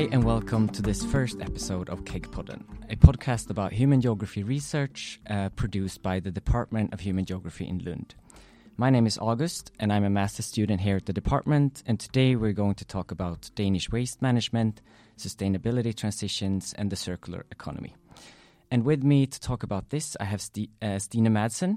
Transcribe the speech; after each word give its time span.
Hi, 0.00 0.08
and 0.12 0.24
welcome 0.24 0.66
to 0.70 0.80
this 0.80 1.04
first 1.04 1.42
episode 1.42 1.90
of 1.90 2.06
KEG-podden, 2.06 2.64
a 2.90 2.96
podcast 2.96 3.50
about 3.50 3.74
human 3.74 4.00
geography 4.00 4.42
research 4.42 5.20
uh, 5.28 5.50
produced 5.50 6.02
by 6.02 6.20
the 6.20 6.30
Department 6.30 6.94
of 6.94 7.00
Human 7.00 7.26
Geography 7.26 7.68
in 7.68 7.84
Lund. 7.84 8.14
My 8.78 8.88
name 8.88 9.06
is 9.06 9.18
August, 9.18 9.72
and 9.78 9.92
I'm 9.92 10.04
a 10.04 10.08
master's 10.08 10.46
student 10.46 10.80
here 10.80 10.96
at 10.96 11.04
the 11.04 11.12
department. 11.12 11.82
And 11.84 12.00
today 12.00 12.34
we're 12.34 12.54
going 12.54 12.76
to 12.76 12.86
talk 12.86 13.10
about 13.10 13.50
Danish 13.54 13.90
waste 13.90 14.22
management, 14.22 14.80
sustainability 15.18 15.94
transitions, 15.94 16.72
and 16.78 16.88
the 16.88 16.96
circular 16.96 17.44
economy. 17.50 17.94
And 18.70 18.86
with 18.86 19.02
me 19.02 19.26
to 19.26 19.38
talk 19.38 19.62
about 19.62 19.90
this, 19.90 20.16
I 20.18 20.24
have 20.24 20.40
St- 20.40 20.70
uh, 20.80 20.98
Stine 20.98 21.26
Madsen, 21.26 21.76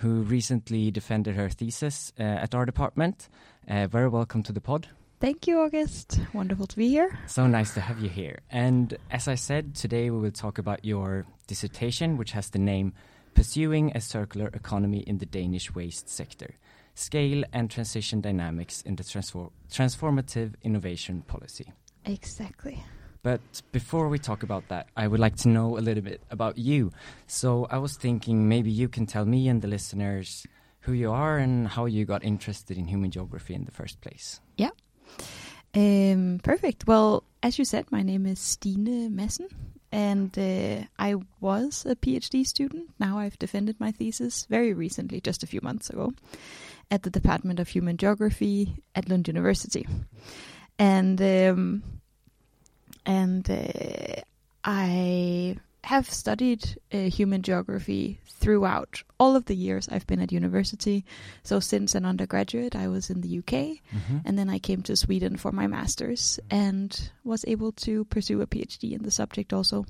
who 0.00 0.20
recently 0.20 0.90
defended 0.90 1.36
her 1.36 1.48
thesis 1.48 2.12
uh, 2.20 2.22
at 2.22 2.54
our 2.54 2.66
department. 2.66 3.30
Uh, 3.66 3.86
very 3.86 4.10
welcome 4.10 4.42
to 4.42 4.52
the 4.52 4.60
pod. 4.60 4.88
Thank 5.22 5.46
you, 5.46 5.60
August. 5.60 6.18
Wonderful 6.32 6.66
to 6.66 6.76
be 6.76 6.88
here. 6.88 7.16
So 7.28 7.46
nice 7.46 7.72
to 7.74 7.80
have 7.80 8.00
you 8.00 8.08
here. 8.08 8.40
And 8.50 8.98
as 9.08 9.28
I 9.28 9.36
said, 9.36 9.76
today 9.76 10.10
we 10.10 10.18
will 10.18 10.32
talk 10.32 10.58
about 10.58 10.84
your 10.84 11.24
dissertation, 11.46 12.16
which 12.16 12.32
has 12.32 12.50
the 12.50 12.58
name 12.58 12.92
Pursuing 13.34 13.92
a 13.94 14.00
Circular 14.00 14.48
Economy 14.48 14.98
in 15.06 15.18
the 15.18 15.26
Danish 15.26 15.72
Waste 15.76 16.08
Sector 16.08 16.56
Scale 16.96 17.44
and 17.52 17.70
Transition 17.70 18.20
Dynamics 18.20 18.82
in 18.82 18.96
the 18.96 19.04
transfor- 19.04 19.52
Transformative 19.70 20.54
Innovation 20.64 21.22
Policy. 21.22 21.72
Exactly. 22.04 22.82
But 23.22 23.62
before 23.70 24.08
we 24.08 24.18
talk 24.18 24.42
about 24.42 24.66
that, 24.70 24.88
I 24.96 25.06
would 25.06 25.20
like 25.20 25.36
to 25.36 25.48
know 25.48 25.78
a 25.78 25.82
little 25.86 26.02
bit 26.02 26.20
about 26.32 26.58
you. 26.58 26.90
So 27.28 27.68
I 27.70 27.78
was 27.78 27.94
thinking 27.96 28.48
maybe 28.48 28.72
you 28.72 28.88
can 28.88 29.06
tell 29.06 29.24
me 29.24 29.46
and 29.46 29.62
the 29.62 29.68
listeners 29.68 30.48
who 30.80 30.92
you 30.92 31.12
are 31.12 31.38
and 31.38 31.68
how 31.68 31.84
you 31.84 32.04
got 32.04 32.24
interested 32.24 32.76
in 32.76 32.88
human 32.88 33.12
geography 33.12 33.54
in 33.54 33.66
the 33.66 33.70
first 33.70 34.00
place. 34.00 34.40
Yeah. 34.56 34.70
Um, 35.74 36.40
perfect. 36.42 36.86
Well, 36.86 37.24
as 37.42 37.58
you 37.58 37.64
said, 37.64 37.90
my 37.90 38.02
name 38.02 38.26
is 38.26 38.38
Stine 38.38 39.10
Madsen, 39.16 39.48
and 39.90 40.36
uh, 40.38 40.86
I 40.98 41.16
was 41.40 41.86
a 41.86 41.96
PhD 41.96 42.46
student. 42.46 42.90
Now 42.98 43.18
I've 43.18 43.38
defended 43.38 43.80
my 43.80 43.90
thesis 43.90 44.46
very 44.46 44.74
recently, 44.74 45.20
just 45.20 45.42
a 45.42 45.46
few 45.46 45.60
months 45.62 45.90
ago, 45.90 46.12
at 46.90 47.02
the 47.02 47.10
Department 47.10 47.58
of 47.58 47.68
Human 47.68 47.96
Geography 47.96 48.82
at 48.94 49.08
Lund 49.08 49.28
University. 49.28 49.86
And 50.78 51.20
um, 51.20 51.82
and 53.06 53.50
uh, 53.50 54.20
I 54.64 55.56
have 55.84 56.08
studied 56.08 56.76
uh, 56.92 56.98
human 57.10 57.42
geography 57.42 58.18
throughout 58.40 59.02
all 59.18 59.36
of 59.36 59.44
the 59.46 59.54
years 59.56 59.88
I've 59.88 60.06
been 60.06 60.20
at 60.20 60.32
university. 60.32 61.04
So 61.42 61.60
since 61.60 61.94
an 61.94 62.04
undergraduate, 62.04 62.74
I 62.76 62.88
was 62.88 63.10
in 63.10 63.20
the 63.20 63.38
UK, 63.38 63.52
Mm-hmm. 63.52 64.18
and 64.24 64.38
then 64.38 64.48
I 64.50 64.58
came 64.58 64.82
to 64.82 64.96
Sweden 64.96 65.36
for 65.36 65.52
my 65.52 65.66
master's 65.66 66.40
and 66.50 67.10
was 67.24 67.44
able 67.48 67.72
to 67.72 68.04
pursue 68.06 68.40
a 68.42 68.46
PhD 68.46 68.92
in 68.92 69.02
the 69.02 69.10
subject 69.10 69.52
also. 69.52 69.84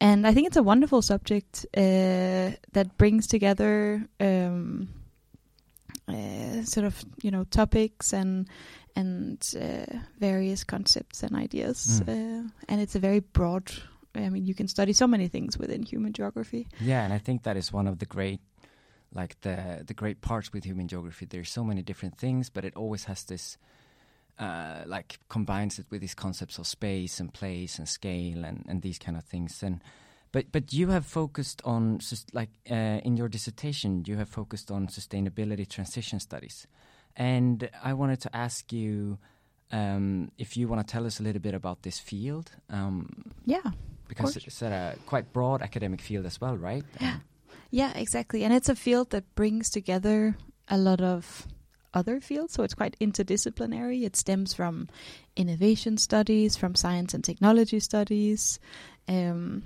And 0.00 0.26
I 0.26 0.34
think 0.34 0.46
it's 0.46 0.56
a 0.58 0.62
wonderful 0.62 1.00
subject 1.02 1.64
uh, 1.76 2.52
that 2.72 2.96
brings 2.98 3.26
together 3.26 4.06
um, 4.20 4.88
uh, 6.08 6.62
sort 6.64 6.86
of 6.86 7.02
you 7.22 7.30
know 7.30 7.44
topics 7.44 8.12
and 8.12 8.48
and 8.94 9.38
uh, 9.60 9.96
various 10.20 10.64
concepts 10.64 11.22
and 11.22 11.34
ideas, 11.36 12.00
Mm. 12.04 12.08
uh, 12.08 12.48
and 12.68 12.80
it's 12.80 12.94
a 12.96 12.98
very 13.00 13.20
broad. 13.20 13.70
I 14.16 14.28
mean, 14.30 14.46
you 14.46 14.54
can 14.54 14.68
study 14.68 14.92
so 14.92 15.06
many 15.06 15.28
things 15.28 15.58
within 15.58 15.82
human 15.82 16.12
geography. 16.12 16.66
Yeah, 16.80 17.04
and 17.04 17.12
I 17.12 17.18
think 17.18 17.42
that 17.42 17.56
is 17.56 17.72
one 17.72 17.86
of 17.86 17.98
the 17.98 18.06
great, 18.06 18.40
like 19.12 19.40
the 19.42 19.84
the 19.86 19.94
great 19.94 20.20
parts 20.20 20.52
with 20.52 20.64
human 20.64 20.88
geography. 20.88 21.26
There's 21.26 21.50
so 21.50 21.64
many 21.64 21.82
different 21.82 22.18
things, 22.18 22.50
but 22.50 22.64
it 22.64 22.74
always 22.76 23.04
has 23.04 23.24
this, 23.24 23.58
uh, 24.38 24.82
like 24.86 25.18
combines 25.28 25.78
it 25.78 25.86
with 25.90 26.00
these 26.00 26.14
concepts 26.14 26.58
of 26.58 26.66
space 26.66 27.20
and 27.20 27.32
place 27.32 27.78
and 27.78 27.88
scale 27.88 28.44
and 28.44 28.64
and 28.68 28.82
these 28.82 28.98
kind 28.98 29.16
of 29.16 29.24
things. 29.24 29.62
And 29.62 29.82
but 30.32 30.52
but 30.52 30.72
you 30.72 30.88
have 30.88 31.06
focused 31.06 31.62
on 31.64 32.00
like 32.32 32.50
uh, 32.70 33.00
in 33.04 33.16
your 33.16 33.28
dissertation, 33.28 34.04
you 34.06 34.16
have 34.16 34.28
focused 34.28 34.70
on 34.70 34.88
sustainability 34.88 35.68
transition 35.68 36.20
studies, 36.20 36.66
and 37.16 37.68
I 37.82 37.92
wanted 37.92 38.20
to 38.22 38.36
ask 38.36 38.72
you. 38.72 39.18
Um, 39.72 40.30
if 40.38 40.56
you 40.56 40.68
want 40.68 40.86
to 40.86 40.92
tell 40.92 41.06
us 41.06 41.18
a 41.18 41.24
little 41.24 41.42
bit 41.42 41.52
about 41.52 41.82
this 41.82 41.98
field, 41.98 42.52
um, 42.70 43.08
Yeah. 43.46 43.72
Because 44.08 44.36
it's 44.36 44.62
a 44.62 44.96
quite 45.06 45.32
broad 45.32 45.62
academic 45.62 46.00
field 46.00 46.26
as 46.26 46.40
well, 46.40 46.56
right? 46.56 46.84
Yeah. 47.00 47.16
Yeah, 47.70 47.92
exactly. 47.94 48.44
And 48.44 48.54
it's 48.54 48.68
a 48.68 48.76
field 48.76 49.10
that 49.10 49.34
brings 49.34 49.70
together 49.70 50.36
a 50.68 50.78
lot 50.78 51.00
of 51.00 51.46
other 51.92 52.20
fields, 52.20 52.52
so 52.52 52.62
it's 52.62 52.74
quite 52.74 52.96
interdisciplinary. 53.00 54.04
It 54.04 54.16
stems 54.16 54.54
from 54.54 54.88
innovation 55.34 55.96
studies, 55.96 56.56
from 56.56 56.74
science 56.74 57.14
and 57.14 57.24
technology 57.24 57.80
studies, 57.80 58.60
um, 59.08 59.64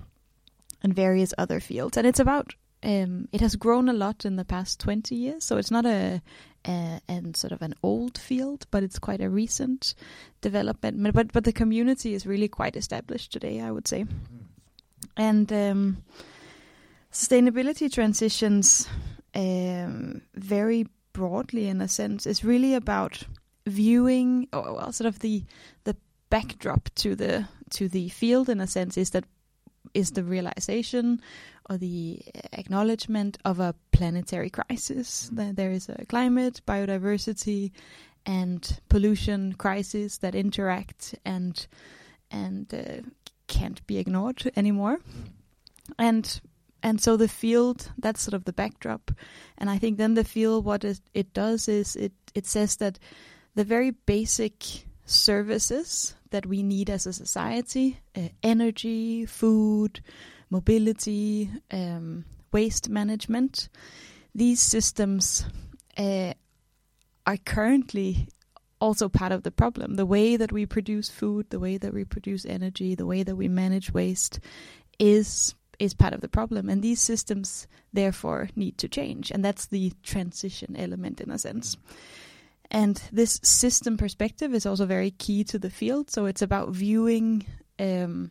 and 0.83 0.95
various 0.95 1.34
other 1.37 1.61
fields. 1.61 1.97
And 1.97 2.07
it's 2.07 2.21
about 2.21 2.55
um, 2.83 3.28
it 3.33 3.41
has 3.41 3.57
grown 3.57 3.89
a 3.89 3.93
lot 3.93 4.25
in 4.25 4.37
the 4.37 4.45
past 4.45 4.81
twenty 4.81 5.17
years, 5.17 5.45
so 5.45 5.57
it's 5.59 5.71
not 5.71 5.84
a, 5.84 6.22
a 6.66 7.00
and 7.09 7.37
sort 7.37 7.53
of 7.53 7.62
an 7.62 7.75
old 7.82 8.19
field, 8.19 8.66
but 8.71 8.82
it's 8.82 8.98
quite 8.98 9.21
a 9.21 9.28
recent 9.28 9.94
development. 10.41 11.12
But 11.15 11.32
but 11.32 11.44
the 11.44 11.53
community 11.53 12.15
is 12.15 12.26
really 12.26 12.48
quite 12.48 12.76
established 12.76 13.32
today, 13.32 13.60
I 13.60 13.71
would 13.71 13.88
say. 13.88 14.06
And 15.16 15.53
um, 15.53 16.03
sustainability 17.12 17.93
transitions 17.93 18.88
um, 19.34 20.22
very 20.34 20.87
broadly 21.12 21.69
in 21.69 21.81
a 21.81 21.88
sense 21.88 22.26
is 22.26 22.44
really 22.44 22.75
about 22.75 23.25
viewing 23.66 24.48
or 24.53 24.75
well, 24.75 24.92
sort 24.92 25.06
of 25.06 25.19
the 25.21 25.44
the 25.84 25.97
backdrop 26.31 26.88
to 26.94 27.15
the 27.15 27.47
to 27.71 27.88
the 27.88 28.09
field 28.09 28.48
in 28.48 28.60
a 28.60 28.66
sense 28.66 28.97
is 28.97 29.10
that 29.10 29.25
is 29.94 30.12
the 30.12 30.22
realization 30.22 31.21
or 31.71 31.79
the 31.79 32.21
acknowledgement 32.53 33.39
of 33.45 33.61
a 33.61 33.75
planetary 33.93 34.51
crisis. 34.51 35.31
That 35.33 35.57
there 35.57 35.71
is 35.71 35.89
a 35.89 36.05
climate 36.07 36.61
biodiversity 36.67 37.71
and 38.27 38.81
pollution 38.89 39.55
crisis 39.55 40.19
that 40.19 40.35
interact 40.35 41.15
and 41.25 41.67
and 42.31 42.73
uh, 42.75 43.09
can't 43.47 43.87
be 43.87 43.99
ignored 43.99 44.51
anymore. 44.57 44.99
And 45.99 46.41
and 46.83 47.01
so 47.01 47.17
the 47.17 47.29
field 47.29 47.93
that's 47.99 48.23
sort 48.23 48.35
of 48.35 48.45
the 48.45 48.53
backdrop. 48.53 49.13
And 49.57 49.71
i 49.71 49.79
think 49.79 49.97
then 49.97 50.15
the 50.15 50.25
field 50.25 50.65
what 50.65 50.85
it, 50.85 51.01
it 51.15 51.33
does 51.33 51.69
is 51.69 51.97
it 51.97 52.13
it 52.35 52.47
says 52.47 52.77
that 52.77 52.99
the 53.55 53.65
very 53.65 53.91
basic 53.91 54.85
services 55.05 56.15
that 56.31 56.47
we 56.47 56.63
need 56.63 56.89
as 56.89 57.07
a 57.07 57.13
society 57.13 58.01
uh, 58.17 58.29
energy 58.43 59.27
food 59.27 60.01
mobility 60.50 61.50
um, 61.71 62.25
waste 62.53 62.88
management. 62.88 63.69
These 64.34 64.61
systems 64.61 65.44
uh, 65.97 66.34
are 67.27 67.37
currently 67.38 68.28
also 68.81 69.09
part 69.09 69.33
of 69.33 69.43
the 69.43 69.50
problem. 69.50 69.94
The 69.94 70.06
way 70.06 70.37
that 70.37 70.53
we 70.53 70.66
produce 70.66 71.10
food 71.10 71.50
the 71.50 71.60
way 71.60 71.77
that 71.77 71.93
we 71.93 72.05
produce 72.05 72.47
energy 72.47 72.94
the 72.94 73.06
way 73.06 73.22
that 73.22 73.37
we 73.37 73.47
manage 73.47 73.93
waste 73.93 74.41
is 74.99 75.55
is 75.81 75.94
part 75.94 76.12
of 76.12 76.21
the 76.21 76.28
problem. 76.28 76.69
And 76.69 76.83
these 76.83 77.00
systems 77.00 77.66
therefore 77.93 78.50
need 78.55 78.78
to 78.78 78.89
change. 78.89 79.31
And 79.33 79.44
that's 79.44 79.66
the 79.66 79.93
transition 80.03 80.77
element 80.77 81.21
in 81.21 81.31
a 81.31 81.39
sense. 81.39 81.77
And 82.71 83.03
this 83.10 83.41
system 83.43 83.97
perspective 83.97 84.55
is 84.55 84.66
also 84.66 84.87
very 84.87 85.10
key 85.10 85.43
to 85.44 85.59
the 85.59 85.71
field. 85.71 86.10
So 86.10 86.27
it's 86.27 86.43
about 86.43 86.71
viewing 86.71 87.47
um, 87.81 88.30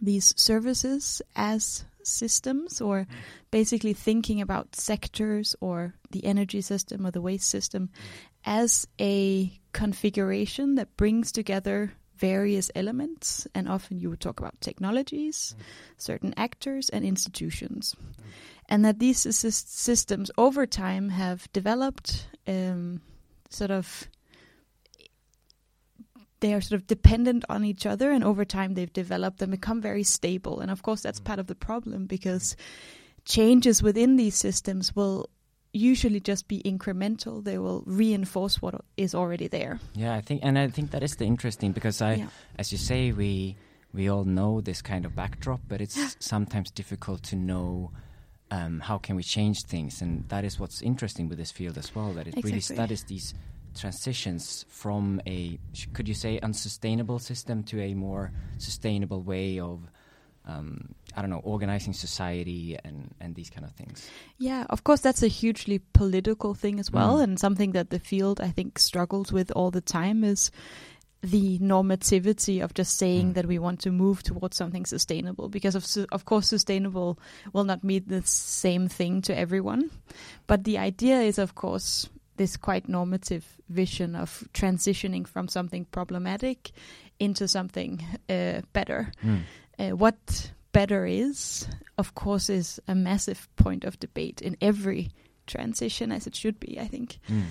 these 0.00 0.34
services 0.36 1.22
as 1.34 1.84
systems 2.02 2.80
or 2.80 3.06
basically 3.50 3.92
thinking 3.92 4.40
about 4.40 4.76
sectors 4.76 5.56
or 5.60 5.94
the 6.10 6.24
energy 6.24 6.60
system 6.60 7.06
or 7.06 7.10
the 7.10 7.20
waste 7.20 7.48
system 7.48 7.90
as 8.44 8.86
a 9.00 9.52
configuration 9.72 10.76
that 10.76 10.96
brings 10.96 11.32
together 11.32 11.92
various 12.16 12.70
elements. 12.74 13.46
And 13.54 13.68
often 13.68 13.98
you 13.98 14.08
would 14.10 14.20
talk 14.20 14.40
about 14.40 14.60
technologies 14.60 15.54
certain 15.98 16.32
actors 16.36 16.88
and 16.88 17.04
institutions. 17.04 17.94
And 18.68 18.84
that 18.84 18.98
these 18.98 19.24
sys- 19.24 19.66
systems 19.68 20.30
over 20.38 20.66
time 20.66 21.10
have 21.10 21.52
developed 21.52 22.28
um, 22.46 23.00
sort 23.50 23.70
of 23.70 24.08
they 26.40 26.52
are 26.54 26.60
sort 26.60 26.80
of 26.80 26.86
dependent 26.86 27.44
on 27.48 27.64
each 27.64 27.86
other 27.86 28.10
and 28.10 28.22
over 28.22 28.44
time 28.44 28.74
they've 28.74 28.92
developed 28.92 29.40
and 29.42 29.50
become 29.50 29.80
very 29.80 30.02
stable. 30.02 30.60
And 30.60 30.70
of 30.70 30.82
course 30.82 31.02
that's 31.02 31.20
part 31.20 31.38
of 31.38 31.46
the 31.46 31.54
problem 31.54 32.06
because 32.06 32.56
changes 33.24 33.82
within 33.82 34.16
these 34.16 34.36
systems 34.36 34.94
will 34.94 35.28
usually 35.72 36.20
just 36.20 36.48
be 36.48 36.62
incremental. 36.62 37.44
They 37.44 37.58
will 37.58 37.82
reinforce 37.86 38.60
what 38.60 38.74
is 38.96 39.14
already 39.14 39.48
there. 39.48 39.78
Yeah, 39.94 40.14
I 40.14 40.20
think, 40.20 40.40
and 40.42 40.58
I 40.58 40.68
think 40.68 40.90
that 40.90 41.02
is 41.02 41.16
the 41.16 41.24
interesting 41.24 41.72
because 41.72 42.00
I, 42.00 42.14
yeah. 42.14 42.26
as 42.58 42.72
you 42.72 42.78
say, 42.78 43.12
we 43.12 43.56
we 43.92 44.08
all 44.08 44.24
know 44.24 44.60
this 44.60 44.82
kind 44.82 45.04
of 45.04 45.14
backdrop, 45.14 45.60
but 45.68 45.80
it's 45.80 46.16
sometimes 46.18 46.70
difficult 46.70 47.22
to 47.24 47.36
know 47.36 47.92
um, 48.50 48.80
how 48.80 48.98
can 48.98 49.16
we 49.16 49.22
change 49.22 49.62
things, 49.64 50.00
and 50.02 50.28
that 50.28 50.44
is 50.44 50.58
what's 50.58 50.82
interesting 50.82 51.28
with 51.28 51.38
this 51.38 51.50
field 51.50 51.78
as 51.78 51.94
well. 51.94 52.12
That 52.12 52.26
it 52.26 52.42
really 52.42 52.60
studies 52.60 53.04
these 53.04 53.34
transitions 53.76 54.64
from 54.68 55.20
a 55.26 55.58
could 55.92 56.08
you 56.08 56.14
say 56.14 56.38
unsustainable 56.40 57.18
system 57.18 57.62
to 57.64 57.80
a 57.80 57.94
more 57.94 58.32
sustainable 58.58 59.22
way 59.22 59.58
of 59.60 59.80
um, 60.48 60.94
I 61.16 61.22
don't 61.22 61.30
know 61.30 61.40
organizing 61.42 61.92
society 61.92 62.76
and 62.84 63.12
and 63.20 63.34
these 63.34 63.50
kind 63.50 63.64
of 63.66 63.72
things. 63.72 64.08
Yeah, 64.38 64.64
of 64.70 64.84
course, 64.84 65.00
that's 65.00 65.22
a 65.24 65.28
hugely 65.28 65.80
political 65.92 66.54
thing 66.54 66.78
as 66.78 66.90
well, 66.92 67.16
Mm. 67.18 67.22
and 67.22 67.40
something 67.40 67.72
that 67.72 67.90
the 67.90 67.98
field 67.98 68.40
I 68.40 68.50
think 68.52 68.78
struggles 68.78 69.32
with 69.32 69.50
all 69.56 69.70
the 69.72 69.80
time 69.80 70.22
is 70.22 70.50
the 71.22 71.58
normativity 71.58 72.62
of 72.62 72.74
just 72.74 72.96
saying 72.96 73.30
Mm. 73.30 73.34
that 73.34 73.46
we 73.46 73.58
want 73.58 73.80
to 73.80 73.90
move 73.90 74.22
towards 74.22 74.56
something 74.56 74.86
sustainable 74.86 75.48
because 75.48 75.74
of 75.74 75.84
su- 75.84 76.06
of 76.12 76.24
course 76.24 76.46
sustainable 76.46 77.18
will 77.52 77.64
not 77.64 77.82
mean 77.82 78.04
the 78.06 78.22
same 78.22 78.86
thing 78.86 79.22
to 79.22 79.36
everyone 79.36 79.90
but 80.46 80.62
the 80.62 80.78
idea 80.78 81.20
is 81.22 81.38
of 81.38 81.54
course 81.54 82.08
this 82.36 82.56
quite 82.56 82.88
normative 82.88 83.44
vision 83.68 84.14
of 84.14 84.44
transitioning 84.52 85.26
from 85.26 85.48
something 85.48 85.84
problematic 85.86 86.70
into 87.18 87.48
something 87.48 88.04
uh, 88.28 88.60
better 88.72 89.12
Mm. 89.24 89.42
uh, 89.78 89.96
what 89.96 90.52
better 90.72 91.06
is, 91.06 91.66
of 91.96 92.14
course, 92.14 92.50
is 92.50 92.80
a 92.86 92.94
massive 92.94 93.48
point 93.56 93.84
of 93.84 93.98
debate 93.98 94.42
in 94.42 94.56
every 94.60 95.10
transition, 95.46 96.12
as 96.12 96.26
it 96.26 96.34
should 96.34 96.60
be. 96.60 96.78
I 96.78 96.86
think. 96.88 97.18
Mm. 97.28 97.44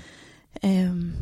Um, 0.64 1.14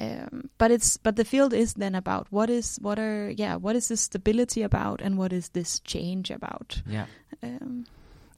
um, 0.00 0.50
but 0.56 0.70
it's 0.70 0.96
but 0.96 1.16
the 1.16 1.24
field 1.24 1.52
is 1.52 1.74
then 1.74 1.94
about 1.94 2.26
what 2.30 2.48
is 2.48 2.78
what 2.80 2.98
are 2.98 3.30
yeah 3.36 3.56
what 3.56 3.76
is 3.76 3.88
this 3.88 4.00
stability 4.00 4.62
about 4.62 5.02
and 5.02 5.18
what 5.18 5.32
is 5.32 5.50
this 5.50 5.80
change 5.80 6.30
about. 6.30 6.82
Yeah. 6.86 7.06
Um, 7.42 7.84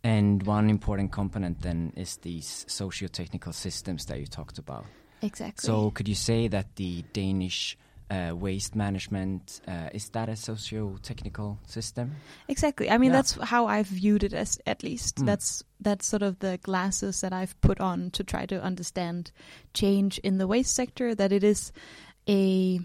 And 0.05 0.43
one 0.45 0.69
important 0.69 1.13
component 1.13 1.63
then 1.63 1.93
is 1.97 2.17
these 2.17 2.65
socio-technical 2.69 3.53
systems 3.53 4.05
that 4.07 4.19
you 4.19 4.27
talked 4.27 4.59
about. 4.59 4.85
exactly. 5.21 5.65
So 5.67 5.91
could 5.93 6.09
you 6.09 6.17
say 6.17 6.49
that 6.49 6.75
the 6.77 7.05
Danish 7.13 7.79
uh, 8.11 8.35
waste 8.35 8.75
management 8.75 9.61
uh, 9.67 9.89
is 9.95 10.09
that 10.11 10.29
a 10.29 10.37
socio-technical 10.37 11.59
system? 11.67 12.17
Exactly. 12.49 12.91
I 12.91 12.99
mean, 12.99 13.11
Yeah. 13.11 13.19
that's 13.19 13.33
how 13.35 13.67
I've 13.67 13.87
viewed 13.87 14.25
it 14.25 14.35
as 14.35 14.59
at 14.67 14.83
least. 14.83 15.17
Mm. 15.17 15.27
That's 15.27 15.63
that's 15.81 16.07
sort 16.07 16.23
of 16.23 16.39
the 16.41 16.59
glasses 16.63 17.21
that 17.21 17.33
I've 17.33 17.59
put 17.61 17.81
on 17.81 18.11
to 18.11 18.25
try 18.25 18.45
to 18.47 18.61
understand 18.63 19.31
change 19.73 20.19
in 20.19 20.39
the 20.39 20.47
waste 20.47 20.75
sector. 20.75 21.15
That 21.15 21.33
it 21.33 21.45
is 21.45 21.73
a 22.29 22.81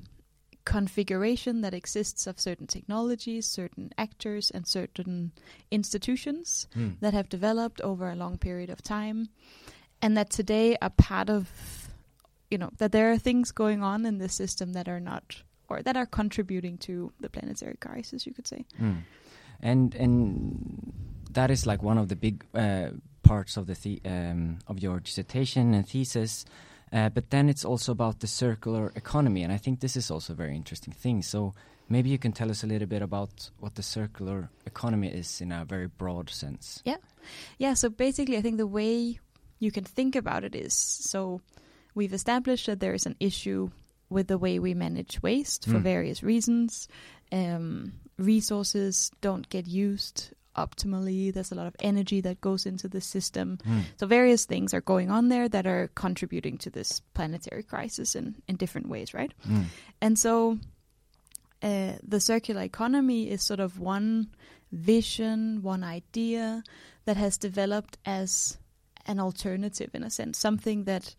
configuration 0.67 1.61
that 1.61 1.73
exists 1.73 2.27
of 2.27 2.39
certain 2.39 2.67
technologies, 2.67 3.47
certain 3.47 3.89
actors, 3.97 4.51
and 4.51 4.67
certain 4.67 5.31
institutions 5.71 6.67
Mm. 6.75 6.99
that 6.99 7.13
have 7.13 7.29
developed 7.29 7.79
over 7.81 8.09
a 8.09 8.15
long 8.15 8.37
period 8.37 8.69
of 8.69 8.81
time, 8.81 9.29
and 10.01 10.17
that 10.17 10.29
today 10.29 10.75
are 10.81 10.89
part 10.89 11.29
of, 11.29 11.47
you 12.51 12.57
know, 12.57 12.69
that 12.77 12.91
there 12.91 13.11
are 13.11 13.17
things 13.19 13.53
going 13.53 13.81
on 13.81 14.05
in 14.05 14.17
the 14.17 14.29
system 14.29 14.73
that 14.73 14.87
are 14.87 14.99
not 14.99 15.43
or 15.69 15.81
that 15.83 15.95
are 15.97 16.05
contributing 16.05 16.77
to 16.77 17.11
the 17.19 17.29
planetary 17.29 17.77
crisis, 17.79 18.25
you 18.25 18.33
could 18.33 18.47
say. 18.47 18.65
Mm. 18.79 19.03
And 19.61 19.95
and 19.95 20.93
that 21.31 21.49
is 21.49 21.65
like 21.65 21.81
one 21.83 21.97
of 22.01 22.07
the 22.07 22.15
big 22.15 22.45
uh, 22.53 22.89
parts 23.23 23.57
of 23.57 23.67
the, 23.67 23.73
the 23.73 24.01
um, 24.05 24.59
of 24.67 24.79
your 24.79 24.99
dissertation 24.99 25.73
and 25.73 25.87
thesis. 25.87 26.45
Uh, 26.93 27.09
but 27.09 27.29
then 27.29 27.49
it's 27.49 27.65
also 27.65 27.91
about 27.91 28.19
the 28.19 28.27
circular 28.27 28.91
economy, 28.95 29.43
and 29.43 29.51
I 29.51 29.57
think 29.57 29.79
this 29.79 29.95
is 29.97 30.09
also 30.11 30.33
a 30.33 30.35
very 30.35 30.55
interesting 30.55 30.93
thing. 30.93 31.21
So 31.21 31.53
maybe 31.89 32.09
you 32.09 32.17
can 32.17 32.31
tell 32.31 32.49
us 32.49 32.63
a 32.63 32.67
little 32.67 32.87
bit 32.87 33.01
about 33.01 33.49
what 33.59 33.75
the 33.75 33.83
circular 33.83 34.49
economy 34.65 35.07
is 35.09 35.41
in 35.41 35.51
a 35.51 35.65
very 35.65 35.87
broad 35.87 36.29
sense. 36.29 36.81
Yeah, 36.85 36.97
yeah. 37.57 37.73
so 37.75 37.89
basically, 37.89 38.37
I 38.37 38.41
think 38.41 38.57
the 38.57 38.67
way 38.67 39.19
you 39.59 39.71
can 39.71 39.83
think 39.83 40.15
about 40.15 40.43
it 40.43 40.55
is 40.55 40.73
so 40.73 41.41
we've 41.95 42.13
established 42.13 42.67
that 42.67 42.79
there 42.79 42.93
is 42.93 43.05
an 43.05 43.15
issue 43.19 43.69
with 44.09 44.27
the 44.27 44.37
way 44.37 44.59
we 44.59 44.73
manage 44.73 45.21
waste 45.21 45.65
for 45.65 45.79
Mm. 45.79 45.83
various 45.83 46.23
reasons. 46.23 46.87
Um, 47.31 47.93
resources 48.17 49.11
don't 49.21 49.49
get 49.49 49.67
used 49.67 50.31
optimally, 50.57 51.33
there's 51.33 51.51
a 51.51 51.55
lot 51.55 51.67
of 51.67 51.75
energy 51.79 52.21
that 52.21 52.41
goes 52.41 52.65
into 52.65 52.87
the 52.87 53.01
system. 53.01 53.59
Mm. 53.67 53.83
So, 53.97 54.07
various 54.07 54.45
things 54.45 54.73
are 54.73 54.81
going 54.81 55.11
on 55.11 55.29
there 55.29 55.47
that 55.49 55.67
are 55.67 55.89
contributing 55.95 56.57
to 56.59 56.69
this 56.69 57.01
planetary 57.13 57.63
crisis 57.63 58.15
in, 58.15 58.35
in 58.47 58.55
different 58.55 58.89
ways, 58.89 59.13
right? 59.13 59.33
Mm. 59.47 59.65
And 60.01 60.19
so 60.19 60.57
uh, 61.61 61.93
the 62.03 62.19
circular 62.19 62.61
economy 62.61 63.29
is 63.29 63.41
sort 63.41 63.59
of 63.59 63.79
one 63.79 64.27
vision, 64.71 65.61
one 65.63 65.83
idea 65.83 66.63
that 67.05 67.17
has 67.17 67.37
developed 67.37 67.97
as 68.05 68.57
an 69.05 69.19
alternative 69.19 69.89
in 69.93 70.03
a 70.03 70.09
sense, 70.09 70.37
something 70.37 70.83
that 70.83 71.15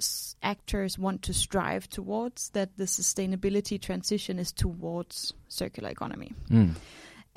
s- 0.00 0.34
actors 0.42 0.98
want 0.98 1.22
to 1.22 1.34
strive 1.34 1.88
towards, 1.88 2.50
that 2.50 2.76
the 2.76 2.84
sustainability 2.84 3.80
transition 3.80 4.38
is 4.38 4.52
towards 4.52 5.34
circular 5.48 5.90
economy. 5.90 6.32
Mm. 6.50 6.74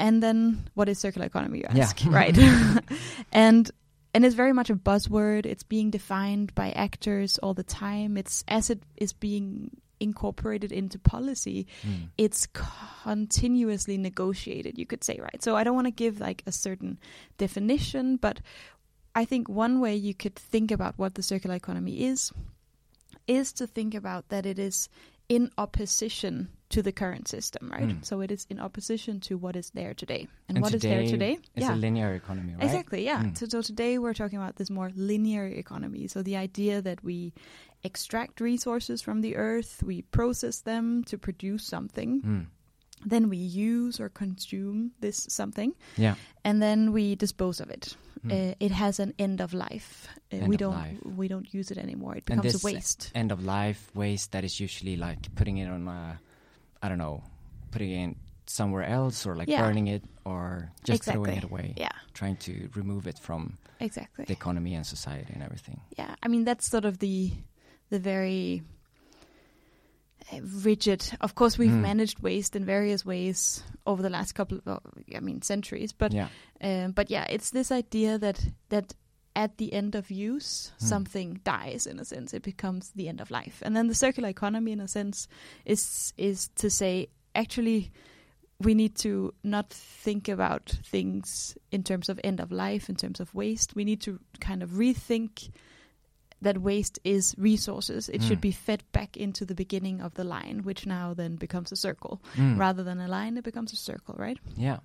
And 0.01 0.21
then 0.23 0.67
what 0.73 0.89
is 0.89 0.97
circular 0.99 1.27
economy, 1.27 1.59
you 1.59 1.65
Yeah. 1.69 1.83
ask, 1.85 2.01
right? 2.09 2.35
and 3.31 3.69
and 4.13 4.25
it's 4.25 4.35
very 4.35 4.51
much 4.51 4.69
a 4.69 4.75
buzzword. 4.75 5.45
It's 5.45 5.63
being 5.63 5.91
defined 5.91 6.53
by 6.55 6.71
actors 6.73 7.37
all 7.43 7.53
the 7.53 7.63
time. 7.63 8.17
It's 8.17 8.43
as 8.47 8.69
it 8.69 8.81
is 8.97 9.13
being 9.13 9.69
incorporated 10.01 10.71
into 10.71 10.97
policy, 10.97 11.67
Mm. 11.85 12.09
it's 12.17 12.47
continuously 13.03 13.97
negotiated, 13.97 14.77
you 14.77 14.85
could 14.87 15.03
say, 15.03 15.19
right? 15.21 15.41
So 15.43 15.55
I 15.55 15.63
don't 15.63 15.75
want 15.75 15.87
to 15.87 16.03
give 16.03 16.19
like 16.19 16.41
a 16.47 16.51
certain 16.51 16.97
definition, 17.37 18.17
but 18.17 18.41
I 19.13 19.25
think 19.25 19.47
one 19.47 19.79
way 19.79 19.95
you 19.95 20.13
could 20.15 20.35
think 20.35 20.71
about 20.71 20.97
what 20.97 21.13
the 21.15 21.21
circular 21.23 21.55
economy 21.55 22.01
is 22.11 22.31
is 23.27 23.53
to 23.53 23.67
think 23.67 23.93
about 23.93 24.29
that 24.29 24.45
it 24.47 24.57
is 24.57 24.89
in 25.29 25.51
opposition 25.57 26.49
to 26.71 26.81
the 26.81 26.91
current 26.91 27.27
system, 27.27 27.69
right? 27.71 27.87
Mm. 27.89 28.03
So 28.05 28.21
it 28.21 28.31
is 28.31 28.45
in 28.49 28.59
opposition 28.59 29.19
to 29.21 29.37
what 29.37 29.55
is 29.55 29.69
there 29.71 29.93
today. 29.93 30.27
And, 30.49 30.57
And 30.57 30.61
what 30.63 30.73
is 30.73 30.81
there 30.81 31.01
today 31.01 31.11
today? 31.11 31.37
It's 31.55 31.67
a 31.69 31.75
linear 31.75 32.13
economy, 32.13 32.53
right? 32.55 32.63
Exactly, 32.63 33.05
yeah. 33.05 33.23
Mm. 33.23 33.37
So, 33.37 33.45
so 33.47 33.61
today 33.61 33.97
we're 33.97 34.13
talking 34.13 34.39
about 34.39 34.55
this 34.55 34.69
more 34.69 34.91
linear 34.95 35.45
economy. 35.45 36.07
So 36.07 36.23
the 36.23 36.37
idea 36.37 36.81
that 36.81 37.03
we 37.03 37.33
extract 37.83 38.41
resources 38.41 39.01
from 39.01 39.21
the 39.21 39.35
earth, 39.35 39.81
we 39.83 40.01
process 40.03 40.61
them 40.61 41.03
to 41.05 41.17
produce 41.17 41.63
something, 41.65 42.21
Mm. 42.21 42.45
then 43.05 43.29
we 43.29 43.37
use 43.37 43.99
or 43.99 44.09
consume 44.09 44.91
this 44.99 45.25
something, 45.29 45.73
Yeah. 45.97 46.15
and 46.45 46.61
then 46.61 46.91
we 46.93 47.15
dispose 47.15 47.59
of 47.59 47.69
it. 47.69 47.95
Mm. 48.23 48.31
Uh, 48.51 48.55
it 48.59 48.71
has 48.71 48.99
an 48.99 49.13
end 49.17 49.41
of 49.41 49.51
life. 49.53 50.07
Uh, 50.31 50.37
End 50.37 50.47
we 50.47 50.55
of 50.55 50.59
don't 50.59 50.75
life. 50.75 50.97
we 51.17 51.27
don't 51.27 51.51
use 51.51 51.71
it 51.71 51.79
anymore. 51.79 52.15
It 52.17 52.25
becomes 52.25 52.53
a 52.63 52.63
waste. 52.63 53.09
end 53.15 53.31
of 53.31 53.43
life 53.43 53.89
waste 53.95 54.31
that 54.33 54.43
is 54.43 54.59
usually 54.59 54.95
like 54.95 55.33
putting 55.33 55.57
it 55.57 55.67
on 55.67 55.87
a, 55.87 56.19
I 56.81 56.89
don't 56.89 56.97
know, 56.97 57.23
putting 57.71 57.91
it 57.91 58.17
somewhere 58.47 58.83
else 58.83 59.25
or 59.25 59.35
like 59.35 59.47
Yeah. 59.49 59.61
burning 59.61 59.87
it 59.87 60.03
or 60.25 60.71
just 60.83 61.03
throwing 61.03 61.37
it 61.37 61.43
away, 61.43 61.73
Yeah, 61.77 61.89
trying 62.13 62.35
to 62.37 62.69
remove 62.75 63.07
it 63.07 63.17
from 63.19 63.57
exactly. 63.79 64.25
the 64.25 64.33
economy 64.33 64.73
and 64.75 64.85
society 64.85 65.31
and 65.33 65.41
everything. 65.43 65.79
yeah 65.97 66.15
i 66.23 66.27
mean 66.27 66.43
that's 66.43 66.65
sort 66.69 66.85
of 66.85 66.97
the 66.99 67.31
the 67.89 67.99
very 67.99 68.61
uh, 70.31 70.39
rigid 70.63 71.01
of 71.21 71.33
course 71.35 71.57
we've 71.57 71.71
Mm. 71.71 71.81
managed 71.81 72.19
waste 72.21 72.55
in 72.55 72.65
various 72.65 73.05
ways 73.05 73.63
over 73.85 74.01
the 74.03 74.09
last 74.09 74.33
couple 74.35 74.59
of 74.65 74.79
i 75.15 75.19
mean 75.19 75.41
centuries 75.41 75.93
but 75.93 76.11
yeah. 76.13 76.27
um, 76.61 76.91
but 76.91 77.09
yeah 77.09 77.25
it's 77.29 77.51
this 77.51 77.71
idea 77.71 78.17
that 78.19 78.39
that 78.69 78.93
at 79.35 79.57
the 79.57 79.71
end 79.73 79.95
of 79.95 80.11
use 80.11 80.71
Hmm. 80.79 80.85
something 80.85 81.39
dies 81.43 81.87
in 81.87 81.99
a 81.99 82.05
sense 82.05 82.33
it 82.33 82.43
becomes 82.43 82.91
the 82.95 83.07
end 83.07 83.21
of 83.21 83.31
life 83.31 83.61
and 83.65 83.75
then 83.75 83.87
the 83.87 83.95
circular 83.95 84.29
economy 84.29 84.71
in 84.71 84.79
a 84.81 84.87
sense 84.87 85.27
is 85.65 86.13
is 86.17 86.49
to 86.55 86.69
say 86.69 87.07
actually 87.33 87.91
we 88.59 88.73
need 88.75 88.95
to 88.95 89.33
not 89.43 89.69
think 89.71 90.27
about 90.27 90.69
things 90.85 91.57
in 91.71 91.81
terms 91.83 92.09
of 92.09 92.19
end 92.23 92.39
of 92.39 92.51
life 92.51 92.89
in 92.89 92.95
terms 92.95 93.19
of 93.19 93.33
waste 93.33 93.73
we 93.75 93.83
need 93.85 94.01
to 94.01 94.19
kind 94.39 94.61
of 94.61 94.71
rethink 94.71 95.49
that 96.41 96.57
waste 96.57 96.99
is 97.03 97.33
resources 97.37 98.09
it 98.09 98.21
should 98.21 98.37
Hmm. 98.39 98.41
be 98.49 98.51
fed 98.51 98.83
back 98.91 99.15
into 99.15 99.45
the 99.45 99.55
beginning 99.55 100.01
of 100.01 100.13
the 100.15 100.23
line 100.23 100.61
which 100.63 100.85
now 100.85 101.13
then 101.13 101.35
becomes 101.37 101.71
a 101.71 101.75
circle 101.75 102.21
Mm. 102.35 102.57
rather 102.57 102.83
than 102.83 102.99
a 102.99 103.07
line 103.07 103.37
it 103.37 103.43
becomes 103.43 103.71
a 103.73 103.77
circle 103.77 104.15
right 104.17 104.39
Yeah. 104.57 104.79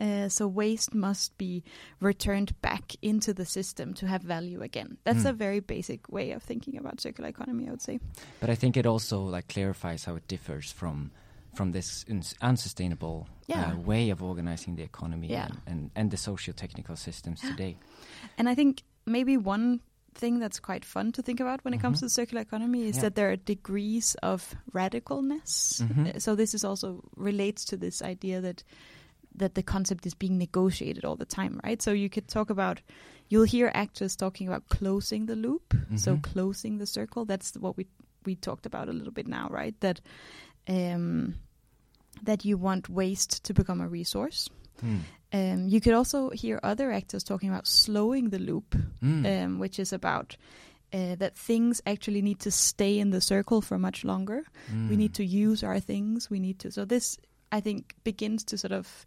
Uh, 0.00 0.28
so 0.28 0.46
waste 0.48 0.94
must 0.94 1.36
be 1.38 1.62
returned 2.00 2.60
back 2.60 2.92
into 3.02 3.32
the 3.34 3.44
system 3.44 3.94
to 3.94 4.06
have 4.06 4.22
value 4.22 4.62
again. 4.62 4.96
That's 5.04 5.24
Mm. 5.24 5.30
a 5.30 5.32
very 5.32 5.60
basic 5.60 6.08
way 6.10 6.32
of 6.32 6.42
thinking 6.42 6.76
about 6.78 7.00
circular 7.00 7.28
economy, 7.30 7.66
I 7.66 7.70
would 7.70 7.82
say. 7.82 7.98
But 8.40 8.50
I 8.50 8.54
think 8.56 8.76
it 8.76 8.86
also 8.86 9.20
like 9.22 9.48
clarifies 9.48 10.04
how 10.04 10.16
it 10.16 10.26
differs 10.28 10.72
from 10.72 11.10
from 11.54 11.72
this 11.72 12.04
uns- 12.10 12.34
unsustainable 12.42 13.26
Yeah. 13.46 13.72
uh, 13.72 13.80
way 13.80 14.10
of 14.10 14.22
organizing 14.22 14.76
the 14.76 14.82
economy 14.82 15.28
Yeah. 15.30 15.46
and, 15.46 15.60
and, 15.66 15.90
and 15.96 16.10
the 16.10 16.18
socio-technical 16.18 16.96
systems 16.96 17.40
today. 17.40 17.78
And 18.36 18.46
I 18.46 18.54
think 18.54 18.82
maybe 19.06 19.38
one 19.38 19.80
thing 20.12 20.38
that's 20.38 20.60
quite 20.60 20.84
fun 20.84 21.12
to 21.12 21.22
think 21.22 21.40
about 21.40 21.64
when 21.64 21.72
it 21.72 21.80
comes 21.80 21.96
Mhm. 21.96 22.00
to 22.00 22.04
the 22.06 22.10
circular 22.10 22.42
economy 22.42 22.84
is 22.86 22.96
Yeah. 22.96 23.02
that 23.02 23.14
there 23.14 23.30
are 23.30 23.36
degrees 23.36 24.16
of 24.22 24.54
radicalness. 24.74 25.80
Mhm. 25.82 26.16
Uh, 26.16 26.18
So 26.20 26.34
this 26.34 26.54
is 26.54 26.62
also 26.64 27.02
relates 27.16 27.64
to 27.66 27.76
this 27.78 28.02
idea 28.02 28.40
that 28.42 28.62
that 29.36 29.54
the 29.54 29.62
concept 29.62 30.06
is 30.06 30.14
being 30.14 30.38
negotiated 30.38 31.04
all 31.04 31.16
the 31.16 31.24
time, 31.26 31.60
right? 31.64 31.82
So 31.82 31.92
you 31.92 32.08
could 32.08 32.28
talk 32.28 32.50
about 32.50 32.80
you'll 33.28 33.44
hear 33.44 33.70
actors 33.74 34.16
talking 34.16 34.46
about 34.48 34.68
closing 34.68 35.26
the 35.26 35.36
loop, 35.36 35.74
so 35.96 36.16
Mhm. 36.16 36.22
closing 36.22 36.78
the 36.78 36.86
circle. 36.86 37.24
That's 37.24 37.54
what 37.56 37.76
we 37.76 37.86
we 38.24 38.34
talked 38.34 38.66
about 38.66 38.88
a 38.88 38.92
little 38.92 39.12
bit 39.12 39.28
now, 39.28 39.48
right? 39.50 39.78
That 39.80 40.00
um, 40.68 41.34
that 42.22 42.44
you 42.44 42.56
want 42.58 42.88
waste 42.88 43.44
to 43.44 43.54
become 43.54 43.80
a 43.80 43.88
resource. 43.88 44.48
Mm. 44.82 45.00
Um, 45.32 45.68
you 45.68 45.80
could 45.80 45.94
also 45.94 46.30
hear 46.30 46.58
other 46.62 46.90
actors 46.90 47.22
talking 47.24 47.48
about 47.50 47.66
slowing 47.66 48.30
the 48.30 48.38
loop, 48.38 48.74
Mm. 49.02 49.24
um, 49.44 49.58
which 49.58 49.78
is 49.78 49.92
about 49.92 50.36
uh, 50.92 51.16
that 51.16 51.36
things 51.36 51.82
actually 51.84 52.22
need 52.22 52.38
to 52.40 52.50
stay 52.50 52.98
in 52.98 53.10
the 53.10 53.20
circle 53.20 53.60
for 53.60 53.76
much 53.78 54.04
longer. 54.04 54.44
We 54.88 54.94
Mm. 54.94 54.98
need 54.98 55.14
to 55.14 55.24
use 55.24 55.62
our 55.66 55.80
things. 55.80 56.30
We 56.30 56.38
need 56.38 56.58
to. 56.60 56.70
So 56.70 56.84
this, 56.84 57.18
I 57.52 57.60
think, 57.60 57.94
begins 58.04 58.44
to 58.44 58.58
sort 58.58 58.72
of 58.72 59.06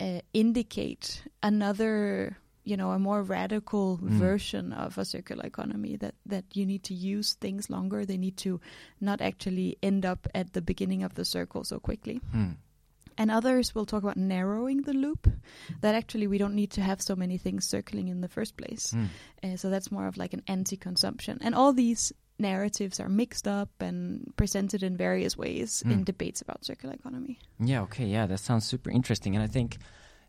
uh, 0.00 0.20
indicate 0.32 1.22
another, 1.42 2.36
you 2.64 2.76
know, 2.76 2.92
a 2.92 2.98
more 2.98 3.22
radical 3.22 3.98
Mm. 3.98 4.10
version 4.18 4.72
of 4.72 4.98
a 4.98 5.04
circular 5.04 5.44
economy. 5.46 5.96
That 5.96 6.14
that 6.26 6.44
you 6.54 6.66
need 6.66 6.82
to 6.84 6.94
use 6.94 7.34
things 7.34 7.68
longer. 7.70 8.04
They 8.04 8.18
need 8.18 8.36
to 8.38 8.60
not 9.00 9.20
actually 9.20 9.76
end 9.82 10.04
up 10.04 10.28
at 10.34 10.52
the 10.52 10.62
beginning 10.62 11.02
of 11.04 11.14
the 11.14 11.24
circle 11.24 11.64
so 11.64 11.78
quickly. 11.80 12.20
Mm. 12.34 12.56
And 13.20 13.30
others 13.30 13.74
will 13.74 13.86
talk 13.86 14.04
about 14.04 14.16
narrowing 14.16 14.82
the 14.82 14.92
loop. 14.92 15.26
That 15.80 15.94
actually 15.96 16.28
we 16.28 16.38
don't 16.38 16.54
need 16.54 16.70
to 16.72 16.80
have 16.80 17.02
so 17.02 17.16
many 17.16 17.38
things 17.38 17.66
circling 17.66 18.06
in 18.08 18.20
the 18.20 18.28
first 18.28 18.56
place. 18.56 18.94
Mm. 18.94 19.08
Uh, 19.42 19.56
so 19.56 19.70
that's 19.70 19.90
more 19.90 20.06
of 20.06 20.16
like 20.16 20.32
an 20.32 20.42
anti-consumption. 20.46 21.38
And 21.42 21.54
all 21.54 21.72
these 21.72 22.12
narratives 22.38 23.00
are 23.00 23.08
mixed 23.08 23.46
up 23.48 23.70
and 23.80 24.32
presented 24.36 24.82
in 24.82 24.96
various 24.96 25.36
ways 25.36 25.82
Mm. 25.86 25.92
in 25.92 26.04
debates 26.04 26.40
about 26.40 26.64
circular 26.64 26.94
economy. 26.94 27.38
Yeah, 27.58 27.82
okay, 27.82 28.06
yeah, 28.06 28.26
that 28.26 28.38
sounds 28.40 28.66
super 28.66 28.90
interesting. 28.90 29.34
And 29.36 29.42
I 29.42 29.48
think 29.48 29.78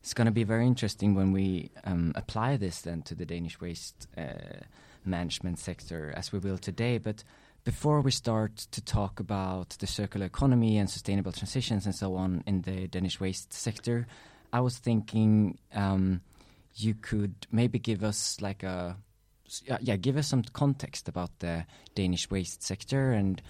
it's 0.01 0.13
going 0.13 0.25
to 0.25 0.31
be 0.31 0.43
very 0.43 0.65
interesting 0.65 1.15
when 1.15 1.31
we 1.31 1.69
um, 1.83 2.11
apply 2.15 2.57
this 2.57 2.81
then 2.81 3.01
to 3.03 3.15
the 3.15 3.25
Danish 3.25 3.59
waste 3.61 4.07
uh, 4.17 4.63
management 5.05 5.59
sector 5.59 6.13
as 6.15 6.31
we 6.31 6.39
will 6.39 6.57
today. 6.57 6.97
But 6.97 7.23
before 7.63 8.01
we 8.01 8.11
start 8.11 8.55
to 8.71 8.81
talk 8.81 9.19
about 9.19 9.69
the 9.79 9.87
circular 9.87 10.25
economy 10.25 10.77
and 10.77 10.89
sustainable 10.89 11.31
transitions 11.31 11.85
and 11.85 11.93
so 11.93 12.15
on 12.15 12.43
in 12.47 12.61
the 12.61 12.87
Danish 12.87 13.19
waste 13.19 13.53
sector, 13.53 14.07
I 14.51 14.61
was 14.61 14.77
thinking 14.77 15.57
um, 15.73 16.21
you 16.75 16.95
could 16.95 17.35
maybe 17.51 17.77
give 17.79 18.03
us 18.03 18.39
like 18.41 18.63
a 18.63 18.95
yeah, 19.81 19.95
give 19.95 20.17
us 20.17 20.27
some 20.27 20.43
context 20.43 21.07
about 21.07 21.31
the 21.39 21.65
Danish 21.95 22.29
waste 22.29 22.63
sector 22.63 23.11
and 23.11 23.41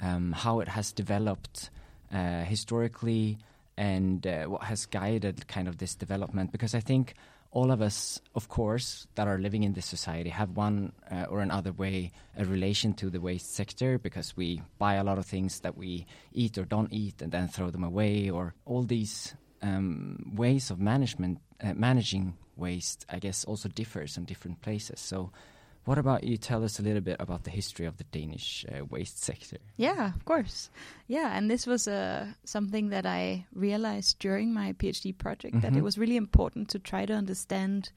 um, 0.00 0.32
how 0.32 0.60
it 0.60 0.68
has 0.68 0.92
developed 0.92 1.70
uh, 2.12 2.42
historically 2.44 3.38
and 3.76 4.26
uh, 4.26 4.44
what 4.44 4.62
has 4.64 4.86
guided 4.86 5.46
kind 5.48 5.68
of 5.68 5.78
this 5.78 5.94
development. 5.94 6.52
Because 6.52 6.74
I 6.74 6.80
think 6.80 7.14
all 7.52 7.70
of 7.70 7.80
us 7.80 8.20
of 8.34 8.48
course 8.48 9.06
that 9.14 9.26
are 9.26 9.38
living 9.38 9.62
in 9.62 9.72
this 9.72 9.86
society 9.86 10.28
have 10.28 10.50
one 10.56 10.92
uh, 11.10 11.24
or 11.30 11.40
another 11.40 11.72
way 11.72 12.12
a 12.36 12.44
relation 12.44 12.92
to 12.92 13.08
the 13.08 13.20
waste 13.20 13.54
sector 13.54 13.98
because 13.98 14.36
we 14.36 14.60
buy 14.78 14.94
a 14.94 15.04
lot 15.04 15.16
of 15.16 15.24
things 15.24 15.60
that 15.60 15.76
we 15.76 16.06
eat 16.32 16.58
or 16.58 16.64
don't 16.64 16.92
eat 16.92 17.22
and 17.22 17.32
then 17.32 17.48
throw 17.48 17.70
them 17.70 17.84
away 17.84 18.28
or 18.28 18.54
all 18.66 18.82
these 18.82 19.34
um, 19.62 20.32
ways 20.34 20.70
of 20.70 20.78
management 20.78 21.38
uh, 21.62 21.72
managing 21.74 22.34
waste 22.56 23.04
I 23.08 23.18
guess 23.18 23.44
also 23.44 23.68
differs 23.68 24.16
in 24.16 24.24
different 24.24 24.60
places 24.62 25.00
so 25.00 25.30
what 25.84 25.98
about 25.98 26.24
you 26.24 26.36
tell 26.36 26.64
us 26.64 26.80
a 26.80 26.82
little 26.82 27.00
bit 27.02 27.16
about 27.20 27.44
the 27.44 27.50
history 27.50 27.86
of 27.86 27.96
the 27.96 28.04
Danish 28.04 28.64
uh, 28.68 28.84
waste 28.86 29.22
sector 29.22 29.58
Yeah, 29.76 30.14
of 30.16 30.24
course. 30.24 30.70
Yeah, 31.06 31.36
and 31.36 31.48
this 31.50 31.66
was 31.66 31.86
uh, 31.86 32.26
something 32.44 32.90
that 32.90 33.06
I 33.06 33.46
realized 33.54 34.18
during 34.18 34.52
my 34.54 34.72
PhD 34.72 35.12
project 35.12 35.60
that 35.60 35.72
Mhm. 35.72 35.78
it 35.78 35.82
was 35.84 35.96
really 35.98 36.16
important 36.16 36.70
to 36.70 36.78
try 36.80 37.06
to 37.06 37.14
understand 37.14 37.92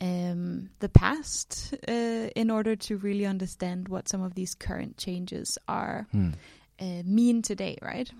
um, 0.00 0.70
the 0.80 0.88
past 0.88 1.74
uh, 1.88 2.30
in 2.34 2.50
order 2.50 2.74
to 2.76 2.96
really 2.96 3.26
understand 3.26 3.88
what 3.88 4.08
some 4.08 4.22
of 4.24 4.34
these 4.34 4.56
current 4.56 4.96
changes 4.96 5.56
are 5.68 6.06
Hmm. 6.10 6.30
uh, 6.80 7.02
mean 7.04 7.42
today, 7.42 7.76
right? 7.82 8.10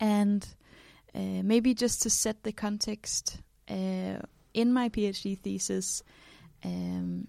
And 0.00 0.44
uh, 1.14 1.42
maybe 1.44 1.74
just 1.74 2.02
to 2.02 2.10
set 2.10 2.42
the 2.42 2.52
context, 2.52 3.38
in 3.68 4.72
my 4.72 4.88
PhD 4.88 5.38
thesis, 5.38 6.02
um, 6.64 7.26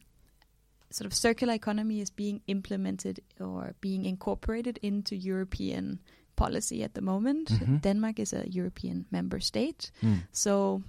sort 0.90 1.06
of 1.06 1.14
circular 1.14 1.54
economy 1.54 2.02
is 2.02 2.12
being 2.12 2.42
implemented 2.48 3.20
or 3.40 3.74
being 3.82 4.06
incorporated 4.06 4.80
into 4.82 5.16
European 5.16 6.00
policy 6.36 6.84
at 6.84 6.94
the 6.94 7.02
moment. 7.02 7.50
Mhm. 7.50 7.82
Denmark 7.82 8.20
is 8.20 8.34
a 8.34 8.46
European 8.50 9.06
member 9.12 9.40
state, 9.40 9.92
Hmm. 10.02 10.16
so 10.32 10.84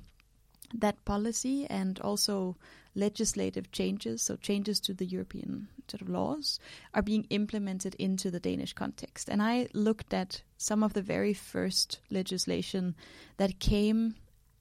that 0.80 1.04
policy 1.04 1.66
and 1.70 2.00
also 2.00 2.56
legislative 2.94 3.70
changes, 3.72 4.22
so 4.22 4.36
changes 4.36 4.80
to 4.80 4.94
the 4.94 5.04
European 5.04 5.68
sort 5.88 6.02
of 6.02 6.08
laws, 6.08 6.58
are 6.92 7.02
being 7.02 7.26
implemented 7.30 7.94
into 7.98 8.30
the 8.30 8.40
Danish 8.40 8.72
context. 8.72 9.28
And 9.28 9.42
I 9.42 9.68
looked 9.74 10.14
at 10.14 10.42
some 10.56 10.84
of 10.84 10.92
the 10.92 11.02
very 11.02 11.34
first 11.34 12.00
legislation 12.10 12.94
that 13.36 13.58
came 13.58 14.14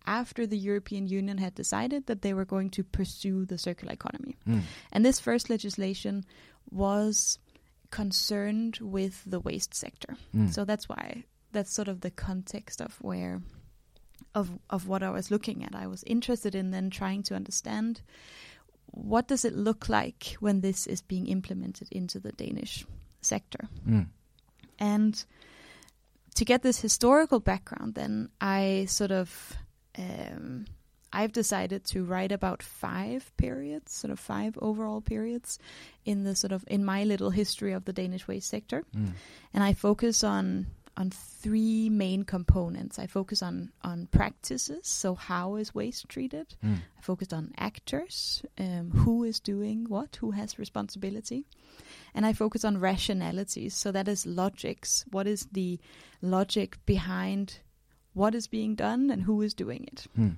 after 0.06 0.46
the 0.46 0.58
European 0.58 1.08
Union 1.08 1.38
had 1.38 1.56
decided 1.56 2.08
that 2.08 2.22
they 2.22 2.34
were 2.34 2.46
going 2.46 2.70
to 2.72 2.84
pursue 2.84 3.46
the 3.46 3.58
circular 3.58 3.94
economy. 3.94 4.36
Hmm. 4.46 4.60
And 4.92 5.06
this 5.06 5.20
first 5.20 5.50
legislation 5.50 6.26
was 6.70 7.40
concerned 7.90 8.80
with 8.82 9.24
the 9.26 9.40
waste 9.40 9.74
sector. 9.74 10.16
Hmm. 10.32 10.48
So 10.48 10.66
that's 10.66 10.90
why 10.90 11.24
that's 11.52 11.74
sort 11.74 11.88
of 11.88 12.02
the 12.02 12.12
context 12.12 12.82
of 12.82 12.98
where 13.02 13.42
of 14.36 14.52
of 14.70 14.88
what 14.88 15.04
I 15.04 15.12
was 15.12 15.32
looking 15.32 15.64
at. 15.64 15.76
I 15.76 15.88
was 15.88 16.04
interested 16.04 16.56
in 16.56 16.72
then 16.72 16.90
trying 16.90 17.24
to 17.24 17.36
understand 17.36 18.02
what 18.88 19.28
does 19.28 19.46
it 19.46 19.56
look 19.56 19.90
like 19.90 20.36
when 20.40 20.62
this 20.62 20.88
is 20.88 21.02
being 21.02 21.28
implemented 21.28 21.88
into 21.92 22.20
the 22.20 22.32
Danish 22.32 22.86
sector. 23.22 23.68
Hmm. 23.86 24.02
And 24.80 25.24
to 26.36 26.46
get 26.46 26.64
this 26.64 26.80
historical 26.80 27.40
background, 27.40 27.96
then 27.96 28.30
I 28.42 28.86
sort 28.90 29.12
of 29.12 29.56
um, 29.98 30.66
I've 31.16 31.32
decided 31.32 31.86
to 31.86 32.04
write 32.04 32.32
about 32.32 32.64
five 32.64 33.32
periods, 33.38 33.94
sort 33.94 34.12
of 34.12 34.20
five 34.20 34.58
overall 34.62 35.00
periods, 35.02 35.60
in 36.06 36.24
the 36.24 36.36
sort 36.36 36.52
of 36.52 36.64
in 36.68 36.84
my 36.84 37.04
little 37.04 37.30
history 37.30 37.74
of 37.74 37.86
the 37.86 37.94
Danish 37.94 38.28
waste 38.28 38.50
sector, 38.50 38.84
Hmm. 38.94 39.10
and 39.54 39.64
I 39.64 39.74
focus 39.74 40.24
on 40.24 40.68
on 40.96 41.10
three 41.10 41.90
main 41.90 42.24
components. 42.24 43.00
I 43.00 43.08
focus 43.08 43.42
on 43.44 43.72
on 43.84 44.08
practices, 44.08 44.88
so 44.88 45.14
how 45.16 45.56
is 45.56 45.74
waste 45.76 46.10
treated? 46.10 46.56
Hmm. 46.62 46.76
I 46.98 47.02
focused 47.02 47.34
on 47.34 47.52
actors, 47.58 48.44
um, 48.58 48.92
who 48.92 49.24
is 49.24 49.40
doing 49.40 49.86
what, 49.90 50.16
who 50.22 50.32
has 50.32 50.58
responsibility, 50.60 51.46
and 52.16 52.26
I 52.26 52.34
focus 52.34 52.64
on 52.66 52.80
rationalities. 52.80 53.76
So 53.76 53.92
that 53.92 54.08
is 54.08 54.26
logics. 54.26 55.06
What 55.12 55.28
is 55.28 55.48
the 55.52 55.80
logic 56.22 56.78
behind 56.86 57.60
what 58.13 58.36
is 58.36 58.48
being 58.48 58.75
done 58.75 59.10
and 59.12 59.24
who 59.24 59.41
is 59.41 59.53
doing 59.53 59.84
it? 59.91 60.08
Hmm. 60.15 60.29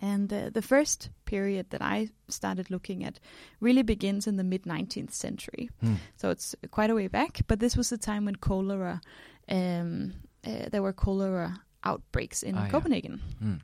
And 0.00 0.32
uh, 0.32 0.50
the 0.50 0.62
first 0.62 1.10
period 1.24 1.70
that 1.70 1.80
I 1.80 2.08
started 2.28 2.70
looking 2.70 3.04
at 3.04 3.20
really 3.60 3.82
begins 3.82 4.26
in 4.26 4.36
the 4.36 4.44
mid 4.44 4.64
19th 4.64 5.12
century. 5.12 5.70
Hmm. 5.80 5.94
So 6.16 6.30
it's 6.30 6.54
quite 6.70 6.90
a 6.90 6.94
way 6.94 7.08
back, 7.08 7.40
but 7.46 7.60
this 7.60 7.76
was 7.76 7.88
the 7.90 7.98
time 7.98 8.24
when 8.24 8.36
cholera, 8.36 9.00
um, 9.48 10.12
uh, 10.44 10.68
there 10.70 10.82
were 10.82 10.92
cholera 10.92 11.60
outbreaks 11.84 12.42
in 12.42 12.56
Ah, 12.56 12.64
yeah. 12.64 12.70
Copenhagen. 12.70 13.20
Hmm. 13.38 13.54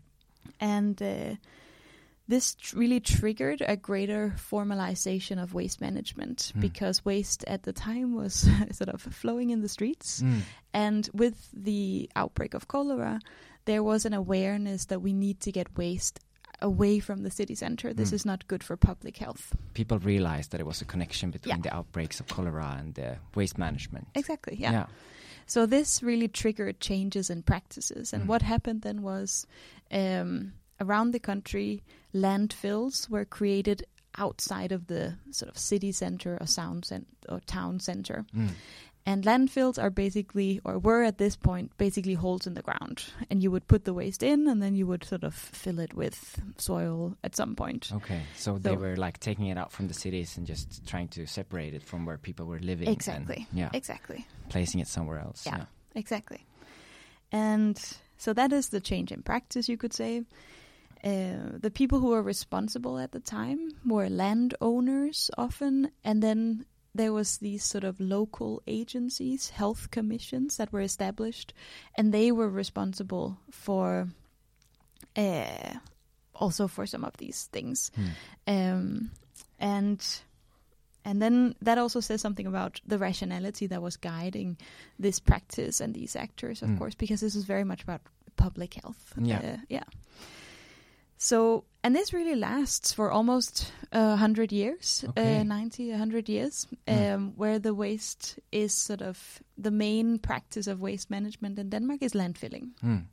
And 0.60 1.02
uh, 1.02 1.34
this 2.28 2.54
tr- 2.54 2.76
really 2.78 3.00
triggered 3.00 3.62
a 3.66 3.76
greater 3.76 4.34
formalization 4.36 5.42
of 5.42 5.54
waste 5.54 5.80
management 5.80 6.52
Hmm. 6.52 6.60
because 6.60 7.04
waste 7.04 7.42
at 7.46 7.62
the 7.62 7.72
time 7.72 8.14
was 8.14 8.34
sort 8.72 8.90
of 8.90 9.00
flowing 9.00 9.50
in 9.50 9.62
the 9.62 9.68
streets. 9.68 10.20
Hmm. 10.20 10.40
And 10.74 11.08
with 11.14 11.48
the 11.52 12.10
outbreak 12.14 12.54
of 12.54 12.68
cholera, 12.68 13.20
there 13.64 13.82
was 13.82 14.04
an 14.04 14.12
awareness 14.14 14.86
that 14.86 15.00
we 15.02 15.12
need 15.12 15.40
to 15.40 15.52
get 15.52 15.76
waste 15.76 16.20
away 16.60 16.98
from 17.00 17.22
the 17.22 17.30
city 17.30 17.54
center. 17.54 17.94
This 17.94 18.10
Mm. 18.10 18.14
is 18.14 18.24
not 18.26 18.46
good 18.48 18.64
for 18.64 18.76
public 18.76 19.16
health. 19.18 19.54
people 19.74 19.98
realized 20.00 20.50
that 20.50 20.56
there 20.58 20.66
was 20.66 20.82
a 20.82 20.84
connection 20.84 21.30
between 21.30 21.56
Yeah. 21.56 21.62
the 21.62 21.74
outbreaks 21.76 22.18
of 22.20 22.26
cholera 22.26 22.76
and 22.78 22.94
the 22.94 23.16
waste 23.36 23.56
management. 23.58 24.08
Exactly. 24.14 24.56
Yeah. 24.58 24.86
So 25.46 25.66
this 25.66 26.02
really 26.02 26.28
triggered 26.28 26.80
changes 26.80 27.30
in 27.30 27.42
practices. 27.42 28.12
And 28.12 28.24
Mm. 28.24 28.26
what 28.26 28.42
happened 28.42 28.82
then 28.82 29.02
was 29.02 29.46
um, 29.92 30.52
around 30.80 31.10
the 31.12 31.20
country, 31.20 31.82
landfills 32.14 33.08
were 33.08 33.24
created 33.24 33.84
outside 34.16 34.72
of 34.72 34.86
the 34.86 35.14
sort 35.30 35.48
of 35.50 35.58
city 35.58 35.92
center 35.92 36.36
or 36.40 36.46
sound 36.46 36.84
cent- 36.84 37.06
or 37.28 37.40
town 37.40 37.78
center. 37.80 38.24
Mm. 38.34 38.50
And 39.06 39.24
landfills 39.24 39.82
are 39.82 39.88
basically, 39.88 40.60
or 40.64 40.78
were 40.78 41.02
at 41.02 41.16
this 41.16 41.34
point, 41.34 41.72
basically 41.78 42.12
holes 42.12 42.46
in 42.46 42.52
the 42.52 42.60
ground. 42.62 43.04
And 43.30 43.42
you 43.42 43.50
would 43.50 43.66
put 43.66 43.84
the 43.84 43.94
waste 43.94 44.22
in, 44.22 44.46
and 44.48 44.60
then 44.62 44.74
you 44.74 44.86
would 44.86 45.02
sort 45.04 45.24
of 45.24 45.34
fill 45.34 45.78
it 45.78 45.94
with 45.94 46.38
soil 46.58 47.16
at 47.24 47.34
some 47.34 47.54
point. 47.56 47.90
Okay, 47.94 48.20
so, 48.36 48.58
they 48.58 48.76
were 48.76 48.96
like 48.96 49.18
taking 49.18 49.46
it 49.46 49.56
out 49.56 49.72
from 49.72 49.88
the 49.88 49.94
cities 49.94 50.36
and 50.36 50.46
just 50.46 50.86
trying 50.86 51.08
to 51.08 51.24
separate 51.26 51.72
it 51.72 51.82
from 51.82 52.04
where 52.04 52.18
people 52.18 52.44
were 52.44 52.58
living. 52.58 52.86
and, 52.88 52.96
Exactly. 52.96 53.46
yeah, 53.52 53.70
Exactly. 53.72 54.26
placing 54.50 54.80
it 54.80 54.88
somewhere 54.88 55.20
else. 55.20 55.46
Yeah. 55.46 55.64
Exactly. 55.94 56.44
And 57.32 57.80
so 58.18 58.34
that 58.34 58.52
is 58.52 58.68
the 58.68 58.80
change 58.80 59.10
in 59.10 59.22
practice, 59.22 59.68
you 59.70 59.78
could 59.78 59.94
say. 59.94 60.24
Uh, 61.04 61.58
the 61.60 61.70
people 61.70 62.00
who 62.00 62.08
were 62.08 62.22
responsible 62.22 62.98
at 62.98 63.12
the 63.12 63.20
time 63.20 63.70
were 63.86 64.08
landowners 64.08 65.30
often, 65.38 65.90
and 66.04 66.22
then 66.22 66.64
there 66.94 67.12
was 67.12 67.38
these 67.38 67.62
sort 67.62 67.84
of 67.84 68.00
local 68.00 68.62
agencies, 68.66 69.50
health 69.50 69.90
commissions 69.90 70.56
that 70.56 70.72
were 70.72 70.80
established, 70.80 71.54
and 71.96 72.12
they 72.12 72.32
were 72.32 72.48
responsible 72.50 73.38
for 73.50 74.08
uh, 75.16 75.74
also 76.34 76.66
for 76.68 76.86
some 76.86 77.04
of 77.04 77.16
these 77.18 77.44
things. 77.52 77.90
Hmm. 77.94 78.06
Um, 78.46 79.10
and 79.60 80.04
and 81.04 81.22
then 81.22 81.54
that 81.62 81.78
also 81.78 82.00
says 82.00 82.20
something 82.20 82.46
about 82.46 82.80
the 82.86 82.98
rationality 82.98 83.66
that 83.68 83.80
was 83.82 83.96
guiding 83.96 84.56
this 84.98 85.20
practice 85.20 85.80
and 85.80 85.94
these 85.94 86.16
actors, 86.16 86.62
of 86.62 86.68
Mm. 86.70 86.78
course, 86.78 86.94
because 86.96 87.20
this 87.20 87.34
is 87.36 87.44
very 87.44 87.64
much 87.64 87.82
about 87.82 88.00
public 88.36 88.74
health. 88.74 89.14
Yeah. 89.16 89.38
Uh, 89.38 89.56
yeah. 89.68 89.84
So, 91.18 91.64
and 91.82 91.94
this 91.96 92.12
really 92.12 92.36
lasts 92.36 92.92
for 92.94 93.10
almost 93.10 93.72
a 93.92 94.16
hundred 94.16 94.52
years, 94.52 95.04
Okay. 95.08 95.40
uh, 95.40 95.42
90, 95.42 95.90
100 95.90 96.28
years, 96.28 96.66
Mm. 96.86 97.14
um, 97.14 97.32
where 97.36 97.58
the 97.58 97.74
waste 97.74 98.38
is 98.52 98.72
sort 98.72 99.02
of 99.02 99.42
the 99.62 99.70
main 99.70 100.18
practice 100.18 100.70
of 100.70 100.80
waste 100.80 101.10
management 101.10 101.58
in 101.58 101.70
Denmark 101.70 102.02
is 102.02 102.12
landfilling. 102.14 102.70
Mm. 102.82 103.04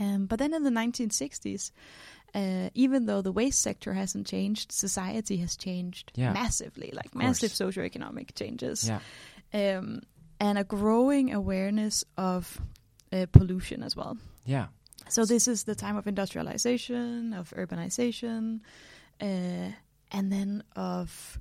Um, 0.00 0.26
but 0.26 0.38
then 0.38 0.54
in 0.54 0.62
the 0.64 0.70
1960s, 0.70 1.70
uh, 2.34 2.68
even 2.74 3.06
though 3.06 3.22
the 3.22 3.32
waste 3.32 3.62
sector 3.62 3.94
hasn't 3.94 4.26
changed, 4.26 4.72
society 4.72 5.36
has 5.38 5.56
changed 5.56 6.10
Yeah. 6.16 6.32
massively, 6.34 6.90
like 6.92 7.10
course. 7.12 7.24
massive 7.24 7.52
socioeconomic 7.52 8.34
changes, 8.34 8.84
Yeah. 8.88 9.00
um, 9.54 10.00
and 10.40 10.58
a 10.58 10.64
growing 10.64 11.32
awareness 11.32 12.04
of 12.16 12.60
uh, 13.12 13.26
pollution 13.32 13.82
as 13.82 13.94
well. 13.96 14.16
Yeah. 14.44 14.66
So 15.08 15.24
this 15.24 15.48
is 15.48 15.64
the 15.64 15.74
time 15.74 15.96
of 15.96 16.06
industrialization, 16.06 17.32
of 17.32 17.50
urbanization, 17.56 18.60
uh, 19.20 19.70
and 20.12 20.32
then 20.32 20.62
of 20.74 21.40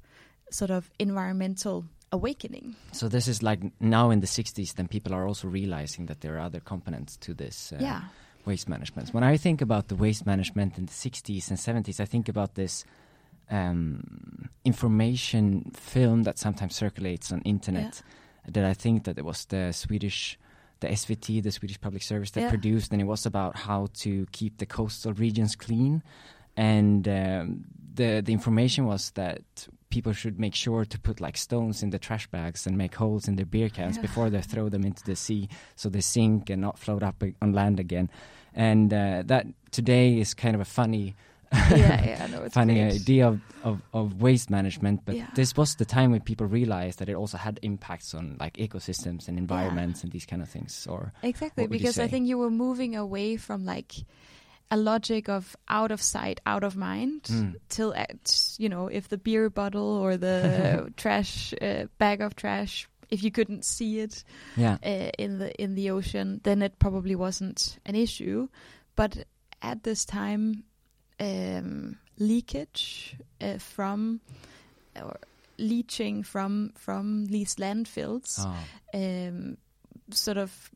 sort 0.52 0.72
of 0.72 0.90
environmental 1.00 1.86
awakening. 2.12 2.76
So 2.92 3.08
this 3.08 3.28
is 3.28 3.42
like 3.42 3.60
now 3.80 4.10
in 4.12 4.22
the 4.22 4.28
60s, 4.28 4.76
then 4.76 4.88
people 4.88 5.14
are 5.14 5.28
also 5.28 5.48
realizing 5.48 6.06
that 6.08 6.22
there 6.22 6.36
are 6.36 6.40
other 6.40 6.60
components 6.60 7.18
to 7.18 7.34
this 7.34 7.74
uh, 7.74 7.78
yeah, 7.82 8.02
waste 8.46 8.70
management. 8.70 9.14
When 9.14 9.24
I 9.24 9.38
think 9.38 9.62
about 9.62 9.88
the 9.88 9.96
waste 9.96 10.26
management 10.26 10.78
in 10.78 10.86
the 10.86 10.92
60s 10.92 11.50
and 11.50 11.58
70s, 11.58 12.00
I 12.00 12.06
think 12.06 12.30
about 12.30 12.56
this 12.56 12.86
um, 13.50 14.50
information 14.64 15.72
film 15.74 16.24
that 16.24 16.40
sometimes 16.40 16.76
circulates 16.76 17.32
on 17.32 17.42
internet. 17.42 18.02
That 18.48 18.64
I 18.64 18.74
think 18.74 19.06
that 19.06 19.18
it 19.18 19.26
was 19.26 19.46
the 19.46 19.72
Swedish, 19.72 20.38
the 20.80 20.88
SVT, 20.88 21.42
the 21.44 21.52
Swedish 21.52 21.80
Public 21.80 22.04
Service, 22.04 22.32
that 22.32 22.42
Yeah. 22.42 22.50
produced, 22.50 22.92
and 22.92 23.02
it 23.02 23.06
was 23.06 23.26
about 23.26 23.56
how 23.56 23.88
to 24.04 24.26
keep 24.32 24.58
the 24.58 24.66
coastal 24.66 25.14
regions 25.14 25.56
clean. 25.56 26.04
And 26.58 27.08
um, 27.08 27.66
the 27.94 28.22
the 28.22 28.32
information 28.34 28.86
was 28.86 29.12
that 29.12 29.68
people 29.90 30.14
should 30.14 30.40
make 30.40 30.56
sure 30.56 30.84
to 30.86 31.00
put 31.00 31.22
like 31.22 31.38
stones 31.38 31.82
in 31.84 31.90
the 31.92 32.00
trash 32.00 32.28
bags 32.28 32.68
and 32.68 32.78
make 32.78 32.96
holes 32.96 33.28
in 33.28 33.36
their 33.36 33.46
beer 33.46 33.70
cans 33.70 33.96
Yeah. 33.96 34.02
before 34.02 34.30
they 34.30 34.42
throw 34.42 34.70
them 34.70 34.84
into 34.86 35.04
the 35.04 35.16
sea, 35.16 35.48
so 35.76 35.90
they 35.90 36.02
sink 36.02 36.50
and 36.50 36.62
not 36.62 36.78
float 36.80 37.04
up 37.04 37.24
on 37.42 37.54
land 37.54 37.80
again. 37.80 38.10
And 38.54 38.94
uh, 38.94 39.24
that 39.26 39.46
today 39.72 40.20
is 40.20 40.34
kind 40.34 40.56
of 40.56 40.62
a 40.62 40.66
funny 40.66 41.16
yeah, 41.70 42.06
yeah. 42.06 42.28
No, 42.28 42.44
it's 42.44 42.54
funny 42.54 42.76
great. 42.76 42.94
idea 43.02 43.28
of, 43.28 43.40
of, 43.64 43.82
of 43.94 44.22
waste 44.22 44.50
management, 44.50 45.02
but 45.06 45.16
Yeah. 45.16 45.28
this 45.36 45.56
was 45.56 45.76
the 45.76 45.86
time 45.86 46.12
when 46.12 46.22
people 46.22 46.48
realized 46.48 47.00
that 47.00 47.10
it 47.10 47.16
also 47.16 47.38
had 47.38 47.60
impacts 47.62 48.14
on 48.14 48.38
like 48.40 48.58
ecosystems 48.58 49.28
and 49.28 49.38
environments 49.38 50.04
and 50.04 50.12
these 50.12 50.26
kind 50.26 50.42
of 50.42 50.50
things. 50.50 50.88
Or 50.90 51.14
Exactly, 51.24 51.64
What 51.64 51.70
would 51.72 51.80
you 51.80 51.84
because 51.88 52.00
I 52.00 52.08
think 52.08 52.28
you 52.28 52.38
were 52.38 52.50
moving 52.52 52.96
away 52.96 53.38
from 53.38 53.66
like 53.66 53.94
a 54.72 54.78
logic 54.78 55.30
of 55.30 55.56
out 55.70 55.92
of 55.92 56.02
sight, 56.02 56.42
out 56.46 56.64
of 56.64 56.76
mind, 56.76 57.24
Mm. 57.24 57.56
till 57.70 57.94
at, 57.94 58.56
you 58.58 58.68
know 58.70 58.88
if 58.88 59.08
the 59.10 59.18
beer 59.18 59.50
bottle 59.50 59.88
or 60.04 60.18
the 60.18 60.92
trash 60.98 61.54
uh, 61.62 61.86
bag 62.00 62.22
of 62.22 62.36
trash, 62.36 62.88
if 63.12 63.22
you 63.24 63.30
couldn't 63.30 63.64
see 63.64 64.00
it 64.00 64.24
yeah, 64.58 64.78
uh, 64.84 65.12
in 65.20 65.38
the 65.38 65.54
in 65.62 65.76
the 65.76 65.92
ocean, 65.92 66.42
then 66.44 66.64
it 66.64 66.80
probably 66.80 67.16
wasn't 67.16 67.78
an 67.86 67.94
issue. 67.96 68.48
But 68.96 69.26
at 69.62 69.84
this 69.84 70.04
time, 70.06 70.64
um, 71.20 71.98
leakage 72.18 73.16
uh, 73.42 73.58
from 73.58 74.20
or 74.96 75.18
leaching 75.58 76.24
from 76.24 76.72
from 76.76 77.26
these 77.28 77.56
landfills 77.56 78.40
oh, 78.40 78.58
um, 78.94 79.58
sort 80.12 80.38
of 80.38 80.70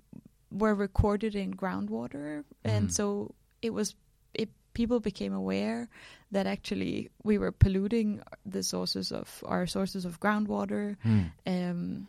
were 0.52 0.74
recorded 0.74 1.36
in 1.36 1.54
groundwater, 1.54 2.44
and 2.64 2.90
Mm. 2.90 2.94
so 2.94 3.36
it 3.62 3.72
was 3.74 3.96
it. 4.34 4.50
People 4.74 5.00
became 5.00 5.34
aware 5.34 5.90
that 6.32 6.46
actually 6.48 7.10
we 7.24 7.38
were 7.38 7.52
polluting 7.52 8.22
the 8.46 8.64
sources 8.64 9.12
of 9.12 9.44
our 9.46 9.68
sources 9.68 10.06
of 10.06 10.20
groundwater 10.20 10.96
hmm, 11.04 11.24
um, 11.46 12.08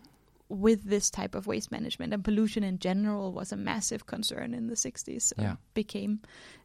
with 0.50 0.82
this 0.84 1.10
type 1.10 1.34
of 1.38 1.46
waste 1.46 1.70
management, 1.70 2.12
and 2.12 2.24
pollution 2.24 2.64
in 2.64 2.78
general 2.78 3.32
was 3.32 3.52
a 3.52 3.56
massive 3.56 4.04
concern 4.06 4.52
in 4.54 4.66
the 4.66 4.74
60s. 4.76 5.32
or 5.38 5.42
Yeah. 5.42 5.56
became 5.74 6.18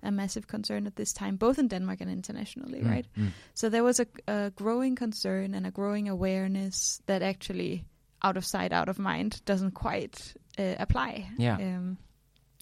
a 0.03 0.11
massive 0.11 0.47
concern 0.47 0.87
at 0.87 0.95
this 0.95 1.13
time, 1.13 1.37
both 1.37 1.59
in 1.59 1.67
Denmark 1.69 2.01
and 2.01 2.09
internationally, 2.11 2.81
mm, 2.81 2.89
right? 2.89 3.07
mm. 3.17 3.29
So 3.53 3.69
there 3.69 3.83
was 3.83 3.99
a, 3.99 4.07
a 4.27 4.49
growing 4.55 4.95
concern 4.97 5.53
and 5.55 5.65
a 5.67 5.71
growing 5.71 6.09
awareness 6.09 7.01
that 7.05 7.21
actually 7.21 7.85
out 8.21 8.37
of 8.37 8.45
sight, 8.45 8.73
out 8.73 8.89
of 8.89 8.97
mind 8.97 9.41
doesn't 9.45 9.71
quite 9.75 10.33
uh, 10.57 10.75
apply. 10.79 11.29
Yeah. 11.37 11.57
Um, 11.57 11.97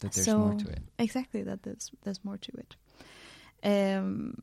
that 0.02 0.12
there's 0.14 0.26
so- 0.26 0.38
more 0.40 0.56
to 0.60 0.68
it. 0.70 0.82
exactly. 1.00 1.44
That 1.44 1.64
there's 1.64 1.90
there's 2.04 2.20
more 2.26 2.38
to 2.38 2.52
it. 2.58 2.76
Um, 3.64 4.36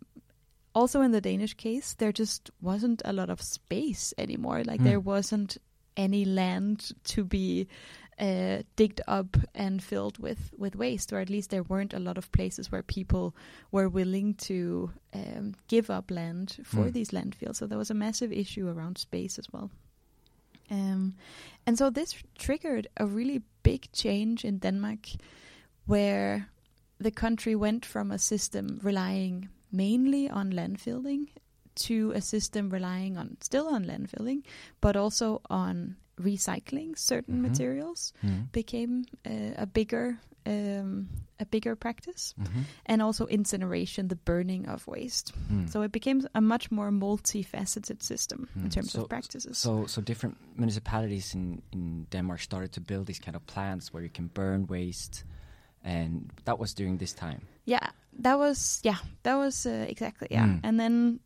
also, 0.74 1.02
in 1.02 1.10
the 1.12 1.20
Danish 1.20 1.54
case, 1.54 1.94
there 1.94 2.12
just 2.12 2.50
wasn't 2.62 3.02
a 3.04 3.12
lot 3.12 3.28
of 3.30 3.40
space 3.42 4.14
anymore. 4.16 4.62
Like 4.64 4.80
Hmm. 4.80 4.86
there 4.86 5.00
wasn't 5.00 5.58
any 5.96 6.24
land 6.24 6.92
to 7.04 7.24
be 7.24 7.66
uh, 8.18 8.62
digged 8.76 9.00
up 9.08 9.36
and 9.54 9.82
filled 9.82 10.18
with 10.18 10.52
with 10.58 10.76
waste, 10.76 11.12
or 11.12 11.20
at 11.20 11.30
least 11.30 11.50
there 11.50 11.62
weren't 11.62 11.94
a 11.94 11.98
lot 11.98 12.18
of 12.18 12.30
places 12.32 12.70
where 12.70 12.82
people 12.82 13.34
were 13.72 13.88
willing 13.88 14.34
to 14.34 14.90
um, 15.14 15.54
give 15.68 15.88
up 15.90 16.10
land 16.10 16.58
for 16.64 16.84
Hmm. 16.84 16.92
these 16.92 17.12
landfills. 17.12 17.56
So 17.56 17.66
there 17.66 17.78
was 17.78 17.90
a 17.90 17.94
massive 17.94 18.32
issue 18.32 18.68
around 18.68 18.98
space 18.98 19.38
as 19.38 19.46
well. 19.52 19.70
Um, 20.70 21.14
and 21.66 21.78
so 21.78 21.90
this 21.90 22.14
triggered 22.38 22.86
a 22.96 23.06
really 23.06 23.42
big 23.62 23.90
change 23.92 24.44
in 24.44 24.58
Denmark, 24.58 25.08
where 25.86 26.46
the 26.98 27.10
country 27.10 27.54
went 27.56 27.86
from 27.86 28.10
a 28.10 28.18
system 28.18 28.78
relying 28.82 29.48
mainly 29.72 30.28
on 30.28 30.52
landfilling 30.52 31.28
to 31.86 32.12
a 32.14 32.20
system 32.20 32.70
relying 32.70 33.16
on 33.18 33.36
still 33.40 33.66
on 33.74 33.84
landfilling, 33.84 34.42
but 34.80 34.96
also 34.96 35.40
on 35.50 35.96
recycling 36.20 36.96
certain 36.98 37.36
Mhm. 37.38 37.48
materials 37.48 38.12
Mm. 38.22 38.52
became 38.52 39.04
uh, 39.26 39.62
a 39.62 39.66
bigger 39.66 40.18
um, 40.46 41.08
a 41.38 41.44
bigger 41.44 41.76
practice, 41.76 42.34
Mhm. 42.38 42.64
and 42.86 43.02
also 43.02 43.26
incineration, 43.26 44.08
the 44.08 44.16
burning 44.16 44.66
of 44.68 44.86
waste. 44.86 45.32
Mm. 45.52 45.68
So 45.68 45.82
it 45.82 45.92
became 45.92 46.22
a 46.34 46.40
much 46.40 46.70
more 46.70 46.90
multifaceted 46.90 48.02
system 48.02 48.48
in 48.56 48.62
Mm. 48.62 48.70
terms 48.72 48.92
So- 48.92 49.02
of 49.02 49.08
practices. 49.08 49.58
So, 49.58 49.86
so 49.86 50.00
different 50.02 50.36
municipalities 50.56 51.34
in, 51.34 51.62
in 51.72 52.06
Denmark 52.10 52.40
started 52.40 52.72
to 52.72 52.80
build 52.80 53.06
these 53.06 53.20
kind 53.24 53.36
of 53.36 53.42
plants 53.46 53.92
where 53.92 54.02
you 54.02 54.10
can 54.12 54.28
burn 54.34 54.66
waste, 54.66 55.24
and 55.84 56.30
that 56.44 56.58
was 56.58 56.74
during 56.74 56.98
this 56.98 57.12
time. 57.14 57.40
Yeah, 57.66 57.90
that 58.22 58.38
was 58.38 58.80
yeah, 58.84 58.98
that 59.22 59.36
was 59.36 59.66
uh, 59.66 59.86
exactly 59.88 60.28
yeah. 60.30 60.46
Mm. 60.48 60.60
And 60.64 60.78
then 60.80 61.20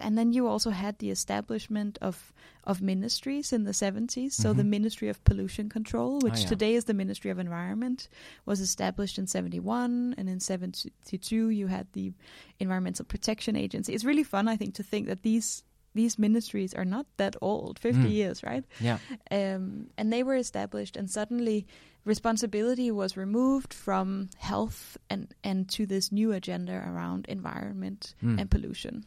and 0.00 0.16
then 0.16 0.32
you 0.32 0.46
also 0.46 0.70
had 0.70 0.98
the 0.98 1.10
establishment 1.10 1.98
of 2.00 2.32
of 2.64 2.82
ministries 2.82 3.52
in 3.52 3.64
the 3.64 3.72
70s. 3.72 4.34
So 4.34 4.52
the 4.52 4.62
Mhm. 4.62 4.68
Ministry 4.68 5.08
of 5.08 5.22
Pollution 5.24 5.68
Control, 5.70 6.18
which 6.20 6.34
Ah, 6.34 6.42
yeah. 6.42 6.48
today 6.48 6.74
is 6.74 6.84
the 6.84 6.92
Ministry 6.94 7.30
of 7.30 7.38
Environment, 7.38 8.08
was 8.44 8.60
established 8.60 9.18
in 9.18 9.26
71 9.26 10.14
and 10.18 10.28
in 10.28 10.38
72 10.40 11.48
you 11.48 11.66
had 11.68 11.86
the 11.92 12.12
Environmental 12.60 13.04
Protection 13.06 13.56
Agency. 13.56 13.94
It's 13.94 14.04
really 14.04 14.24
fun 14.24 14.48
I 14.48 14.56
think 14.56 14.74
to 14.74 14.82
think 14.82 15.06
that 15.06 15.22
these 15.22 15.64
these 15.94 16.18
ministries 16.18 16.74
are 16.74 16.84
not 16.84 17.06
that 17.16 17.34
old, 17.40 17.78
50 17.78 18.02
Mm. 18.04 18.12
years, 18.12 18.42
right? 18.44 18.64
Yeah. 18.80 18.98
um, 19.30 19.88
and 19.96 20.12
they 20.12 20.22
were 20.22 20.36
established 20.36 20.96
and 20.96 21.10
suddenly 21.10 21.66
responsibility 22.04 22.90
was 22.90 23.16
removed 23.16 23.72
from 23.74 24.28
health 24.38 24.96
and, 25.10 25.34
and 25.42 25.68
to 25.70 25.86
this 25.86 26.12
new 26.12 26.32
agenda 26.32 26.72
around 26.86 27.26
environment 27.28 28.14
Mm. 28.22 28.40
and 28.40 28.50
pollution 28.50 29.04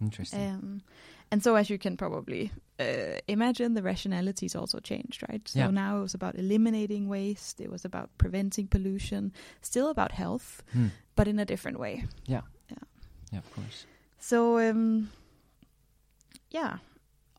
Interesting. 0.00 0.50
um, 0.50 0.80
and 1.30 1.42
so 1.42 1.56
as 1.56 1.68
you 1.70 1.78
can 1.78 1.96
probably 1.96 2.50
uh, 2.80 3.18
imagine 3.26 3.74
the 3.74 3.82
rationalities 3.82 4.54
also 4.54 4.78
changed 4.80 5.22
right 5.28 5.46
so 5.48 5.58
Yeah. 5.58 5.70
now 5.70 5.98
it 5.98 6.02
was 6.02 6.14
about 6.14 6.34
eliminating 6.36 7.08
waste 7.08 7.60
it 7.60 7.70
was 7.70 7.84
about 7.84 8.08
preventing 8.18 8.68
pollution 8.68 9.32
still 9.60 9.88
about 9.90 10.12
health 10.12 10.62
Mm. 10.74 10.90
but 11.16 11.26
in 11.28 11.38
a 11.38 11.44
different 11.44 11.78
way 11.78 12.04
Yeah, 12.26 12.42
Yeah. 12.70 12.84
Yeah, 13.32 13.38
of 13.40 13.50
course. 13.54 13.86
so 14.18 14.58
um, 14.70 15.10
yeah, 16.50 16.78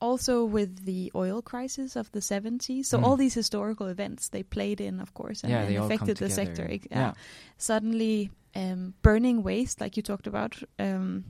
also 0.01 0.45
with 0.45 0.85
the 0.85 1.11
oil 1.15 1.41
crisis 1.41 1.95
of 1.95 2.11
the 2.11 2.19
70s. 2.21 2.85
So 2.85 2.97
Mm. 2.97 3.03
all 3.03 3.17
these 3.17 3.33
historical 3.33 3.87
events 3.87 4.29
they 4.29 4.43
played 4.43 4.79
in, 4.79 4.99
of 4.99 5.13
course, 5.13 5.43
and, 5.43 5.51
yeah, 5.51 5.63
and 5.63 5.77
affected 5.77 6.17
the 6.17 6.29
together. 6.29 6.45
sector. 6.55 6.87
Yeah. 6.91 7.13
Suddenly, 7.57 8.29
um, 8.55 8.93
burning 9.01 9.43
waste, 9.43 9.81
like 9.81 9.97
you 9.97 10.03
talked 10.03 10.27
about, 10.27 10.61
um, 10.77 11.25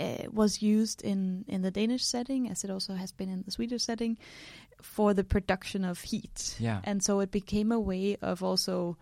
uh, 0.00 0.30
was 0.32 0.62
used 0.62 1.02
in 1.02 1.44
in 1.48 1.62
the 1.62 1.70
Danish 1.70 2.04
setting, 2.04 2.50
as 2.50 2.64
it 2.64 2.70
also 2.70 2.94
has 2.94 3.12
been 3.12 3.28
in 3.28 3.42
the 3.42 3.50
Swedish 3.50 3.82
setting, 3.84 4.18
for 4.82 5.14
the 5.14 5.24
production 5.24 5.84
of 5.84 6.00
heat. 6.00 6.56
Yeah. 6.58 6.80
And 6.84 7.02
so 7.02 7.20
it 7.20 7.30
became 7.30 7.72
a 7.72 7.80
way 7.80 8.16
of 8.22 8.42
also 8.42 8.96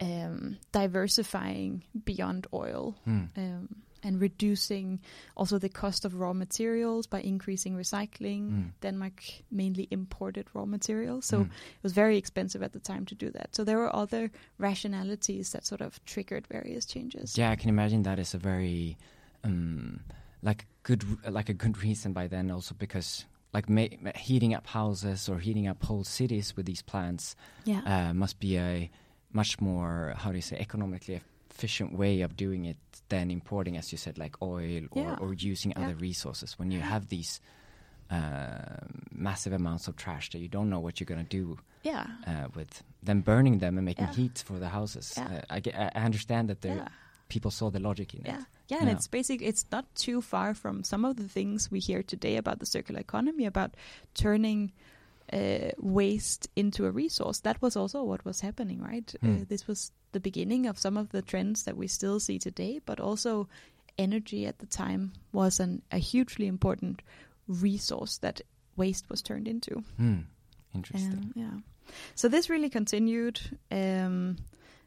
um, 0.00 0.56
diversifying 0.72 1.82
beyond 2.04 2.46
oil. 2.52 2.94
Mm. 3.06 3.28
Um, 3.36 3.68
and 4.02 4.20
reducing 4.20 5.00
also 5.36 5.58
the 5.58 5.68
cost 5.68 6.04
of 6.04 6.14
raw 6.14 6.32
materials 6.32 7.08
by 7.08 7.20
increasing 7.22 7.74
recycling. 7.76 8.50
Mm. 8.50 8.70
Denmark 8.80 9.22
mainly 9.50 9.88
imported 9.90 10.46
raw 10.54 10.64
materials, 10.64 11.26
so 11.26 11.38
Mm. 11.38 11.46
it 11.46 11.82
was 11.82 11.92
very 11.92 12.16
expensive 12.16 12.62
at 12.62 12.72
the 12.72 12.78
time 12.78 13.04
to 13.06 13.14
do 13.16 13.30
that. 13.32 13.56
So 13.56 13.64
there 13.64 13.78
were 13.78 13.92
other 13.96 14.30
rationalities 14.58 15.50
that 15.50 15.66
sort 15.66 15.80
of 15.80 15.98
triggered 16.04 16.46
various 16.46 16.86
changes. 16.86 17.36
Yeah, 17.36 17.50
I 17.50 17.56
can 17.56 17.68
imagine 17.68 18.02
that 18.04 18.18
is 18.18 18.34
a 18.34 18.38
very 18.38 18.96
um, 19.42 20.00
like 20.48 20.62
good 20.88 21.02
like 21.38 21.48
a 21.50 21.54
good 21.64 21.76
reason 21.86 22.12
by 22.12 22.26
then 22.28 22.50
also 22.50 22.74
because 22.78 23.26
like 23.56 23.68
ma- 23.68 24.12
heating 24.28 24.54
up 24.58 24.66
houses 24.80 25.28
or 25.28 25.38
heating 25.46 25.66
up 25.70 25.78
whole 25.88 26.04
cities 26.04 26.54
with 26.56 26.66
these 26.66 26.82
plants 26.92 27.34
Yeah. 27.64 27.82
uh, 27.92 28.14
must 28.14 28.36
be 28.38 28.52
a 28.58 28.90
much 29.32 29.52
more 29.60 30.14
how 30.22 30.30
do 30.32 30.36
you 30.36 30.42
say 30.50 30.56
economically 30.58 31.20
efficient 31.50 31.90
way 32.02 32.22
of 32.24 32.30
doing 32.36 32.64
it 32.66 32.76
than 33.08 33.30
importing 33.30 33.76
as 33.76 33.90
you 33.92 33.98
said 33.98 34.18
like 34.18 34.34
oil 34.42 34.82
or, 34.92 35.02
Yeah. 35.02 35.16
or 35.22 35.34
using 35.52 35.70
Yeah. 35.72 35.80
other 35.84 35.96
resources 36.08 36.58
when 36.58 36.70
you 36.70 36.80
have 36.80 37.04
these 37.08 37.40
uh, 38.10 38.76
massive 39.12 39.52
amounts 39.52 39.88
of 39.88 39.96
trash 39.96 40.30
that 40.30 40.38
you 40.38 40.48
don't 40.48 40.70
know 40.70 40.78
what 40.80 41.00
you're 41.00 41.06
going 41.14 41.26
to 41.26 41.36
do 41.42 41.58
yeah. 41.82 42.06
uh, 42.26 42.46
with 42.54 42.82
them 43.02 43.20
burning 43.20 43.58
them 43.58 43.76
and 43.78 43.84
making 43.84 44.06
heat 44.08 44.42
for 44.46 44.58
the 44.60 44.68
houses. 44.68 45.12
Uh, 45.18 45.42
I, 45.50 45.60
I 45.96 46.04
understand 46.04 46.48
that 46.50 46.60
there 46.60 46.86
people 47.28 47.50
saw 47.50 47.70
the 47.70 47.80
logic 47.80 48.14
in 48.14 48.22
Yeah. 48.24 48.38
it. 48.40 48.44
Yeah, 48.68 48.78
and 48.80 48.88
Yeah. 48.88 48.94
it's 48.94 49.08
basic. 49.08 49.42
It's 49.42 49.64
not 49.70 49.84
too 49.94 50.20
far 50.20 50.54
from 50.54 50.82
some 50.84 51.04
of 51.04 51.16
the 51.16 51.28
things 51.28 51.70
we 51.70 51.78
hear 51.80 52.02
today 52.02 52.36
about 52.36 52.58
the 52.58 52.66
circular 52.66 53.00
economy, 53.00 53.46
about 53.46 53.76
turning 54.14 54.72
uh, 55.32 55.70
waste 55.78 56.48
into 56.54 56.86
a 56.86 56.90
resource. 56.90 57.40
That 57.40 57.60
was 57.60 57.76
also 57.76 58.04
what 58.04 58.24
was 58.24 58.40
happening, 58.40 58.80
right? 58.80 59.12
Hmm. 59.20 59.36
Uh, 59.42 59.44
this 59.48 59.66
was 59.66 59.90
the 60.12 60.20
beginning 60.20 60.66
of 60.66 60.78
some 60.78 60.96
of 60.96 61.10
the 61.10 61.20
trends 61.22 61.64
that 61.64 61.76
we 61.76 61.88
still 61.88 62.20
see 62.20 62.38
today, 62.38 62.80
but 62.86 63.00
also 63.00 63.48
energy 63.98 64.46
at 64.46 64.58
the 64.60 64.66
time 64.66 65.12
was 65.32 65.58
an, 65.58 65.82
a 65.90 65.98
hugely 65.98 66.46
important 66.46 67.02
resource 67.48 68.18
that 68.18 68.40
waste 68.76 69.08
was 69.10 69.20
turned 69.22 69.48
into. 69.48 69.82
Hmm. 69.96 70.20
Interesting. 70.74 71.12
Um, 71.12 71.32
yeah. 71.34 71.92
So 72.14 72.28
this 72.28 72.48
really 72.48 72.70
continued 72.70 73.40
um, 73.72 74.36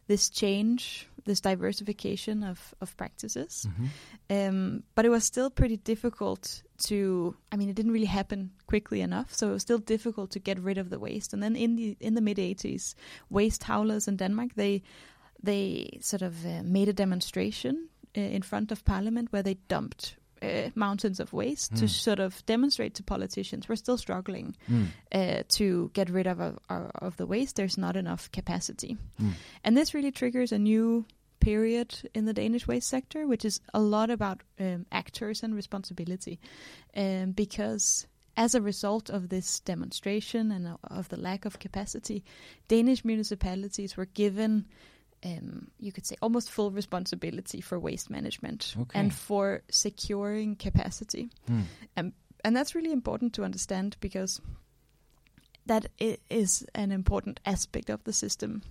this 0.08 0.30
change, 0.30 1.09
this 1.26 1.42
diversification 1.42 2.44
of, 2.44 2.74
of 2.82 2.96
practices. 2.98 3.68
Mhm. 3.68 3.90
Um, 4.30 4.84
but 4.96 5.06
it 5.06 5.10
was 5.10 5.24
still 5.24 5.50
pretty 5.50 5.78
difficult 5.78 6.64
to. 6.88 7.36
I 7.52 7.58
mean, 7.58 7.70
it 7.70 7.76
didn't 7.76 7.92
really 7.92 8.06
happen 8.06 8.52
quickly 8.68 9.02
enough, 9.02 9.34
so 9.34 9.50
it 9.50 9.54
was 9.54 9.62
still 9.62 9.80
difficult 9.80 10.32
to 10.32 10.40
get 10.40 10.60
rid 10.60 10.78
of 10.78 10.90
the 10.90 11.00
waste. 11.00 11.34
And 11.34 11.42
then 11.42 11.56
in 11.56 11.76
the 11.76 11.98
in 12.00 12.16
the 12.16 12.22
mid 12.22 12.38
'80s, 12.38 12.96
waste 13.30 13.64
haulers 13.64 14.08
in 14.08 14.18
Denmark 14.18 14.54
they 14.56 14.82
they 15.44 15.98
sort 16.02 16.22
of 16.22 16.46
uh, 16.46 16.64
made 16.64 16.90
a 16.90 16.94
demonstration 16.94 17.90
uh, 18.18 18.22
in 18.22 18.42
front 18.42 18.72
of 18.72 18.84
Parliament 18.84 19.32
where 19.32 19.44
they 19.44 19.58
dumped. 19.68 20.16
Uh, 20.42 20.70
mountains 20.74 21.20
of 21.20 21.34
waste 21.34 21.72
to 21.76 21.82
Hmm. 21.82 21.88
sort 21.88 22.20
of 22.20 22.46
demonstrate 22.46 22.94
to 22.94 23.04
politicians 23.04 23.68
we're 23.68 23.76
still 23.76 23.98
struggling 23.98 24.56
Mm. 24.70 24.88
uh, 25.12 25.44
to 25.58 25.90
get 25.94 26.10
rid 26.10 26.28
of, 26.28 26.40
of 26.40 26.60
of 26.70 27.18
the 27.18 27.26
waste. 27.26 27.56
There's 27.58 27.78
not 27.78 27.96
enough 27.96 28.30
capacity, 28.32 28.98
Mm. 29.20 29.34
and 29.66 29.76
this 29.78 29.94
really 29.94 30.12
triggers 30.12 30.52
a 30.54 30.58
new 30.58 31.06
period 31.40 32.10
in 32.14 32.26
the 32.26 32.34
Danish 32.34 32.68
waste 32.68 32.88
sector, 32.90 33.28
which 33.28 33.44
is 33.46 33.60
a 33.74 33.80
lot 33.82 34.10
about 34.10 34.42
um, 34.60 34.86
actors 34.92 35.44
and 35.44 35.56
responsibility, 35.56 36.40
um, 36.96 37.32
because 37.34 38.08
as 38.38 38.56
a 38.56 38.62
result 38.62 39.10
of 39.10 39.28
this 39.30 39.60
demonstration 39.62 40.52
and 40.52 40.78
of 40.84 41.08
the 41.10 41.18
lack 41.18 41.46
of 41.46 41.60
capacity, 41.60 42.24
Danish 42.70 43.04
municipalities 43.04 43.98
were 43.98 44.08
given. 44.14 44.66
Um, 45.26 45.70
you 45.80 45.92
could 45.92 46.06
say 46.06 46.16
almost 46.22 46.50
full 46.50 46.72
responsibility 46.72 47.60
for 47.62 47.78
waste 47.78 48.10
management 48.10 48.74
Okay. 48.80 49.00
and 49.00 49.14
for 49.14 49.62
securing 49.70 50.56
capacity 50.56 51.30
Mm. 51.50 51.66
and 52.46 52.56
that's 52.56 52.74
really 52.74 52.94
important 52.94 53.34
to 53.34 53.44
understand 53.44 53.98
because 54.00 54.40
that 55.66 55.86
i- 56.02 56.18
is 56.30 56.66
an 56.74 56.92
important 56.92 57.40
aspect 57.46 57.90
of 57.90 58.04
the 58.04 58.14
system 58.14 58.62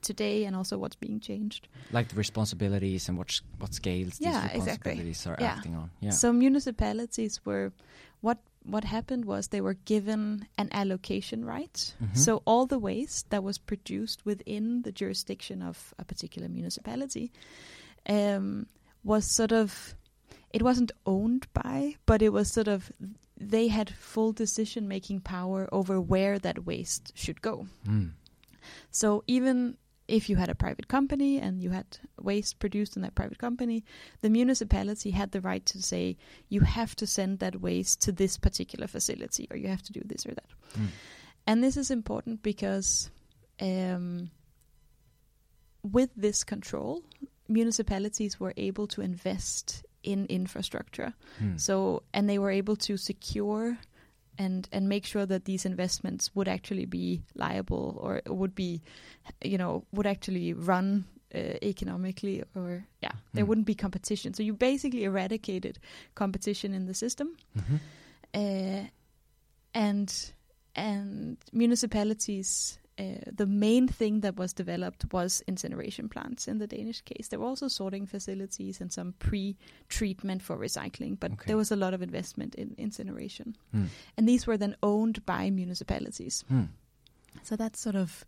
today 0.00 0.44
and 0.46 0.54
also 0.56 0.78
what's 0.78 0.96
being 0.96 1.18
changed. 1.20 1.68
Like 1.90 2.08
the 2.08 2.16
responsibilities 2.16 3.08
and 3.08 3.18
what 3.18 3.30
sh- 3.30 3.40
what 3.58 3.74
scales 3.74 4.20
Yeah, 4.20 4.42
these 4.42 4.56
exactly. 4.58 4.92
responsibilities 4.92 5.26
are 5.26 5.36
Yeah. 5.40 5.56
acting 5.56 5.74
on. 5.74 5.90
Yeah. 6.00 6.12
So 6.12 6.32
municipalities 6.32 7.40
were 7.44 7.72
what 8.20 8.38
what 8.66 8.84
happened 8.84 9.24
was 9.24 9.48
they 9.48 9.60
were 9.60 9.74
given 9.84 10.46
an 10.58 10.68
allocation 10.72 11.44
right. 11.44 11.94
Mhm. 12.02 12.16
So 12.16 12.42
all 12.44 12.66
the 12.66 12.78
waste 12.78 13.30
that 13.30 13.42
was 13.44 13.58
produced 13.58 14.26
within 14.26 14.82
the 14.82 14.92
jurisdiction 14.92 15.62
of 15.62 15.94
a 15.98 16.04
particular 16.04 16.48
municipality 16.48 17.30
um, 18.08 18.66
was 19.04 19.24
sort 19.34 19.52
of 19.52 19.94
it 20.52 20.62
wasn't 20.62 20.92
owned 21.04 21.46
by, 21.52 21.96
but 22.06 22.22
it 22.22 22.32
was 22.32 22.50
sort 22.52 22.68
of 22.68 22.90
they 23.38 23.68
had 23.68 23.90
full 23.90 24.32
decision 24.32 24.88
making 24.88 25.20
power 25.20 25.68
over 25.70 26.00
where 26.00 26.38
that 26.38 26.64
waste 26.66 27.12
should 27.14 27.42
go. 27.42 27.66
Mm. 27.86 28.12
So 28.90 29.22
even 29.26 29.76
if 30.08 30.28
you 30.28 30.36
had 30.36 30.48
a 30.48 30.54
private 30.54 30.88
company 30.88 31.38
and 31.38 31.62
you 31.62 31.70
had 31.70 31.98
waste 32.20 32.58
produced 32.58 32.96
in 32.96 33.02
that 33.02 33.14
private 33.14 33.38
company, 33.38 33.84
the 34.20 34.30
municipality 34.30 35.10
had 35.10 35.32
the 35.32 35.40
right 35.40 35.64
to 35.66 35.82
say 35.82 36.16
you 36.48 36.60
have 36.60 36.94
to 36.96 37.06
send 37.06 37.40
that 37.40 37.60
waste 37.60 38.02
to 38.02 38.12
this 38.12 38.38
particular 38.38 38.86
facility 38.86 39.48
or 39.50 39.56
you 39.56 39.68
have 39.68 39.82
to 39.82 39.92
do 39.92 40.02
this 40.04 40.26
or 40.26 40.34
that. 40.34 40.50
Mm. 40.78 40.86
And 41.46 41.64
this 41.64 41.76
is 41.76 41.90
important 41.90 42.42
because 42.42 43.10
um, 43.60 44.30
with 45.82 46.10
this 46.16 46.44
control, 46.44 47.02
municipalities 47.48 48.38
were 48.38 48.54
able 48.56 48.86
to 48.88 49.00
invest 49.00 49.84
in 50.02 50.26
infrastructure. 50.26 51.14
Mm. 51.40 51.60
So 51.60 52.02
and 52.12 52.28
they 52.28 52.38
were 52.38 52.50
able 52.50 52.76
to 52.76 52.96
secure 52.96 53.76
and 54.38 54.68
and 54.72 54.88
make 54.88 55.06
sure 55.06 55.26
that 55.26 55.44
these 55.44 55.64
investments 55.68 56.30
would 56.34 56.48
actually 56.48 56.86
be 56.86 57.22
liable 57.34 57.96
or 58.00 58.20
would 58.26 58.54
be, 58.54 58.82
you 59.44 59.56
know, 59.58 59.84
would 59.92 60.06
actually 60.06 60.52
run 60.52 61.04
uh, 61.34 61.38
economically 61.62 62.42
or 62.54 62.84
yeah, 63.02 63.12
there 63.32 63.44
Hmm. 63.44 63.48
wouldn't 63.48 63.66
be 63.66 63.74
competition. 63.74 64.34
So 64.34 64.42
you 64.42 64.54
basically 64.54 65.04
eradicated 65.04 65.78
competition 66.14 66.74
in 66.74 66.86
the 66.86 66.94
system, 66.94 67.36
Mhm. 67.54 67.80
uh, 68.34 68.86
and 69.74 70.32
and 70.74 71.36
municipalities. 71.52 72.78
Uh, 72.98 73.18
the 73.30 73.46
main 73.46 73.86
thing 73.86 74.20
that 74.20 74.36
was 74.36 74.54
developed 74.54 75.04
was 75.12 75.42
incineration 75.46 76.08
plants 76.08 76.48
in 76.48 76.56
the 76.58 76.66
Danish 76.66 77.02
case. 77.02 77.28
There 77.28 77.38
were 77.38 77.46
also 77.46 77.68
sorting 77.68 78.06
facilities 78.06 78.80
and 78.80 78.90
some 78.90 79.12
pre-treatment 79.18 80.42
for 80.42 80.56
recycling, 80.56 81.18
but 81.20 81.32
Okay. 81.32 81.44
there 81.48 81.56
was 81.58 81.70
a 81.70 81.76
lot 81.76 81.92
of 81.92 82.00
investment 82.00 82.54
in 82.54 82.74
incineration. 82.78 83.54
Mm. 83.74 83.88
And 84.16 84.26
these 84.26 84.46
were 84.46 84.56
then 84.56 84.76
owned 84.82 85.26
by 85.26 85.50
municipalities. 85.50 86.42
Mm. 86.50 86.68
So 87.42 87.54
that's 87.56 87.78
sort 87.78 87.96
of 87.96 88.24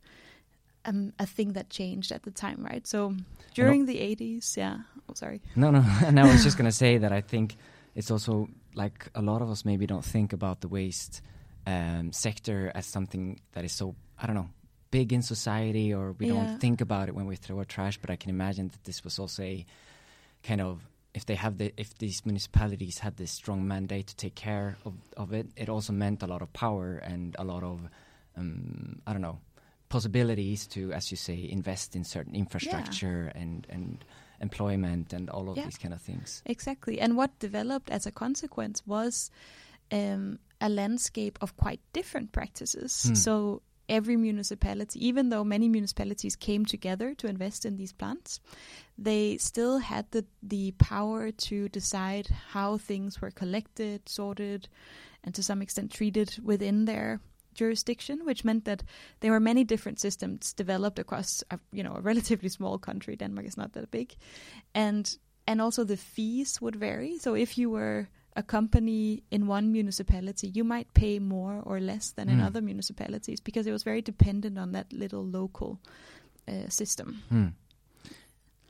um, 0.85 1.13
a 1.19 1.25
thing 1.27 1.55
that 1.55 1.71
changed 1.71 2.13
at 2.13 2.23
the 2.25 2.31
time, 2.31 2.63
right? 2.63 2.87
So 2.87 3.15
during 3.55 3.87
the 3.87 3.97
80s, 3.97 4.57
yeah. 4.57 4.79
Oh, 5.09 5.15
sorry. 5.15 5.41
No, 5.57 5.71
no. 5.71 5.83
and 6.05 6.21
I 6.21 6.31
was 6.31 6.45
just 6.45 6.57
going 6.59 6.71
to 6.71 6.77
say 6.77 6.99
that 6.99 7.13
I 7.13 7.23
think 7.23 7.57
it's 7.95 8.11
also 8.11 8.49
like 8.75 9.09
a 9.15 9.23
lot 9.23 9.41
of 9.43 9.51
us 9.51 9.65
maybe 9.65 9.87
don't 9.87 10.05
think 10.05 10.33
about 10.35 10.61
the 10.61 10.69
waste 10.69 11.23
um, 11.67 12.13
sector 12.13 12.71
as 12.75 12.87
something 12.87 13.41
that 13.53 13.65
is 13.65 13.73
so, 13.73 13.95
I 14.23 14.27
don't 14.27 14.37
know, 14.37 14.51
big 14.91 15.13
in 15.13 15.23
society 15.23 15.93
or 15.93 16.13
we 16.13 16.27
Yeah. 16.27 16.35
don't 16.35 16.61
think 16.61 16.81
about 16.81 17.09
it 17.09 17.15
when 17.15 17.27
we 17.27 17.37
throw 17.37 17.59
our 17.59 17.65
trash. 17.65 17.99
But 17.99 18.11
I 18.11 18.17
can 18.17 18.31
imagine 18.31 18.69
that 18.69 18.85
this 18.85 19.05
was 19.05 19.19
also 19.19 19.43
a 19.43 19.65
kind 20.43 20.61
of, 20.61 20.89
if 21.15 21.25
they 21.27 21.35
have 21.35 21.59
the, 21.59 21.73
if 21.77 21.97
these 21.99 22.25
municipalities 22.25 22.99
had 22.99 23.17
this 23.17 23.31
strong 23.33 23.67
mandate 23.67 24.07
to 24.09 24.17
take 24.17 24.35
care 24.35 24.77
of, 24.85 24.95
of 25.17 25.33
it, 25.33 25.49
it 25.57 25.69
also 25.69 25.93
meant 25.93 26.23
a 26.23 26.27
lot 26.27 26.43
of 26.43 26.53
power 26.53 26.97
and 26.97 27.35
a 27.39 27.45
lot 27.45 27.63
of, 27.63 27.89
um, 28.37 29.01
I 29.07 29.13
don't 29.13 29.23
know, 29.23 29.41
possibilities 29.89 30.67
to, 30.69 30.93
as 30.93 31.11
you 31.11 31.17
say, 31.17 31.49
invest 31.51 31.97
in 31.97 32.05
certain 32.05 32.35
infrastructure 32.35 33.33
and, 33.35 33.67
and 33.71 34.05
employment 34.41 35.13
and 35.13 35.31
all 35.31 35.49
of 35.51 35.57
Yeah. 35.57 35.65
these 35.65 35.79
kind 35.79 35.95
of 35.95 36.03
things. 36.03 36.43
Exactly. 36.45 37.01
And 37.01 37.17
what 37.17 37.39
developed 37.39 37.91
as 37.91 38.07
a 38.07 38.13
consequence 38.13 38.87
was 38.87 39.31
um, 39.91 40.39
a 40.61 40.69
landscape 40.69 41.39
of 41.41 41.57
quite 41.57 41.81
different 41.93 42.33
practices. 42.33 43.05
Hmm. 43.09 43.15
So 43.15 43.63
every 43.89 44.17
municipality, 44.17 45.07
even 45.07 45.31
though 45.31 45.45
many 45.45 45.69
municipalities 45.69 46.37
came 46.37 46.65
together 46.65 47.15
to 47.15 47.27
invest 47.27 47.65
in 47.65 47.77
these 47.77 47.93
plants, 47.93 48.41
they 48.97 49.37
still 49.39 49.79
had 49.79 50.11
the, 50.11 50.25
the 50.43 50.73
power 50.73 51.31
to 51.31 51.69
decide 51.69 52.29
how 52.53 52.77
things 52.77 53.21
were 53.21 53.31
collected, 53.31 54.09
sorted, 54.09 54.69
and 55.25 55.35
to 55.35 55.43
some 55.43 55.63
extent 55.63 55.91
treated 55.91 56.39
within 56.43 56.85
their 56.85 57.21
jurisdiction, 57.55 58.25
which 58.25 58.45
meant 58.45 58.65
that 58.65 58.83
there 59.21 59.33
were 59.33 59.41
many 59.41 59.65
different 59.65 60.01
systems 60.01 60.53
developed 60.53 60.99
across, 60.99 61.43
a, 61.51 61.59
you 61.73 61.83
know, 61.83 61.95
a 61.97 62.01
relatively 62.01 62.49
small 62.49 62.79
country. 62.79 63.17
Denmark 63.17 63.47
is 63.47 63.57
not 63.57 63.73
that 63.73 63.91
big, 63.91 64.15
and 64.75 65.19
and 65.47 65.61
also 65.63 65.83
the 65.83 65.97
fees 65.97 66.61
would 66.61 66.77
vary. 66.77 67.19
So 67.19 67.35
if 67.35 67.57
you 67.57 67.71
were 67.71 68.09
a 68.39 68.43
company 68.43 69.23
in 69.31 69.49
one 69.49 69.73
municipality, 69.73 70.47
you 70.55 70.65
might 70.65 70.87
pay 70.95 71.19
more 71.19 71.61
or 71.67 71.81
less 71.81 72.13
than 72.17 72.29
in 72.29 72.39
Mm. 72.39 72.47
other 72.47 72.63
municipalities 72.63 73.41
because 73.43 73.67
it 73.69 73.73
was 73.73 73.83
very 73.85 74.03
dependent 74.03 74.57
on 74.59 74.73
that 74.73 74.87
little 74.93 75.25
local 75.27 75.79
uh, 76.47 76.69
system. 76.69 77.09
Hmm. 77.29 77.49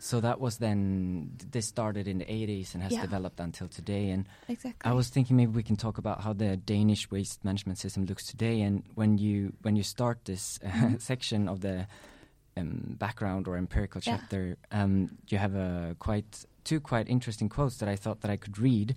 So 0.00 0.20
that 0.20 0.38
was 0.40 0.58
then. 0.58 1.32
This 1.52 1.66
started 1.66 2.06
in 2.06 2.18
the 2.18 2.24
80s 2.24 2.74
and 2.74 2.82
has 2.82 2.92
Yeah. 2.92 3.02
developed 3.02 3.40
until 3.40 3.68
today. 3.68 4.10
And 4.14 4.26
Exactly. 4.48 4.90
I 4.90 4.94
was 4.94 5.08
thinking 5.10 5.36
maybe 5.36 5.52
we 5.52 5.62
can 5.64 5.76
talk 5.76 5.98
about 5.98 6.22
how 6.22 6.32
the 6.32 6.56
Danish 6.56 7.10
waste 7.10 7.44
management 7.44 7.78
system 7.78 8.04
looks 8.06 8.24
today. 8.24 8.62
And 8.66 8.82
when 8.94 9.18
you 9.18 9.52
when 9.62 9.76
you 9.76 9.82
start 9.82 10.24
this 10.24 10.58
uh, 10.64 10.68
Mhm. 10.70 11.00
section 11.12 11.48
of 11.48 11.60
the 11.60 11.86
um, 12.56 12.96
background 12.98 13.46
or 13.48 13.56
empirical 13.56 14.00
Yeah. 14.04 14.16
chapter, 14.18 14.56
um, 14.72 15.10
you 15.30 15.38
have 15.38 15.54
a 15.54 15.94
quite 15.98 16.46
two 16.64 16.80
quite 16.80 17.08
interesting 17.08 17.48
quotes 17.48 17.76
that 17.78 17.88
I 17.88 17.96
thought 17.96 18.20
that 18.20 18.30
I 18.30 18.36
could 18.36 18.58
read 18.58 18.94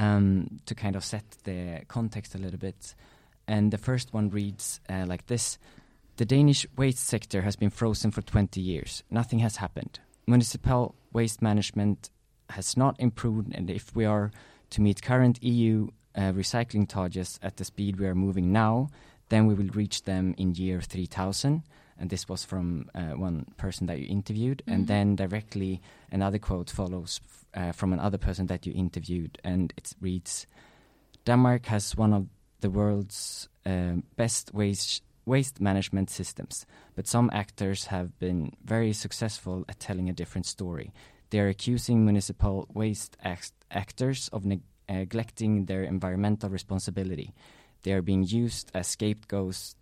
um, 0.00 0.60
to 0.64 0.74
kind 0.74 0.96
of 0.96 1.04
set 1.04 1.24
the 1.44 1.82
context 1.86 2.34
a 2.34 2.38
little 2.38 2.58
bit. 2.58 2.94
And 3.46 3.70
the 3.70 3.78
first 3.78 4.14
one 4.14 4.30
reads 4.30 4.80
uh, 4.88 5.04
like 5.06 5.26
this: 5.26 5.58
The 6.16 6.24
Danish 6.24 6.66
waste 6.76 7.06
sector 7.06 7.42
has 7.42 7.56
been 7.56 7.70
frozen 7.70 8.10
for 8.10 8.22
20 8.22 8.60
years. 8.60 9.04
Nothing 9.10 9.40
has 9.40 9.56
happened. 9.56 10.00
Municipal 10.26 10.94
waste 11.12 11.42
management 11.42 12.10
has 12.48 12.76
not 12.76 12.98
improved, 12.98 13.54
and 13.54 13.70
if 13.70 13.94
we 13.94 14.04
are 14.04 14.30
to 14.70 14.80
meet 14.80 15.02
current 15.02 15.42
EU 15.42 15.88
uh, 16.16 16.32
recycling 16.32 16.88
targets 16.88 17.38
at 17.42 17.56
the 17.56 17.64
speed 17.64 18.00
we 18.00 18.06
are 18.06 18.14
moving 18.14 18.52
now, 18.52 18.88
then 19.28 19.46
we 19.46 19.54
will 19.54 19.68
reach 19.74 20.04
them 20.04 20.34
in 20.38 20.54
year 20.54 20.80
3000. 20.80 21.62
And 22.00 22.10
this 22.10 22.28
was 22.28 22.44
from 22.44 22.88
uh, 22.94 23.12
one 23.20 23.44
person 23.56 23.86
that 23.86 23.98
you 23.98 24.06
interviewed. 24.08 24.62
Mhm. 24.66 24.74
And 24.74 24.86
then 24.86 25.16
directly 25.16 25.80
another 26.10 26.38
quote 26.38 26.70
follows 26.70 27.20
uh, 27.54 27.72
from 27.72 27.92
another 27.92 28.18
person 28.18 28.46
that 28.46 28.66
you 28.66 28.72
interviewed. 28.74 29.38
And 29.44 29.72
it 29.76 29.94
reads 30.00 30.46
Denmark 31.24 31.66
has 31.66 31.96
one 31.96 32.16
of 32.16 32.26
the 32.60 32.70
world's 32.70 33.48
um, 33.66 34.02
best 34.16 34.54
waste, 34.54 35.02
waste 35.26 35.60
management 35.60 36.10
systems, 36.10 36.66
but 36.94 37.06
some 37.06 37.30
actors 37.32 37.86
have 37.86 38.18
been 38.18 38.52
very 38.64 38.92
successful 38.92 39.64
at 39.68 39.78
telling 39.78 40.08
a 40.08 40.12
different 40.14 40.46
story. 40.46 40.92
They 41.30 41.40
are 41.40 41.48
accusing 41.48 42.04
municipal 42.04 42.66
waste 42.74 43.16
act- 43.22 43.52
actors 43.70 44.28
of 44.32 44.44
neg- 44.44 44.62
neglecting 44.88 45.66
their 45.66 45.84
environmental 45.84 46.50
responsibility. 46.50 47.32
They 47.82 47.92
are 47.92 48.02
being 48.02 48.24
used 48.24 48.70
as 48.74 48.88
scapegoats 48.88 49.76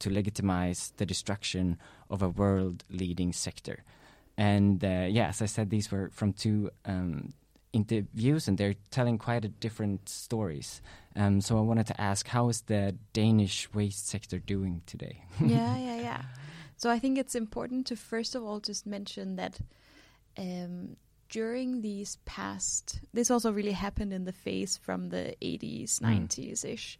to 0.00 0.10
legitimize 0.10 0.92
the 0.96 1.06
destruction 1.06 1.78
of 2.10 2.22
a 2.22 2.28
world 2.28 2.84
leading 2.90 3.32
sector. 3.32 3.84
And 4.36 4.84
uh, 4.84 5.06
yeah, 5.10 5.28
as 5.28 5.42
I 5.42 5.46
said, 5.46 5.70
these 5.70 5.90
were 5.90 6.10
from 6.12 6.32
two 6.32 6.70
um, 6.84 7.32
interviews, 7.72 8.46
and 8.48 8.56
they're 8.56 8.76
telling 8.90 9.18
quite 9.18 9.44
a 9.44 9.48
different 9.48 10.08
stories. 10.08 10.80
Um, 11.16 11.40
so 11.40 11.58
I 11.58 11.62
wanted 11.62 11.86
to 11.88 12.00
ask, 12.00 12.28
how 12.28 12.48
is 12.48 12.62
the 12.62 12.94
Danish 13.12 13.68
waste 13.74 14.08
sector 14.08 14.38
doing 14.38 14.82
today? 14.86 15.22
yeah, 15.44 15.76
yeah, 15.76 15.96
yeah. 16.00 16.22
So 16.76 16.88
I 16.90 17.00
think 17.00 17.18
it's 17.18 17.34
important 17.34 17.86
to 17.88 17.96
first 17.96 18.36
of 18.36 18.44
all 18.44 18.60
just 18.60 18.86
mention 18.86 19.34
that 19.36 19.58
um, 20.38 20.96
during 21.28 21.82
these 21.82 22.18
past, 22.24 23.00
this 23.12 23.30
also 23.30 23.50
really 23.52 23.72
happened 23.72 24.12
in 24.12 24.24
the 24.24 24.32
phase 24.32 24.76
from 24.76 25.08
the 25.08 25.34
80s, 25.42 25.98
Mm. 26.00 26.28
90s 26.28 26.64
ish. 26.64 26.98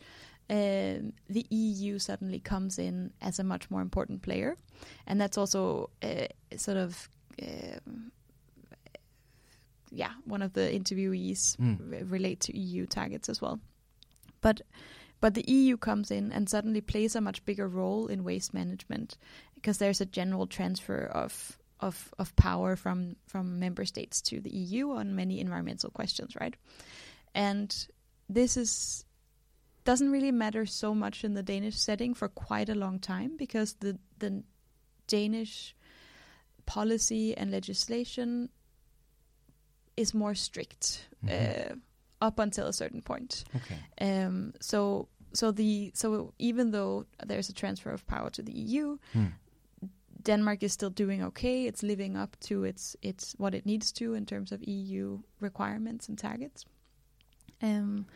Um, 0.51 1.13
the 1.29 1.47
EU 1.51 1.99
suddenly 1.99 2.41
comes 2.41 2.79
in 2.79 3.13
as 3.21 3.39
a 3.39 3.45
much 3.45 3.71
more 3.71 3.83
important 3.83 4.23
player, 4.23 4.57
and 5.07 5.21
that's 5.21 5.37
also 5.39 5.91
uh, 6.03 6.27
sort 6.57 6.77
of. 6.79 7.09
Um, 7.43 8.13
yeah, 9.91 10.13
one 10.25 10.43
of 10.43 10.53
the 10.53 10.61
interviewees 10.61 11.57
Mm. 11.57 11.79
re- 11.91 12.03
relate 12.03 12.41
to 12.41 12.59
EU 12.59 12.87
targets 12.87 13.29
as 13.29 13.41
well. 13.41 13.59
But 14.41 14.61
but 15.21 15.35
the 15.35 15.51
EU 15.51 15.77
comes 15.77 16.11
in 16.11 16.31
and 16.33 16.49
suddenly 16.49 16.81
plays 16.81 17.17
a 17.17 17.21
much 17.21 17.45
bigger 17.45 17.67
role 17.67 18.07
in 18.07 18.23
waste 18.23 18.55
management 18.55 19.17
because 19.55 19.79
there's 19.79 20.01
a 20.01 20.07
general 20.07 20.47
transfer 20.47 21.05
of 21.07 21.59
of 21.81 22.13
of 22.19 22.35
power 22.37 22.77
from 22.77 23.17
from 23.27 23.59
member 23.59 23.85
states 23.85 24.21
to 24.23 24.41
the 24.41 24.51
EU 24.51 24.91
on 24.93 25.15
many 25.15 25.41
environmental 25.41 25.91
questions, 25.91 26.37
right? 26.41 26.55
And 27.35 27.75
this 28.29 28.57
is 28.57 29.05
doesn't 29.85 30.11
really 30.11 30.33
matter 30.33 30.67
so 30.67 30.95
much 30.95 31.25
in 31.25 31.35
the 31.35 31.43
Danish 31.43 31.77
setting 31.77 32.15
for 32.15 32.29
quite 32.29 32.69
a 32.69 32.75
long 32.75 32.99
time 33.01 33.37
because 33.37 33.75
the 33.81 33.99
the 34.19 34.43
Danish 35.07 35.75
policy 36.67 37.35
and 37.37 37.51
legislation 37.51 38.49
is 39.97 40.15
more 40.15 40.35
strict 40.35 41.09
Mhm. 41.25 41.31
uh, 41.31 41.75
up 42.21 42.39
until 42.39 42.67
a 42.67 42.73
certain 42.73 43.03
point. 43.03 43.45
Okay. 43.57 43.79
Um, 44.25 44.53
so 44.61 45.09
so 45.33 45.53
the 45.53 45.91
so 45.95 46.33
even 46.39 46.71
though 46.71 47.07
there's 47.27 47.49
a 47.49 47.53
transfer 47.55 47.91
of 47.91 48.07
power 48.07 48.31
to 48.31 48.43
the 48.43 48.53
EU, 48.53 48.99
Hmm. 49.13 49.27
Denmark 50.23 50.63
is 50.63 50.73
still 50.73 50.91
doing 50.91 51.23
okay. 51.23 51.67
It's 51.67 51.83
living 51.83 52.17
up 52.17 52.37
to 52.49 52.65
its 52.65 52.97
its 53.03 53.35
what 53.39 53.55
it 53.55 53.65
needs 53.65 53.93
to 53.93 54.15
in 54.15 54.27
terms 54.27 54.53
of 54.53 54.63
EU 54.69 55.21
requirements 55.41 56.09
and 56.09 56.19
targets. 56.19 56.65
Um, 57.63 58.07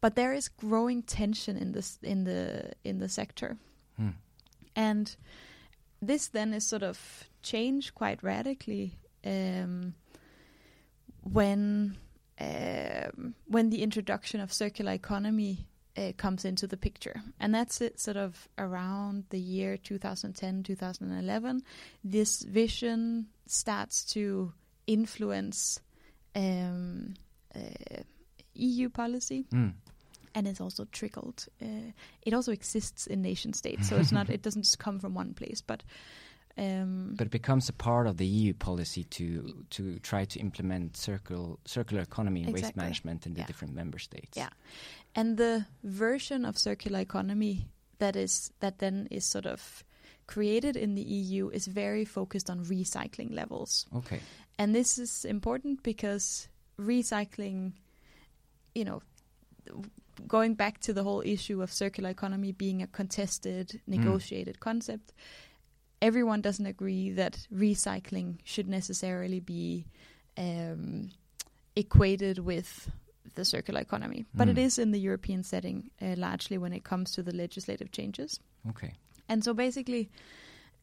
but 0.00 0.14
there 0.14 0.32
is 0.32 0.48
growing 0.48 1.02
tension 1.02 1.56
in 1.56 1.72
this 1.72 1.98
in 2.02 2.24
the 2.24 2.72
in 2.84 2.98
the 2.98 3.08
sector, 3.08 3.56
Hmm. 3.96 4.10
and 4.76 5.16
this 6.00 6.28
then 6.28 6.54
is 6.54 6.66
sort 6.66 6.82
of 6.82 7.28
changed 7.42 7.94
quite 7.94 8.22
radically 8.22 8.98
um, 9.24 9.94
when 11.22 11.96
um, 12.40 13.34
when 13.46 13.70
the 13.70 13.82
introduction 13.82 14.40
of 14.40 14.52
circular 14.52 14.92
economy 14.92 15.66
uh, 15.96 16.12
comes 16.16 16.44
into 16.44 16.66
the 16.66 16.76
picture, 16.76 17.22
and 17.38 17.54
that's 17.54 17.80
it. 17.80 18.00
Sort 18.00 18.16
of 18.16 18.48
around 18.58 19.24
the 19.30 19.38
year 19.38 19.76
2010, 19.76 20.62
2011, 20.62 21.62
this 22.02 22.42
vision 22.42 23.26
starts 23.46 24.04
to 24.14 24.52
influence 24.86 25.80
um, 26.34 27.14
uh, 27.54 27.58
EU 28.54 28.88
policy, 28.88 29.46
Mm. 29.50 29.72
and 30.34 30.46
it's 30.46 30.60
also 30.60 30.84
trickled. 30.92 31.46
Uh, 31.60 31.92
it 32.22 32.34
also 32.34 32.52
exists 32.52 33.06
in 33.06 33.22
nation 33.22 33.52
states, 33.52 33.88
so 33.88 33.96
it's 33.96 34.12
not. 34.12 34.28
It 34.36 34.42
doesn't 34.42 34.62
just 34.62 34.78
come 34.78 34.98
from 35.00 35.14
one 35.14 35.34
place, 35.34 35.62
but. 35.66 35.82
Um, 36.58 37.14
But 37.16 37.26
it 37.26 37.30
becomes 37.32 37.68
a 37.70 37.72
part 37.72 38.06
of 38.06 38.16
the 38.18 38.26
EU 38.26 38.52
policy 38.54 39.04
to 39.04 39.64
to 39.70 39.98
try 40.00 40.26
to 40.26 40.38
implement 40.38 40.96
circular 40.98 41.56
circular 41.64 42.02
economy 42.02 42.44
and 42.44 42.52
waste 42.52 42.76
management 42.76 43.26
in 43.26 43.32
the 43.34 43.40
Yeah. 43.40 43.46
different 43.46 43.74
member 43.74 43.98
states. 43.98 44.36
Yeah. 44.36 44.50
and 45.14 45.36
the 45.38 45.66
version 45.82 46.44
of 46.44 46.56
circular 46.58 47.00
economy 47.00 47.68
that 47.98 48.16
is 48.16 48.50
that 48.60 48.78
then 48.78 49.08
is 49.10 49.24
sort 49.30 49.46
of 49.46 49.84
created 50.26 50.76
in 50.76 50.94
the 50.94 51.02
EU 51.02 51.48
is 51.52 51.66
very 51.66 52.04
focused 52.04 52.50
on 52.50 52.64
recycling 52.64 53.30
levels. 53.30 53.86
Okay. 53.94 54.20
And 54.58 54.74
this 54.74 54.98
is 54.98 55.24
important 55.24 55.82
because 55.82 56.48
recycling, 56.78 57.72
you 58.74 58.84
know, 58.84 59.02
going 60.28 60.54
back 60.54 60.78
to 60.80 60.92
the 60.92 61.02
whole 61.02 61.22
issue 61.24 61.62
of 61.62 61.72
circular 61.72 62.10
economy 62.10 62.52
being 62.52 62.82
a 62.82 62.86
contested, 62.86 63.80
negotiated 63.86 64.60
concept, 64.60 65.12
everyone 66.00 66.40
doesn't 66.40 66.66
agree 66.66 67.10
that 67.10 67.46
recycling 67.54 68.38
should 68.44 68.68
necessarily 68.68 69.40
be 69.40 69.86
um, 70.36 71.10
equated 71.76 72.38
with 72.38 72.90
the 73.34 73.44
circular 73.44 73.80
economy. 73.80 74.24
But 74.34 74.48
it 74.48 74.56
Mm. 74.56 74.64
is 74.66 74.78
in 74.78 74.90
the 74.90 75.00
European 75.00 75.42
setting 75.44 75.90
uh, 76.00 76.14
largely 76.16 76.58
when 76.58 76.72
it 76.72 76.84
comes 76.84 77.12
to 77.12 77.22
the 77.22 77.32
legislative 77.34 77.92
changes. 77.92 78.40
Okay. 78.70 78.94
And 79.28 79.44
so 79.44 79.54
basically, 79.54 80.10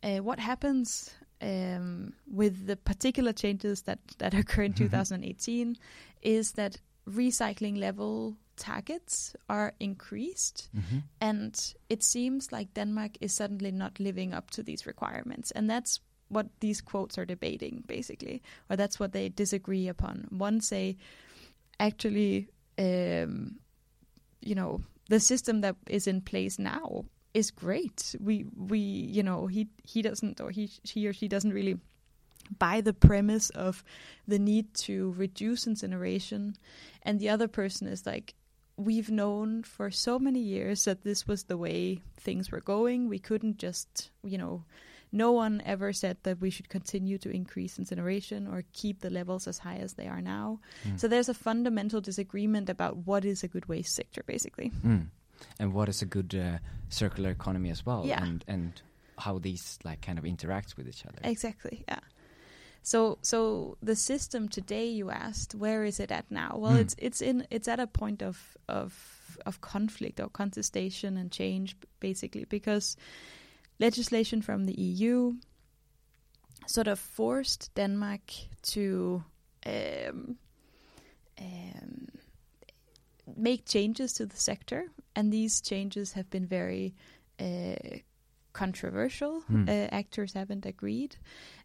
uh, 0.02 0.18
what 0.20 0.40
happens 0.40 1.12
um, 1.42 2.14
with 2.28 2.66
the 2.68 2.76
particular 2.76 3.34
changes 3.34 3.84
that, 3.84 4.00
that 4.18 4.34
occur 4.34 4.64
in 4.64 4.74
2018 4.74 5.78
is 6.22 6.54
that 6.54 6.78
recycling 7.10 7.78
level 7.78 8.38
targets 8.56 9.36
are 9.50 9.74
increased. 9.80 10.70
hmm 10.74 11.00
And 11.22 11.74
it 11.90 12.04
seems 12.04 12.52
like 12.52 12.74
Denmark 12.74 13.18
is 13.22 13.34
suddenly 13.34 13.72
not 13.72 14.00
living 14.00 14.34
up 14.34 14.52
to 14.52 14.64
these 14.64 14.86
requirements. 14.86 15.52
And 15.52 15.70
that's 15.70 16.00
what 16.28 16.48
these 16.60 16.82
quotes 16.82 17.18
are 17.18 17.26
debating, 17.26 17.84
basically, 17.88 18.42
or 18.70 18.76
that's 18.78 19.00
what 19.00 19.12
they 19.12 19.30
disagree 19.30 19.88
upon. 19.90 20.28
One 20.30 20.62
say, 20.62 20.98
actually, 21.80 22.50
um, 22.78 23.60
you 24.42 24.56
know, 24.56 24.82
the 25.10 25.20
system 25.20 25.62
that 25.62 25.76
is 25.88 26.08
in 26.08 26.22
place 26.22 26.60
now 26.60 27.06
is 27.34 27.52
great. 27.52 28.16
We 28.20 28.46
we 28.56 28.80
you 28.80 29.24
know 29.24 29.48
he 29.48 29.68
he 29.84 30.02
doesn't 30.02 30.42
or 30.42 30.52
he 30.52 30.70
he 30.84 31.08
or 31.08 31.14
she 31.14 31.28
doesn't 31.28 31.54
really 31.54 31.78
buy 32.58 32.82
the 32.82 32.94
premise 32.94 33.50
of 33.52 33.84
the 34.28 34.40
need 34.40 34.74
to 34.86 35.12
reduce 35.18 35.68
incineration, 35.68 36.56
and 37.04 37.20
the 37.20 37.30
other 37.30 37.48
person 37.48 37.88
is 37.88 38.06
like. 38.06 38.34
We've 38.82 39.10
known 39.12 39.64
for 39.64 39.92
so 39.92 40.18
many 40.20 40.40
years 40.40 40.86
that 40.86 41.04
this 41.04 41.28
was 41.28 41.44
the 41.44 41.58
way 41.58 42.00
things 42.16 42.50
were 42.50 42.62
going. 42.62 43.10
We 43.10 43.20
couldn't 43.20 43.58
just, 43.58 44.10
you 44.24 44.38
know, 44.38 44.64
no 45.12 45.34
one 45.34 45.62
ever 45.66 45.92
said 45.92 46.16
that 46.24 46.40
we 46.40 46.50
should 46.50 46.70
continue 46.70 47.18
to 47.18 47.30
increase 47.30 47.78
incineration 47.78 48.48
or 48.48 48.64
keep 48.72 49.02
the 49.02 49.10
levels 49.10 49.50
as 49.50 49.58
high 49.58 49.80
as 49.84 49.96
they 49.96 50.08
are 50.08 50.22
now. 50.22 50.62
Mm. 50.88 50.98
So 50.98 51.10
there's 51.10 51.28
a 51.28 51.34
fundamental 51.34 52.00
disagreement 52.00 52.70
about 52.70 52.96
what 53.06 53.26
is 53.26 53.44
a 53.44 53.50
good 53.50 53.66
waste 53.68 53.94
sector, 53.96 54.24
basically. 54.26 54.72
Mm. 54.86 55.08
And 55.60 55.74
what 55.74 55.90
is 55.90 56.02
a 56.02 56.06
good 56.06 56.34
uh, 56.34 56.60
circular 56.88 57.32
economy 57.32 57.72
as 57.72 57.86
well, 57.86 58.06
Yeah. 58.06 58.24
and 58.24 58.46
and 58.48 58.82
how 59.18 59.40
these 59.40 59.78
like 59.84 60.00
kind 60.00 60.18
of 60.18 60.26
interact 60.26 60.78
with 60.78 60.88
each 60.88 61.06
other. 61.06 61.20
Exactly. 61.26 61.84
Yeah. 61.86 62.00
So 62.84 63.18
so 63.22 63.78
the 63.86 63.96
system 63.96 64.48
today 64.48 64.88
you 64.88 65.12
asked 65.12 65.56
where 65.56 65.86
is 65.86 66.00
it 66.00 66.12
at 66.12 66.32
now? 66.32 66.58
Well, 66.58 66.74
Hmm. 66.74 66.82
it's 66.82 66.96
it's 66.98 67.22
in 67.22 67.48
it's 67.50 67.68
at 67.68 67.80
a 67.80 67.88
point 67.88 68.22
of 68.24 68.58
of 68.68 68.94
of 69.46 69.62
conflict 69.62 70.20
or 70.20 70.30
contestation 70.30 71.18
and 71.18 71.32
change 71.32 71.76
basically 72.00 72.46
because 72.50 72.98
legislation 73.80 74.42
from 74.42 74.66
the 74.66 74.74
EU 74.82 75.34
sort 76.68 76.88
of 76.88 77.00
forced 77.00 77.72
Denmark 77.76 78.32
to 78.62 79.24
um, 79.66 80.38
um, 81.42 82.08
make 83.38 83.66
changes 83.66 84.14
to 84.14 84.26
the 84.26 84.38
sector, 84.38 84.84
and 85.16 85.32
these 85.34 85.62
changes 85.62 86.14
have 86.14 86.30
been 86.30 86.46
very 86.48 86.94
uh, 87.40 88.00
controversial. 88.54 89.42
Hmm. 89.42 89.70
Uh, 89.70 89.88
actors 89.92 90.34
haven't 90.34 90.66
agreed, 90.66 91.16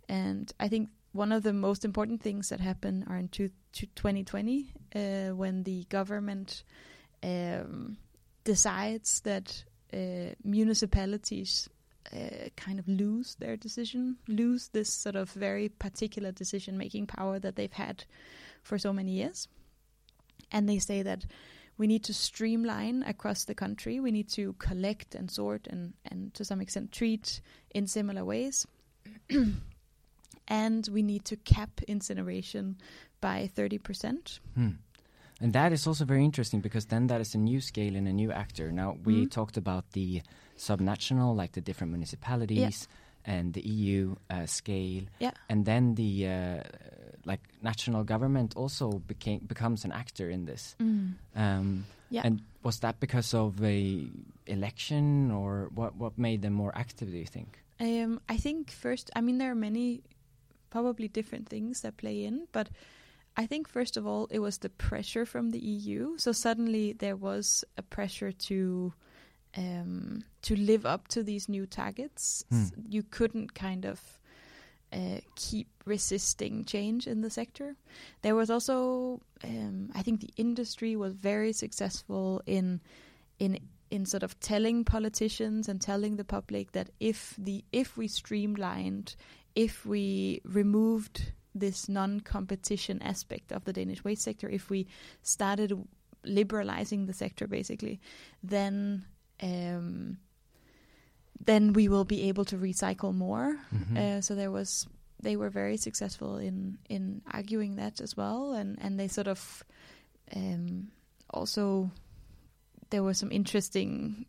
and 0.09 0.53
I 0.61 0.68
think 0.68 0.88
one 1.14 1.31
of 1.31 1.44
the 1.44 1.53
most 1.53 1.85
important 1.85 2.20
things 2.20 2.48
that 2.48 2.59
happened 2.59 3.05
are 3.09 3.16
in 3.16 3.29
two, 3.29 3.48
two, 3.72 3.87
2020 3.94 4.72
uh, 4.94 5.29
when 5.29 5.62
the 5.62 5.85
government 5.85 6.64
um, 7.22 7.96
decides 8.42 9.20
that 9.20 9.62
uh, 9.92 10.35
municipalities 10.42 11.68
uh, 12.12 12.48
kind 12.57 12.81
of 12.81 12.88
lose 12.88 13.37
their 13.37 13.57
decision, 13.57 14.16
lose 14.27 14.68
this 14.72 14.92
sort 14.92 15.14
of 15.14 15.31
very 15.31 15.68
particular 15.68 16.33
decision 16.33 16.77
making 16.77 17.07
power 17.07 17.38
that 17.38 17.55
they've 17.55 17.72
had 17.72 18.05
for 18.64 18.77
so 18.77 18.92
many 18.92 19.12
years. 19.12 19.46
And 20.50 20.68
they 20.68 20.81
say 20.81 21.03
that 21.03 21.27
we 21.79 21.87
need 21.87 22.03
to 22.05 22.14
streamline 22.14 23.05
across 23.05 23.44
the 23.44 23.55
country. 23.55 24.00
We 24.00 24.11
need 24.11 24.29
to 24.31 24.55
collect 24.55 25.14
and 25.14 25.31
sort 25.31 25.68
and, 25.68 25.94
and 26.05 26.35
to 26.35 26.44
some 26.44 26.61
extent 26.61 26.90
treat 26.90 27.40
in 27.70 27.87
similar 27.87 28.24
ways. 28.24 28.66
and 30.48 30.88
we 30.92 31.02
need 31.02 31.24
to 31.26 31.37
cap 31.37 31.80
incineration 31.88 32.76
by 33.20 33.50
30%. 33.57 34.40
Hmm. 34.54 34.68
And 35.40 35.52
that 35.52 35.72
is 35.72 35.87
also 35.87 36.04
very 36.04 36.24
interesting 36.24 36.61
because 36.61 36.87
then 36.87 37.09
that 37.09 37.20
is 37.20 37.35
a 37.35 37.38
new 37.38 37.61
scale 37.61 37.96
and 37.96 38.07
a 38.07 38.12
new 38.12 38.30
actor. 38.30 38.70
Now 38.70 38.96
we 39.04 39.24
Mhm. 39.26 39.30
talked 39.30 39.57
about 39.57 39.90
the 39.92 40.22
subnational, 40.57 41.35
like 41.37 41.52
the 41.52 41.61
different 41.61 41.92
municipalities, 41.92 42.87
and 43.26 43.52
the 43.54 43.62
EU 43.66 44.14
uh, 44.30 44.46
scale, 44.46 45.04
Yeah. 45.18 45.33
and 45.48 45.64
then 45.64 45.94
the 45.94 46.28
uh, 46.28 46.62
like 47.24 47.40
national 47.62 48.04
government 48.04 48.54
also 48.54 48.98
became 49.07 49.40
becomes 49.46 49.85
an 49.85 49.92
actor 49.92 50.30
in 50.30 50.44
this. 50.44 50.76
Um, 51.35 51.85
Yeah. 52.11 52.22
And 52.26 52.42
was 52.62 52.78
that 52.80 53.00
because 53.00 53.35
of 53.35 53.61
a 53.64 54.07
election, 54.46 55.30
or 55.33 55.70
what? 55.74 55.96
What 55.96 56.16
made 56.18 56.42
them 56.42 56.52
more 56.52 56.70
active? 56.76 57.11
Do 57.11 57.16
you 57.16 57.26
think? 57.26 57.59
Um, 57.80 58.20
I 58.28 58.37
think 58.37 58.70
first, 58.70 59.11
I 59.16 59.20
mean, 59.20 59.38
there 59.38 59.50
are 59.50 59.57
many, 59.57 60.02
probably 60.74 61.06
different 61.06 61.48
things 61.48 61.82
that 61.82 61.96
play 61.96 62.24
in, 62.24 62.48
but 62.50 62.68
I 63.37 63.46
think 63.46 63.68
first 63.68 63.96
of 63.96 64.08
all, 64.08 64.26
it 64.32 64.40
was 64.40 64.58
the 64.58 64.68
pressure 64.68 65.24
from 65.24 65.50
the 65.50 65.60
EU. 65.60 66.18
So 66.18 66.32
suddenly 66.32 66.94
there 66.94 67.14
was 67.14 67.64
a 67.78 67.82
pressure 67.82 68.32
to 68.48 68.92
um, 69.56 70.24
to 70.42 70.56
live 70.56 70.84
up 70.84 71.06
to 71.08 71.22
these 71.22 71.48
new 71.48 71.64
targets. 71.64 72.44
Hmm. 72.50 72.64
You 72.88 73.04
couldn't 73.04 73.54
kind 73.54 73.84
of 73.84 74.00
uh, 74.92 75.20
keep 75.37 75.68
resisting 75.84 76.64
change 76.64 77.06
in 77.06 77.20
the 77.20 77.30
sector. 77.30 77.76
There 78.22 78.34
was 78.34 78.50
also, 78.50 79.20
um, 79.44 79.90
I 79.94 80.02
think, 80.02 80.20
the 80.20 80.34
industry 80.37 80.96
was 80.96 81.12
very 81.14 81.52
successful 81.52 82.42
in 82.46 82.80
in 83.38 83.60
in 83.90 84.06
sort 84.06 84.24
of 84.24 84.40
telling 84.40 84.84
politicians 84.84 85.68
and 85.68 85.80
telling 85.80 86.16
the 86.16 86.24
public 86.24 86.72
that 86.72 86.90
if 86.98 87.37
the 87.38 87.64
if 87.70 87.96
we 87.96 88.08
streamlined, 88.08 89.14
if 89.54 89.86
we 89.86 90.40
removed 90.44 91.32
this 91.54 91.88
non-competition 91.88 93.00
aspect 93.02 93.52
of 93.52 93.64
the 93.64 93.72
Danish 93.72 94.02
waste 94.04 94.22
sector, 94.22 94.48
if 94.48 94.70
we 94.70 94.86
started 95.22 95.72
liberalizing 96.24 97.06
the 97.06 97.12
sector 97.12 97.46
basically, 97.46 98.00
then 98.42 99.04
um, 99.42 100.18
then 101.44 101.72
we 101.72 101.88
will 101.88 102.04
be 102.04 102.28
able 102.28 102.44
to 102.44 102.56
recycle 102.56 103.14
more. 103.14 103.58
Mhm. 103.72 103.96
Uh, 103.96 104.20
so 104.20 104.34
there 104.34 104.50
was 104.50 104.86
they 105.22 105.36
were 105.36 105.50
very 105.50 105.76
successful 105.76 106.38
in 106.38 106.78
in 106.88 107.22
arguing 107.30 107.76
that 107.76 108.00
as 108.00 108.16
well, 108.16 108.52
and 108.52 108.78
and 108.80 108.98
they 108.98 109.08
sort 109.08 109.28
of 109.28 109.64
um, 110.34 110.90
also 111.30 111.90
there 112.90 113.02
was 113.02 113.18
some 113.18 113.32
interesting 113.32 114.26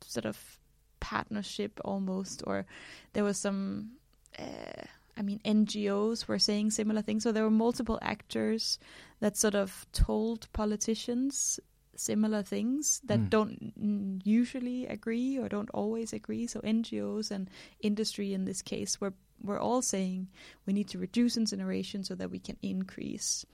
sort 0.00 0.26
of 0.26 0.58
partnership 1.00 1.80
almost, 1.84 2.42
or 2.46 2.66
there 3.12 3.24
was 3.24 3.38
some. 3.40 3.92
Uh, 4.38 4.82
I 5.16 5.22
mean, 5.22 5.40
NGOs 5.44 6.26
were 6.26 6.38
saying 6.40 6.72
similar 6.72 7.00
things. 7.02 7.22
So 7.22 7.30
there 7.32 7.44
were 7.44 7.50
multiple 7.50 7.98
actors 8.02 8.78
that 9.20 9.36
sort 9.36 9.54
of 9.54 9.86
told 9.92 10.52
politicians 10.52 11.60
similar 11.96 12.42
things 12.42 13.00
that 13.04 13.20
Mm. 13.20 13.30
don't 13.30 14.20
usually 14.24 14.86
agree 14.88 15.38
or 15.38 15.48
don't 15.48 15.70
always 15.70 16.12
agree. 16.12 16.48
So 16.48 16.60
NGOs 16.64 17.30
and 17.30 17.48
industry 17.80 18.34
in 18.34 18.44
this 18.44 18.62
case 18.62 19.00
were 19.00 19.14
were 19.42 19.58
all 19.60 19.82
saying 19.82 20.28
we 20.66 20.72
need 20.72 20.88
to 20.88 20.98
reduce 20.98 21.36
incineration 21.36 22.02
so 22.02 22.14
that 22.14 22.30
we 22.30 22.38
can 22.38 22.56
increase 22.62 23.44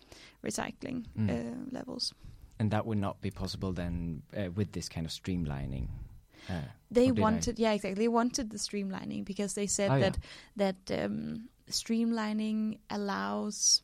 recycling 0.43 1.05
Mm. 1.19 1.29
uh, 1.31 1.57
levels. 1.73 2.15
And 2.59 2.71
that 2.71 2.87
would 2.87 2.99
not 2.99 3.21
be 3.21 3.31
possible 3.31 3.73
then 3.73 4.23
uh, 4.37 4.51
with 4.55 4.73
this 4.73 4.89
kind 4.89 5.05
of 5.07 5.13
streamlining. 5.13 5.89
Uh, 6.51 6.61
They 6.93 7.13
wanted, 7.13 7.59
yeah, 7.59 7.73
exactly. 7.75 8.03
They 8.05 8.09
wanted 8.09 8.51
the 8.51 8.59
streamlining 8.59 9.25
because 9.25 9.55
they 9.55 9.67
said 9.69 9.91
Oh, 9.91 9.97
yeah. 9.97 10.11
that 10.11 10.19
that 10.89 11.05
um, 11.05 11.49
streamlining 11.71 12.79
allows 12.89 13.83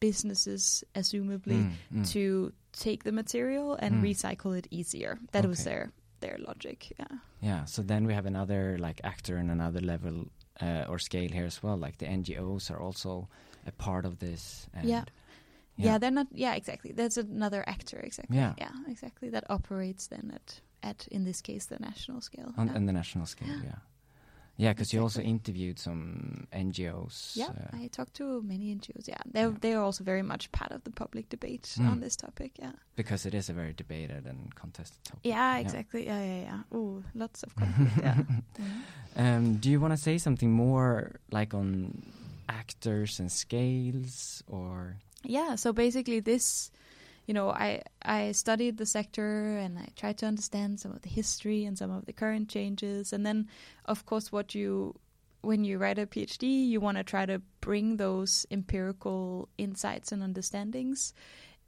businesses, 0.00 0.84
assumably, 0.94 1.60
mm, 1.66 1.72
mm. 1.94 2.10
to 2.12 2.52
take 2.72 3.02
the 3.04 3.12
material 3.12 3.74
and 3.80 3.94
Mm. 3.96 4.02
recycle 4.02 4.56
it 4.58 4.66
easier. 4.70 5.18
That 5.32 5.46
was 5.46 5.64
their 5.64 5.92
their 6.20 6.36
logic. 6.38 6.92
Yeah. 6.98 7.18
Yeah, 7.40 7.64
so 7.66 7.82
then 7.82 8.06
we 8.06 8.14
have 8.14 8.26
another 8.26 8.76
like 8.78 9.00
actor 9.04 9.38
in 9.38 9.50
another 9.50 9.80
level 9.80 10.26
uh, 10.60 10.84
or 10.90 10.98
scale 10.98 11.30
here 11.30 11.46
as 11.46 11.62
well. 11.62 11.76
Like 11.76 11.98
the 11.98 12.06
NGOs 12.06 12.70
are 12.70 12.80
also 12.86 13.28
a 13.66 13.70
part 13.72 14.04
of 14.04 14.18
this. 14.18 14.66
And 14.74 14.88
Yeah. 14.88 15.04
yeah, 15.76 15.98
they're 15.98 16.10
not. 16.20 16.26
Yeah, 16.32 16.56
exactly. 16.56 16.92
There's 16.92 17.18
another 17.18 17.62
actor. 17.68 18.00
Exactly. 18.00 18.36
Yeah. 18.36 18.54
yeah, 18.58 18.72
exactly. 18.88 19.30
That 19.30 19.44
operates 19.48 20.08
then 20.08 20.32
at 20.34 20.60
at 20.82 21.06
in 21.10 21.24
this 21.24 21.40
case 21.40 21.66
the 21.66 21.78
national 21.78 22.20
scale. 22.20 22.52
on, 22.56 22.66
yeah. 22.68 22.74
on 22.74 22.86
the 22.86 22.92
national 22.92 23.26
scale. 23.26 23.48
Yeah, 23.64 23.78
yeah, 24.56 24.72
because 24.72 24.92
you 24.92 25.00
also 25.02 25.20
interviewed 25.22 25.78
some 25.78 26.46
NGOs. 26.52 27.36
Yeah, 27.36 27.46
uh, 27.46 27.76
I 27.84 27.88
talked 27.88 28.14
to 28.14 28.42
many 28.42 28.74
NGOs. 28.74 29.06
Yeah, 29.08 29.22
they're 29.32 29.50
Yeah. 29.50 29.58
they 29.60 29.74
are 29.74 29.82
also 29.84 30.04
very 30.04 30.22
much 30.22 30.50
part 30.52 30.72
of 30.72 30.82
the 30.84 30.90
public 30.90 31.28
debate 31.28 31.62
Mm. 31.78 31.90
on 31.90 32.00
this 32.00 32.16
topic. 32.16 32.52
Yeah. 32.58 32.72
because 32.96 33.26
it 33.28 33.34
is 33.34 33.48
a 33.48 33.52
very 33.52 33.72
debated 33.72 34.26
and 34.26 34.52
contested 34.56 35.02
topic. 35.04 35.20
Yeah, 35.24 35.58
exactly. 35.58 36.06
Yeah, 36.06 36.24
yeah, 36.24 36.40
yeah. 36.42 36.76
Ooh, 36.78 37.04
lots 37.14 37.42
of 37.44 37.54
conflict. 37.60 37.98
yeah. 38.02 38.22
Um, 39.16 39.56
do 39.56 39.68
you 39.70 39.80
want 39.80 39.92
to 39.92 39.96
say 39.96 40.18
something 40.18 40.52
more, 40.52 41.18
like 41.32 41.52
on 41.54 42.02
actors 42.48 43.18
and 43.20 43.30
scales, 43.32 44.42
or 44.46 44.96
Yeah. 45.24 45.56
So 45.56 45.72
basically, 45.72 46.20
this, 46.20 46.70
you 47.28 47.34
know, 47.34 47.50
I 47.50 47.82
I 48.02 48.32
studied 48.32 48.78
the 48.78 48.86
sector 48.86 49.58
and 49.58 49.78
I 49.78 49.88
tried 49.94 50.16
to 50.18 50.26
understand 50.26 50.80
some 50.80 50.92
of 50.92 51.02
the 51.02 51.10
history 51.10 51.66
and 51.66 51.76
some 51.76 51.90
of 51.90 52.06
the 52.06 52.14
current 52.14 52.48
changes, 52.48 53.12
and 53.12 53.24
then, 53.24 53.48
of 53.84 54.06
course, 54.06 54.32
what 54.32 54.54
you 54.54 54.94
when 55.42 55.62
you 55.62 55.76
write 55.76 55.98
a 55.98 56.06
PhD, 56.06 56.66
you 56.66 56.80
want 56.80 56.96
to 56.96 57.04
try 57.04 57.26
to 57.26 57.40
bring 57.60 57.98
those 57.98 58.46
empirical 58.50 59.48
insights 59.58 60.10
and 60.10 60.22
understandings 60.22 61.12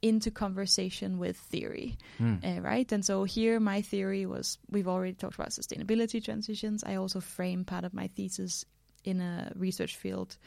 into 0.01 0.31
conversation 0.31 1.19
with 1.19 1.37
theory. 1.37 1.95
Hmm. 2.17 2.37
uh, 2.43 2.59
right? 2.61 2.91
And 2.91 3.05
so 3.05 3.23
here, 3.23 3.59
my 3.59 3.83
theory 3.83 4.25
was 4.25 4.57
we've 4.67 4.87
already 4.87 5.13
talked 5.13 5.35
about 5.35 5.49
sustainability 5.49 6.25
transitions. 6.25 6.83
I 6.83 6.95
also 6.95 7.19
frame 7.21 7.65
part 7.65 7.85
of 7.85 7.93
my 7.93 8.07
thesis 8.07 8.65
in 9.03 9.21
a 9.21 9.51
research 9.55 9.95
field 9.95 10.37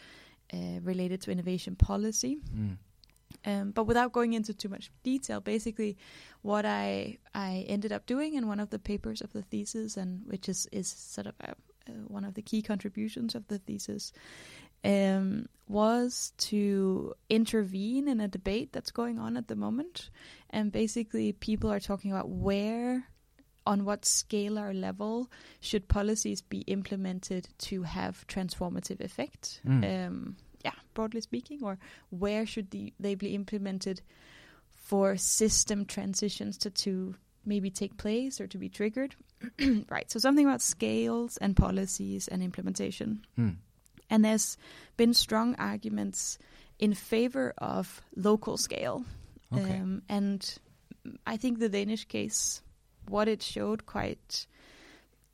uh, 0.52 0.80
related 0.82 1.20
to 1.22 1.30
innovation 1.30 1.76
policy. 1.76 2.38
Mm. 2.52 2.78
Um, 3.44 3.72
but 3.72 3.84
without 3.84 4.12
going 4.12 4.32
into 4.32 4.54
too 4.54 4.68
much 4.68 4.90
detail, 5.02 5.40
basically, 5.40 5.96
what 6.42 6.64
I 6.64 7.18
I 7.34 7.64
ended 7.68 7.92
up 7.92 8.06
doing 8.06 8.34
in 8.34 8.48
one 8.48 8.60
of 8.60 8.70
the 8.70 8.78
papers 8.78 9.20
of 9.20 9.32
the 9.32 9.42
thesis, 9.42 9.96
and 9.96 10.22
which 10.26 10.48
is 10.48 10.66
is 10.72 10.88
sort 10.88 11.26
of 11.26 11.34
a, 11.40 11.50
uh, 11.50 11.92
one 12.08 12.24
of 12.24 12.34
the 12.34 12.42
key 12.42 12.62
contributions 12.62 13.34
of 13.34 13.46
the 13.48 13.58
thesis, 13.58 14.12
um, 14.82 15.46
was 15.68 16.32
to 16.38 17.14
intervene 17.28 18.08
in 18.08 18.20
a 18.20 18.28
debate 18.28 18.72
that's 18.72 18.90
going 18.90 19.18
on 19.18 19.36
at 19.36 19.48
the 19.48 19.56
moment, 19.56 20.10
and 20.50 20.72
basically, 20.72 21.32
people 21.32 21.70
are 21.70 21.80
talking 21.80 22.12
about 22.12 22.28
where 22.28 23.08
on 23.66 23.84
what 23.84 24.04
scale 24.04 24.58
or 24.58 24.74
level 24.74 25.30
should 25.60 25.88
policies 25.88 26.42
be 26.42 26.60
implemented 26.60 27.48
to 27.58 27.82
have 27.82 28.26
transformative 28.26 29.00
effect? 29.00 29.60
Mm. 29.66 30.06
Um, 30.06 30.36
yeah, 30.64 30.72
broadly 30.94 31.20
speaking, 31.20 31.62
or 31.62 31.78
where 32.10 32.46
should 32.46 32.70
the, 32.70 32.92
they 32.98 33.14
be 33.14 33.34
implemented 33.34 34.00
for 34.74 35.16
system 35.16 35.84
transitions 35.84 36.58
to, 36.58 36.70
to 36.70 37.14
maybe 37.44 37.70
take 37.70 37.96
place 37.96 38.40
or 38.40 38.46
to 38.46 38.58
be 38.58 38.68
triggered? 38.68 39.14
right. 39.90 40.10
So 40.10 40.18
something 40.18 40.46
about 40.46 40.62
scales 40.62 41.36
and 41.36 41.56
policies 41.56 42.28
and 42.28 42.42
implementation. 42.42 43.24
Mm. 43.38 43.56
And 44.10 44.24
there's 44.24 44.56
been 44.96 45.14
strong 45.14 45.54
arguments 45.56 46.38
in 46.78 46.94
favor 46.94 47.54
of 47.58 48.02
local 48.16 48.56
scale. 48.56 49.04
Okay. 49.52 49.78
Um, 49.78 50.02
and 50.08 50.58
I 51.26 51.36
think 51.36 51.58
the 51.58 51.68
Danish 51.68 52.04
case, 52.06 52.62
what 53.08 53.28
it 53.28 53.42
showed 53.42 53.86
quite 53.86 54.46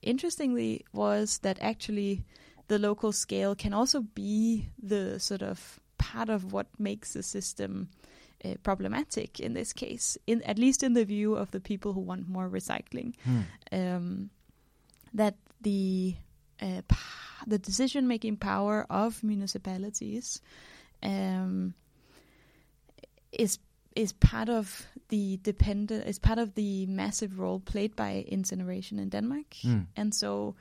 interestingly 0.03 0.85
was 0.93 1.39
that 1.39 1.59
actually 1.61 2.24
the 2.71 2.79
local 2.79 3.12
scale 3.12 3.55
can 3.57 3.75
also 3.75 4.01
be 4.14 4.71
the 4.93 5.18
sort 5.18 5.43
of 5.43 5.81
part 5.99 6.31
of 6.31 6.53
what 6.53 6.66
makes 6.79 7.12
the 7.12 7.23
system 7.23 7.89
uh, 8.45 8.55
problematic 8.62 9.41
in 9.41 9.55
this 9.55 9.73
case, 9.73 10.16
in 10.27 10.43
at 10.43 10.59
least 10.59 10.83
in 10.83 10.95
the 10.95 11.05
view 11.05 11.35
of 11.35 11.51
the 11.51 11.61
people 11.61 11.93
who 11.93 12.01
want 12.01 12.29
more 12.29 12.49
recycling. 12.49 13.12
Mm. 13.27 13.45
Um, 13.73 14.31
that 15.14 15.35
the 15.62 16.14
uh, 16.62 16.83
the 17.47 17.59
decision 17.59 18.07
making 18.07 18.37
power 18.39 18.87
of 18.89 19.23
municipalities 19.25 20.41
um, 21.03 21.75
is 23.33 23.59
is 23.97 24.12
part 24.12 24.49
of 24.49 24.87
the 25.09 25.39
dependent 25.43 26.07
is 26.07 26.18
part 26.21 26.39
of 26.39 26.55
the 26.55 26.87
massive 26.87 27.41
role 27.41 27.59
played 27.61 27.97
by 27.97 28.25
incineration 28.29 28.99
in 28.99 29.09
Denmark, 29.11 29.57
Mm. 29.64 29.87
and 29.97 30.14
so 30.14 30.55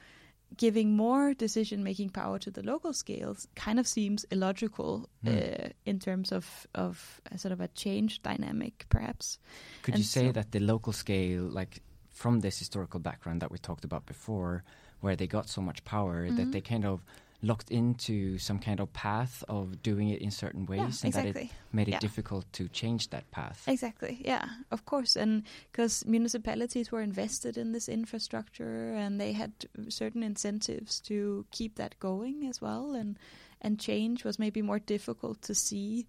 giving 0.58 0.96
more 0.96 1.34
decision 1.34 1.84
making 1.84 2.10
power 2.10 2.40
to 2.40 2.52
the 2.52 2.64
local 2.64 2.92
scales 2.94 3.48
kind 3.56 3.80
of 3.80 3.88
seems 3.88 4.26
illogical 4.32 5.08
Mm. 5.24 5.30
uh, 5.30 5.70
in 5.86 6.00
terms 6.00 6.32
of 6.32 6.68
of 6.76 7.22
a 7.32 7.38
sort 7.38 7.52
of 7.52 7.62
a 7.62 7.68
change 7.70 8.22
dynamic, 8.22 8.86
perhaps. 8.90 9.38
Could 9.84 9.94
And 9.96 10.00
you 10.00 10.06
say 10.06 10.28
so- 10.28 10.32
that 10.34 10.52
the 10.52 10.60
local 10.60 10.94
scale, 10.94 11.44
like 11.44 11.82
from 12.10 12.40
this 12.42 12.60
historical 12.60 13.00
background 13.00 13.42
that 13.42 13.52
we 13.52 13.58
talked 13.58 13.86
about 13.86 14.06
before, 14.06 14.64
where 15.02 15.16
they 15.16 15.28
got 15.28 15.48
so 15.50 15.62
much 15.62 15.84
power 15.86 16.30
that 16.30 16.48
Mhm. 16.48 16.52
they 16.52 16.62
kind 16.62 16.86
of 16.86 17.04
locked 17.42 17.72
into 17.72 18.38
some 18.38 18.60
kind 18.60 18.80
of 18.80 18.92
path 18.94 19.44
of 19.48 19.82
doing 19.84 20.10
it 20.10 20.22
in 20.22 20.32
certain 20.32 20.66
ways, 20.66 20.80
yeah, 20.80 21.06
and 21.06 21.14
that 21.14 21.26
exactly. 21.26 21.44
it 21.44 21.74
made 21.74 21.88
it 21.88 21.92
Yeah. 21.94 22.00
difficult 22.00 22.46
to 22.54 22.68
change 22.68 23.10
that 23.10 23.24
path? 23.32 23.64
Exactly. 23.68 24.22
Yeah, 24.26 24.46
of 24.72 24.84
course, 24.86 25.16
and 25.22 25.44
because 25.72 26.06
municipalities 26.10 26.92
were 26.92 27.04
invested 27.04 27.58
in 27.58 27.72
this 27.74 27.88
infrastructure, 27.90 28.94
and 29.06 29.20
they 29.20 29.34
had 29.34 29.52
certain 29.88 30.24
incentives 30.24 31.00
to 31.02 31.46
keep 31.52 31.76
that 31.76 31.96
going 32.00 32.48
as 32.50 32.62
well, 32.62 32.94
and 33.00 33.18
and 33.62 33.80
change 33.80 34.26
was 34.26 34.40
maybe 34.40 34.62
more 34.62 34.80
difficult 34.80 35.42
to 35.42 35.54
see 35.54 36.06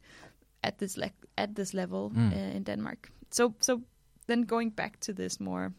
at 0.62 0.78
this 0.78 0.96
le- 0.96 1.12
at 1.36 1.54
this 1.54 1.72
level 1.74 2.10
Mm. 2.10 2.32
uh, 2.32 2.56
in 2.56 2.62
Denmark. 2.64 3.10
So 3.30 3.54
so 3.60 3.82
then 4.26 4.46
going 4.46 4.70
back 4.74 4.98
to 5.00 5.12
this 5.12 5.40
more 5.40 5.72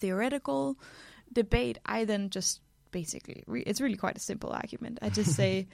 theoretical 0.00 0.76
debate, 1.32 1.78
I 1.86 2.04
then 2.06 2.30
just 2.30 2.60
basically 2.90 3.42
re- 3.46 3.62
it's 3.66 3.80
really 3.80 3.96
quite 3.96 4.16
a 4.16 4.20
simple 4.20 4.50
argument. 4.50 4.98
I 5.02 5.10
just 5.10 5.34
say, 5.36 5.66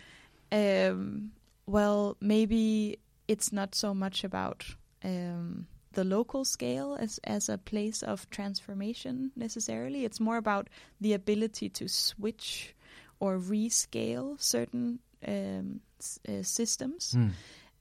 um, 0.53 1.33
well, 1.67 2.17
maybe 2.21 2.99
it's 3.29 3.53
not 3.53 3.75
so 3.75 3.95
much 3.95 4.25
about 4.25 4.65
um, 5.05 5.67
the 5.93 6.05
local 6.05 6.45
scale 6.45 6.97
as 7.01 7.19
as 7.25 7.49
a 7.49 7.59
place 7.59 8.03
of 8.03 8.29
transformation 8.31 9.33
necessarily. 9.37 10.05
It's 10.05 10.21
more 10.21 10.37
about 10.37 10.69
the 11.01 11.15
ability 11.15 11.69
to 11.71 11.89
switch 11.89 12.75
or 13.19 13.39
rescale 13.39 14.41
certain 14.41 14.99
um, 15.27 15.81
s- 15.99 16.21
uh, 16.29 16.43
systems. 16.43 17.15
Mm. 17.17 17.31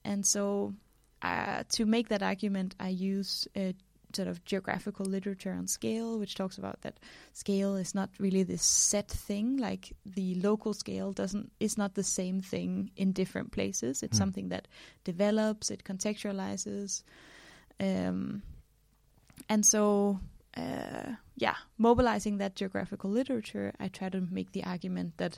And 0.04 0.26
so, 0.26 0.74
uh, 1.22 1.64
to 1.70 1.86
make 1.86 2.10
that 2.10 2.24
argument, 2.24 2.76
I 2.80 2.90
use 2.90 3.48
uh, 3.56 3.74
sort 4.16 4.28
of 4.28 4.44
geographical 4.46 5.06
literature 5.06 5.52
on 5.54 5.68
scale, 5.68 6.18
which 6.20 6.36
talks 6.36 6.58
about 6.58 6.82
that 6.82 7.00
scale 7.34 7.76
is 7.76 7.94
not 7.94 8.10
really 8.20 8.44
this 8.44 8.64
set 8.64 9.10
thing. 9.10 9.58
Like 9.58 9.94
the 10.06 10.36
local 10.36 10.74
scale 10.74 11.12
doesn't 11.14 11.52
is 11.60 11.78
not 11.78 11.94
the 11.96 12.04
same 12.04 12.42
thing 12.42 12.92
in 12.96 13.12
different 13.12 13.52
places. 13.52 14.02
It's 14.04 14.18
Mm. 14.18 14.24
something 14.24 14.50
that 14.50 14.68
develops, 15.04 15.70
it 15.72 15.84
contextualizes, 15.84 17.04
um, 17.80 18.42
and 19.50 19.66
so. 19.66 20.20
Uh, 20.58 21.16
yeah, 21.36 21.56
mobilizing 21.78 22.38
that 22.38 22.56
geographical 22.56 23.10
literature, 23.10 23.74
I 23.78 23.90
try 23.90 24.08
to 24.08 24.22
make 24.22 24.54
the 24.54 24.64
argument 24.64 25.18
that 25.18 25.38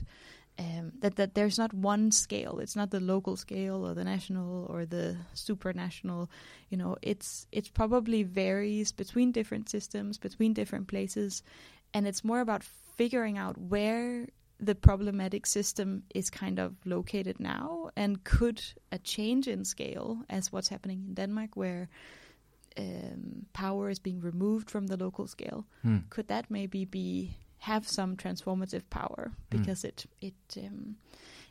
um, 0.58 0.92
that 1.00 1.14
that 1.16 1.34
there's 1.34 1.58
not 1.58 1.72
one 1.72 2.10
scale. 2.10 2.58
It's 2.58 2.74
not 2.76 2.90
the 2.90 3.00
local 3.00 3.36
scale 3.36 3.86
or 3.86 3.94
the 3.94 4.04
national 4.04 4.66
or 4.68 4.86
the 4.86 5.16
supranational. 5.34 6.28
You 6.70 6.78
know, 6.78 6.96
it's 7.02 7.46
it's 7.52 7.68
probably 7.68 8.22
varies 8.24 8.92
between 8.92 9.32
different 9.32 9.68
systems, 9.70 10.18
between 10.18 10.54
different 10.54 10.88
places, 10.88 11.42
and 11.94 12.06
it's 12.06 12.24
more 12.24 12.40
about 12.40 12.64
figuring 12.96 13.38
out 13.38 13.56
where 13.58 14.26
the 14.66 14.74
problematic 14.74 15.46
system 15.46 16.02
is 16.14 16.30
kind 16.30 16.58
of 16.58 16.74
located 16.84 17.38
now, 17.38 17.90
and 17.96 18.24
could 18.24 18.60
a 18.90 18.98
change 18.98 19.46
in 19.46 19.64
scale, 19.64 20.18
as 20.28 20.52
what's 20.52 20.68
happening 20.68 21.04
in 21.06 21.14
Denmark, 21.14 21.50
where 21.56 21.88
um, 22.76 23.46
power 23.52 23.88
is 23.90 23.98
being 24.00 24.20
removed 24.20 24.70
from 24.70 24.86
the 24.88 24.96
local 24.96 25.26
scale, 25.26 25.64
Mm. 25.84 26.02
could 26.10 26.26
that 26.28 26.50
maybe 26.50 26.84
be 26.84 27.36
have 27.58 27.86
some 27.88 28.16
transformative 28.16 28.82
power 28.90 29.32
because 29.50 29.84
it 29.84 30.06
it 30.20 30.34
um, 30.58 30.96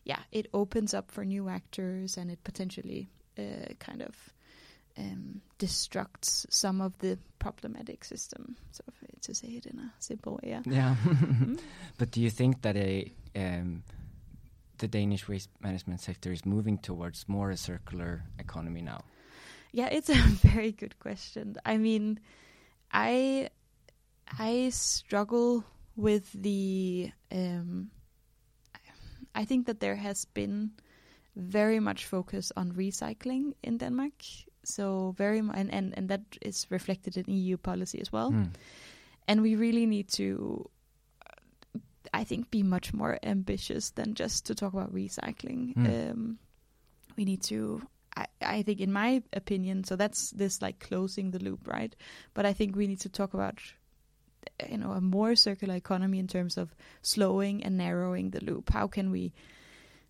yeah 0.03 0.19
it 0.31 0.47
opens 0.53 0.93
up 0.93 1.11
for 1.11 1.25
new 1.25 1.49
actors 1.49 2.17
and 2.17 2.31
it 2.31 2.43
potentially 2.43 3.09
uh, 3.37 3.73
kind 3.79 4.01
of 4.01 4.15
um, 4.97 5.41
destructs 5.59 6.45
some 6.49 6.81
of 6.81 6.97
the 6.99 7.17
problematic 7.39 8.03
system 8.05 8.55
so 8.71 8.83
if- 8.87 9.21
to 9.21 9.33
say 9.35 9.47
it 9.49 9.65
in 9.65 9.79
a 9.79 9.91
simple 9.99 10.33
way 10.35 10.49
yeah 10.51 10.61
Yeah. 10.65 10.95
Mhm. 11.03 11.59
but 11.97 12.11
do 12.11 12.21
you 12.21 12.29
think 12.29 12.61
that 12.61 12.75
a 12.77 13.11
um, 13.35 13.83
the 14.77 14.87
Danish 14.87 15.27
waste 15.27 15.49
management 15.59 15.99
sector 16.01 16.31
is 16.31 16.45
moving 16.45 16.77
towards 16.77 17.27
more 17.27 17.49
a 17.51 17.57
circular 17.57 18.23
economy 18.39 18.81
now? 18.81 19.01
Yeah, 19.73 19.87
it's 19.91 20.09
a 20.09 20.13
very 20.47 20.71
good 20.71 20.97
question. 20.99 21.55
I 21.65 21.77
mean, 21.77 22.19
I 22.91 23.49
I 24.39 24.69
struggle 24.69 25.63
with 25.97 26.31
the. 26.31 27.11
Um, 27.31 27.91
I 29.35 29.45
think 29.45 29.67
that 29.67 29.79
there 29.79 29.95
has 29.95 30.25
been 30.25 30.71
very 31.35 31.79
much 31.79 32.05
focus 32.05 32.51
on 32.55 32.71
recycling 32.71 33.53
in 33.61 33.77
Denmark. 33.77 34.13
So 34.63 35.13
very 35.17 35.41
mu- 35.41 35.53
and, 35.53 35.71
and 35.71 35.93
and 35.97 36.09
that 36.09 36.21
is 36.41 36.65
reflected 36.69 37.17
in 37.17 37.25
EU 37.27 37.57
policy 37.57 38.01
as 38.01 38.11
well. 38.11 38.31
Mm. 38.31 38.49
And 39.27 39.41
we 39.41 39.55
really 39.55 39.85
need 39.85 40.07
to, 40.13 40.69
I 42.13 42.23
think, 42.23 42.49
be 42.49 42.63
much 42.63 42.93
more 42.93 43.19
ambitious 43.23 43.91
than 43.91 44.13
just 44.13 44.45
to 44.45 44.55
talk 44.55 44.73
about 44.73 44.93
recycling. 44.93 45.75
Mm. 45.75 46.11
Um, 46.11 46.39
we 47.17 47.25
need 47.25 47.43
to. 47.43 47.81
I, 48.15 48.25
I 48.41 48.63
think, 48.63 48.81
in 48.81 48.91
my 48.91 49.21
opinion, 49.33 49.83
so 49.83 49.95
that's 49.95 50.31
this 50.31 50.61
like 50.61 50.79
closing 50.79 51.31
the 51.31 51.39
loop, 51.39 51.67
right? 51.67 51.95
But 52.33 52.45
I 52.45 52.53
think 52.53 52.75
we 52.75 52.87
need 52.87 53.01
to 53.01 53.09
talk 53.09 53.33
about, 53.33 53.61
you 54.69 54.77
know, 54.77 54.91
a 54.91 55.01
more 55.01 55.35
circular 55.35 55.75
economy 55.75 56.19
in 56.19 56.27
terms 56.27 56.57
of 56.57 56.75
slowing 57.01 57.63
and 57.63 57.77
narrowing 57.77 58.31
the 58.31 58.43
loop. 58.43 58.69
How 58.71 58.87
can 58.87 59.11
we 59.11 59.33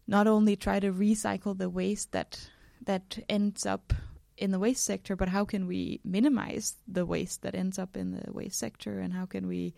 not 0.08 0.28
only 0.28 0.56
try 0.56 0.80
to 0.80 0.92
recycle 0.92 1.58
the 1.58 1.70
waste 1.70 2.12
that 2.12 2.50
that 2.86 3.20
ends 3.28 3.66
up 3.66 3.94
in 4.38 4.52
the 4.52 4.60
waste 4.60 4.84
sector, 4.86 5.16
but 5.16 5.30
how 5.30 5.44
can 5.46 5.66
we 5.68 6.00
minimize 6.04 6.76
the 6.88 7.06
waste 7.06 7.42
that 7.42 7.56
ends 7.56 7.80
up 7.80 7.98
in 7.98 8.12
the 8.12 8.32
waste 8.32 8.60
sector, 8.60 9.00
and 9.00 9.14
how 9.14 9.26
can 9.26 9.48
we 9.48 9.74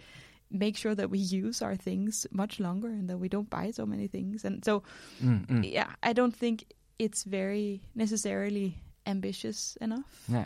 make 0.52 0.76
sure 0.76 0.94
that 0.96 1.10
we 1.10 1.20
use 1.20 1.62
our 1.62 1.76
things 1.78 2.28
much 2.32 2.60
longer 2.60 2.88
and 2.90 3.10
that 3.10 3.18
we 3.20 3.30
don't 3.30 3.50
buy 3.50 3.72
so 3.72 3.86
many 3.86 4.08
things? 4.08 4.44
And 4.44 4.64
so, 4.66 4.84
Mm, 5.24 5.48
mm. 5.48 5.72
yeah, 5.72 5.94
I 6.04 6.12
don't 6.14 6.36
think 6.36 6.66
it's 7.00 7.24
very 7.24 7.82
necessarily 7.96 8.76
ambitious 9.06 9.78
enough. 9.80 10.26
Yeah, 10.28 10.46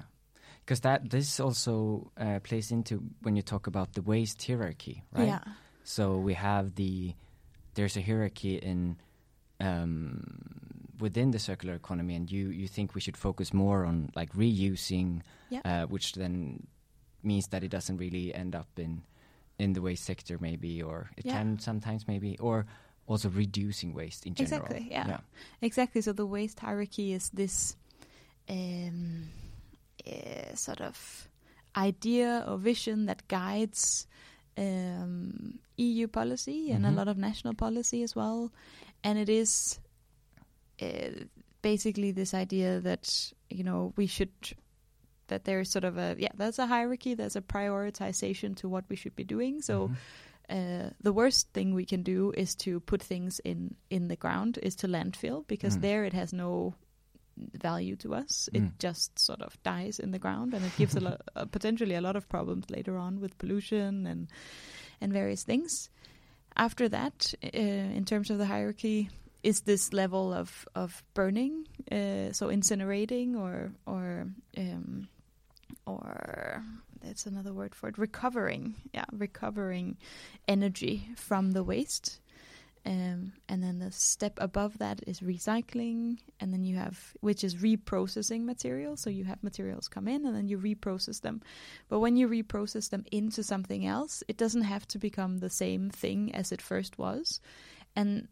because 0.65 0.81
that 0.81 1.09
this 1.09 1.39
also 1.39 2.11
uh, 2.17 2.39
plays 2.39 2.71
into 2.71 3.03
when 3.21 3.35
you 3.35 3.41
talk 3.41 3.67
about 3.67 3.93
the 3.93 4.01
waste 4.01 4.45
hierarchy, 4.47 5.03
right? 5.11 5.27
Yeah, 5.27 5.39
So 5.83 6.17
we 6.17 6.33
have 6.35 6.75
the 6.75 7.13
there's 7.75 7.97
a 7.97 8.01
hierarchy 8.01 8.55
in 8.57 8.97
um, 9.59 10.23
within 10.99 11.31
the 11.31 11.39
circular 11.39 11.75
economy, 11.75 12.15
and 12.15 12.31
you 12.31 12.49
you 12.49 12.67
think 12.67 12.95
we 12.95 13.01
should 13.01 13.17
focus 13.17 13.53
more 13.53 13.85
on 13.85 14.09
like 14.15 14.31
reusing, 14.33 15.21
Yeah. 15.49 15.61
uh, 15.65 15.85
which 15.87 16.13
then 16.13 16.67
means 17.23 17.47
that 17.47 17.63
it 17.63 17.69
doesn't 17.71 17.97
really 17.97 18.33
end 18.33 18.55
up 18.55 18.67
in 18.77 19.03
in 19.59 19.73
the 19.73 19.81
waste 19.81 20.03
sector, 20.05 20.37
maybe, 20.39 20.81
or 20.81 21.09
it 21.17 21.25
Yeah. 21.25 21.33
can 21.37 21.59
sometimes 21.59 22.07
maybe, 22.07 22.37
or 22.39 22.65
also 23.05 23.29
reducing 23.29 23.93
waste 23.93 24.25
in 24.25 24.33
general. 24.33 24.63
Exactly, 24.65 24.87
yeah. 24.91 25.19
exactly. 25.61 26.01
So 26.01 26.13
the 26.13 26.25
waste 26.25 26.59
hierarchy 26.59 27.11
is 27.13 27.29
this 27.33 27.75
um, 28.49 29.29
uh, 30.07 30.55
sort 30.55 30.81
of 30.81 31.27
idea 31.75 32.43
or 32.47 32.57
vision 32.57 33.05
that 33.07 33.27
guides 33.27 34.07
um, 34.57 35.59
EU 35.77 36.07
policy 36.07 36.71
and 36.71 36.85
Mhm. 36.85 36.89
a 36.89 36.91
lot 36.91 37.07
of 37.07 37.17
national 37.17 37.55
policy 37.55 38.03
as 38.03 38.15
well. 38.15 38.51
And 39.03 39.17
it 39.17 39.29
is 39.29 39.79
uh, 40.81 41.25
basically 41.61 42.11
this 42.11 42.33
idea 42.33 42.79
that 42.81 43.33
you 43.49 43.63
know 43.63 43.93
we 43.95 44.05
should 44.07 44.31
that 45.27 45.45
there's 45.45 45.71
sort 45.71 45.85
of 45.85 45.97
a 45.97 46.15
yeah 46.19 46.31
there's 46.35 46.59
a 46.59 46.67
hierarchy 46.67 47.13
there's 47.15 47.35
a 47.37 47.41
prioritization 47.41 48.55
to 48.55 48.67
what 48.67 48.83
we 48.89 48.95
should 48.95 49.15
be 49.15 49.23
doing 49.23 49.61
so 49.61 49.87
Mhm. 49.87 49.95
uh, 50.49 50.89
the 51.01 51.13
worst 51.13 51.47
thing 51.53 51.73
we 51.73 51.85
can 51.85 52.03
do 52.03 52.31
is 52.35 52.53
to 52.55 52.79
put 52.81 53.01
things 53.01 53.39
in 53.45 53.75
in 53.89 54.07
the 54.09 54.15
ground 54.17 54.59
is 54.61 54.75
to 54.75 54.87
landfill 54.87 55.45
because 55.47 55.77
Mm. 55.77 55.81
there 55.81 56.03
it 56.05 56.13
has 56.13 56.33
no 56.33 56.73
value 57.37 57.95
to 57.97 58.13
us. 58.15 58.49
It 58.53 58.61
Mm. 58.61 58.71
just 58.79 59.19
sort 59.19 59.41
of 59.41 59.57
dies 59.63 59.99
in 59.99 60.11
the 60.11 60.19
ground 60.19 60.53
and 60.53 60.63
it 60.65 60.71
gives 60.77 60.95
a 60.95 60.99
lot 60.99 61.21
uh, 61.35 61.45
potentially 61.45 61.95
a 61.95 62.01
lot 62.01 62.15
of 62.15 62.27
problems 62.29 62.69
later 62.69 62.97
on 62.97 63.19
with 63.21 63.37
pollution 63.37 64.07
and 64.07 64.27
and 65.01 65.13
various 65.13 65.43
things. 65.43 65.89
After 66.55 66.89
that 66.89 67.33
uh, 67.43 67.95
in 67.97 68.05
terms 68.05 68.29
of 68.29 68.37
the 68.37 68.45
hierarchy 68.45 69.09
is 69.41 69.61
this 69.61 69.91
level 69.93 70.31
of 70.33 70.67
of 70.75 71.03
burning 71.13 71.67
uh, 71.91 72.31
so 72.31 72.47
incinerating 72.49 73.35
or 73.35 73.71
or 73.85 74.27
um, 74.57 75.07
or 75.85 76.63
that's 77.01 77.25
another 77.25 77.51
word 77.53 77.75
for 77.75 77.89
it 77.89 77.97
recovering 77.97 78.75
yeah 78.93 79.05
recovering 79.11 79.97
energy 80.47 81.09
from 81.15 81.51
the 81.51 81.63
waste 81.63 82.19
um, 82.85 83.31
and 83.47 83.63
then 83.63 83.79
the 83.79 83.91
step 83.91 84.37
above 84.41 84.77
that 84.79 85.01
is 85.07 85.21
recycling 85.21 86.17
and 86.39 86.51
then 86.51 86.63
you 86.63 86.75
have 86.75 87.13
which 87.21 87.43
is 87.43 87.55
reprocessing 87.55 88.43
materials. 88.43 89.01
So 89.01 89.09
you 89.09 89.23
have 89.23 89.41
materials 89.41 89.87
come 89.87 90.07
in 90.07 90.25
and 90.25 90.35
then 90.35 90.47
you 90.49 90.57
reprocess 90.57 91.21
them. 91.21 91.41
But 91.87 91.99
when 91.99 92.17
you 92.17 92.27
reprocess 92.27 92.89
them 92.89 93.05
into 93.11 93.41
something 93.41 93.85
else 93.85 94.23
it 94.27 94.37
doesn't 94.37 94.63
have 94.63 94.85
to 94.89 94.99
become 94.99 95.37
the 95.37 95.49
same 95.49 95.89
thing 95.91 96.35
as 96.35 96.51
it 96.51 96.61
first 96.61 96.97
was. 96.97 97.39
And 97.95 98.27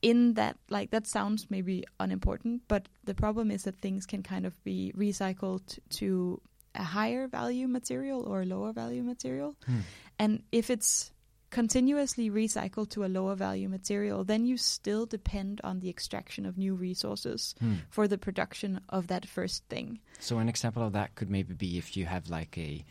in 0.00 0.34
that 0.34 0.56
like 0.68 0.90
that 0.90 1.06
sounds 1.06 1.46
maybe 1.48 1.84
unimportant 2.00 2.60
but 2.66 2.88
the 3.04 3.14
problem 3.14 3.52
is 3.52 3.62
that 3.62 3.76
things 3.76 4.04
can 4.04 4.20
kind 4.20 4.44
of 4.44 4.64
be 4.64 4.92
recycled 4.96 5.78
to 5.90 6.40
a 6.74 6.82
higher 6.82 7.28
value 7.28 7.68
material 7.68 8.24
or 8.24 8.42
a 8.42 8.46
lower 8.46 8.72
value 8.72 9.04
material. 9.04 9.54
Hmm. 9.64 9.80
and 10.18 10.42
if 10.50 10.70
it's 10.70 11.11
continuously 11.52 12.30
recycled 12.30 12.88
to 12.90 13.04
a 13.04 13.12
lower 13.18 13.34
value 13.36 13.68
material 13.68 14.24
then 14.24 14.42
you 14.46 14.56
still 14.56 15.04
depend 15.06 15.60
on 15.62 15.78
the 15.80 15.88
extraction 15.94 16.46
of 16.46 16.56
new 16.56 16.74
resources 16.74 17.54
Hmm. 17.60 17.74
for 17.90 18.08
the 18.08 18.18
production 18.18 18.80
of 18.88 19.06
that 19.12 19.24
first 19.36 19.62
thing 19.68 20.00
So 20.18 20.38
an 20.38 20.48
example 20.48 20.82
of 20.82 20.92
that 20.98 21.14
could 21.14 21.30
maybe 21.30 21.54
be 21.54 21.76
if 21.78 21.94
you 21.96 22.06
have 22.06 22.24
like 22.38 22.56
a, 22.58 22.84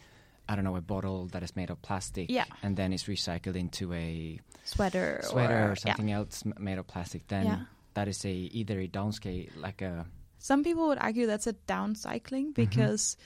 I 0.47 0.55
don't 0.55 0.63
know, 0.63 0.75
a 0.77 0.81
bottle 0.93 1.27
that 1.33 1.43
is 1.43 1.55
made 1.55 1.69
of 1.73 1.81
plastic, 1.81 2.29
Yeah. 2.29 2.45
and 2.63 2.77
then 2.77 2.93
it's 2.93 3.05
recycled 3.15 3.55
into 3.55 3.91
a 3.93 4.39
sweater 4.63 5.21
sweater 5.23 5.57
or, 5.57 5.65
or, 5.65 5.69
yeah. 5.69 5.75
something 5.83 6.11
else 6.11 6.43
made 6.59 6.77
of 6.77 6.85
plastic. 6.87 7.27
Then 7.27 7.45
Yeah. 7.45 7.59
that 7.97 8.07
is 8.07 8.23
a 8.25 8.31
either 8.59 8.79
a 8.79 8.87
downscale, 8.87 9.49
like 9.57 9.81
a 9.81 10.05
Some 10.37 10.63
people 10.63 10.87
would 10.89 10.97
argue 11.01 11.25
that's 11.27 11.47
a 11.47 11.53
downcycling 11.67 12.53
because 12.53 13.17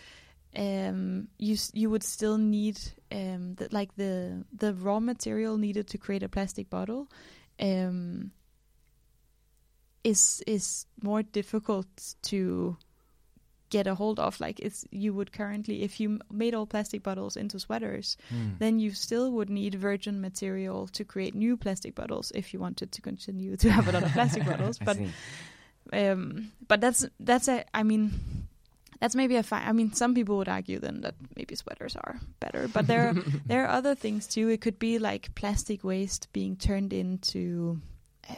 um, 0.58 1.28
you 1.38 1.58
you 1.74 1.89
would 1.89 2.03
still 2.03 2.38
need 2.38 2.80
um, 3.12 3.56
the, 3.56 3.68
like 3.72 3.95
the 3.95 4.43
the 4.58 4.74
raw 4.74 4.99
material 4.99 5.58
needed 5.58 5.88
to 5.88 5.97
create 5.97 6.24
a 6.24 6.30
plastic 6.30 6.70
bottle 6.70 7.08
um, 7.60 8.32
is 10.03 10.41
is 10.47 10.86
more 11.01 11.24
difficult 11.24 11.88
to 12.24 12.78
get 13.70 13.88
a 13.88 13.95
hold 13.95 14.20
of. 14.20 14.39
Like 14.39 14.60
it's 14.60 14.86
you 14.91 15.14
would 15.14 15.32
currently 15.32 15.82
if 15.84 15.99
you 15.99 16.20
made 16.32 16.53
all 16.53 16.66
plastic 16.68 17.03
bottles 17.03 17.36
into 17.36 17.60
sweaters, 17.60 18.16
Hmm. 18.30 18.51
then 18.60 18.80
you 18.80 18.91
still 18.91 19.32
would 19.32 19.49
need 19.49 19.76
virgin 19.76 20.22
material 20.22 20.88
to 20.88 21.03
create 21.03 21.36
new 21.36 21.58
plastic 21.58 21.95
bottles 21.95 22.32
if 22.36 22.53
you 22.53 22.60
wanted 22.60 22.91
to 22.91 23.01
continue 23.01 23.58
to 23.58 23.72
have 23.72 23.88
a 23.88 23.91
lot 23.91 24.03
of 24.03 24.12
plastic 24.12 24.45
bottles. 24.49 24.78
But 24.80 24.97
um, 25.91 26.51
but 26.68 26.80
that's 26.82 27.06
that's 27.20 27.47
a. 27.47 27.66
I 27.74 27.84
mean, 27.84 28.45
that's 29.00 29.16
maybe 29.16 29.36
a 29.36 29.43
fine. 29.43 29.68
I 29.68 29.72
mean, 29.72 29.93
some 29.93 30.14
people 30.14 30.38
would 30.38 30.50
argue 30.50 30.80
then 30.80 31.02
that 31.02 31.16
maybe 31.36 31.56
sweaters 31.56 31.96
are 31.96 32.20
better, 32.39 32.68
but 32.68 32.88
there 32.88 33.10
are, 33.10 33.14
there 33.46 33.66
are 33.66 33.70
other 33.70 33.96
things 33.96 34.28
too. 34.28 34.50
It 34.50 34.62
could 34.62 34.80
be 34.80 35.00
like 35.00 35.36
plastic 35.36 35.84
waste 35.84 36.32
being 36.34 36.56
turned 36.56 36.93
into. 36.93 37.82
Uh, 38.30 38.34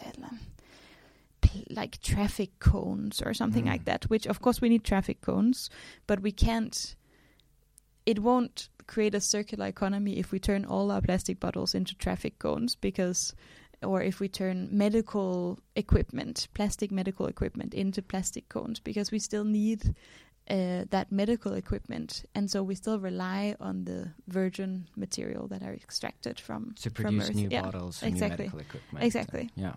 like 1.69 1.99
traffic 2.01 2.59
cones 2.59 3.21
or 3.21 3.33
something 3.33 3.63
Mm. 3.63 3.69
like 3.69 3.85
that 3.85 4.03
which 4.09 4.27
of 4.27 4.41
course 4.41 4.61
we 4.61 4.69
need 4.69 4.83
traffic 4.83 5.21
cones 5.21 5.69
but 6.05 6.19
we 6.21 6.31
can't 6.31 6.95
it 8.05 8.19
won't 8.19 8.69
create 8.85 9.15
a 9.15 9.21
circular 9.21 9.65
economy 9.67 10.17
if 10.19 10.31
we 10.31 10.39
turn 10.39 10.65
all 10.65 10.91
our 10.91 11.01
plastic 11.01 11.39
bottles 11.39 11.73
into 11.73 11.95
traffic 11.95 12.37
cones 12.37 12.75
because 12.75 13.33
or 13.83 14.01
if 14.01 14.19
we 14.19 14.27
turn 14.27 14.67
medical 14.71 15.59
equipment, 15.75 16.47
plastic 16.55 16.91
medical 16.91 17.27
equipment 17.27 17.73
into 17.75 18.01
plastic 18.01 18.49
cones 18.49 18.79
because 18.79 19.11
we 19.11 19.19
still 19.19 19.43
need 19.43 19.93
uh, 20.49 20.85
that 20.89 21.11
medical 21.11 21.53
equipment 21.53 22.23
and 22.35 22.49
so 22.49 22.63
we 22.63 22.75
still 22.75 22.99
rely 22.99 23.55
on 23.59 23.83
the 23.85 24.09
virgin 24.27 24.87
material 24.95 25.47
that 25.47 25.61
are 25.63 25.73
extracted 25.73 26.39
from 26.39 26.73
to 26.81 26.89
from 26.89 27.03
produce 27.03 27.29
Earth. 27.29 27.35
new 27.35 27.49
Yeah, 27.51 27.63
bottles, 27.63 28.01
and 28.03 28.13
exactly. 28.13 28.45
new 28.45 28.51
medical 28.51 28.59
equipment. 28.59 29.05
Exactly. 29.05 29.49
Yeah, 29.55 29.73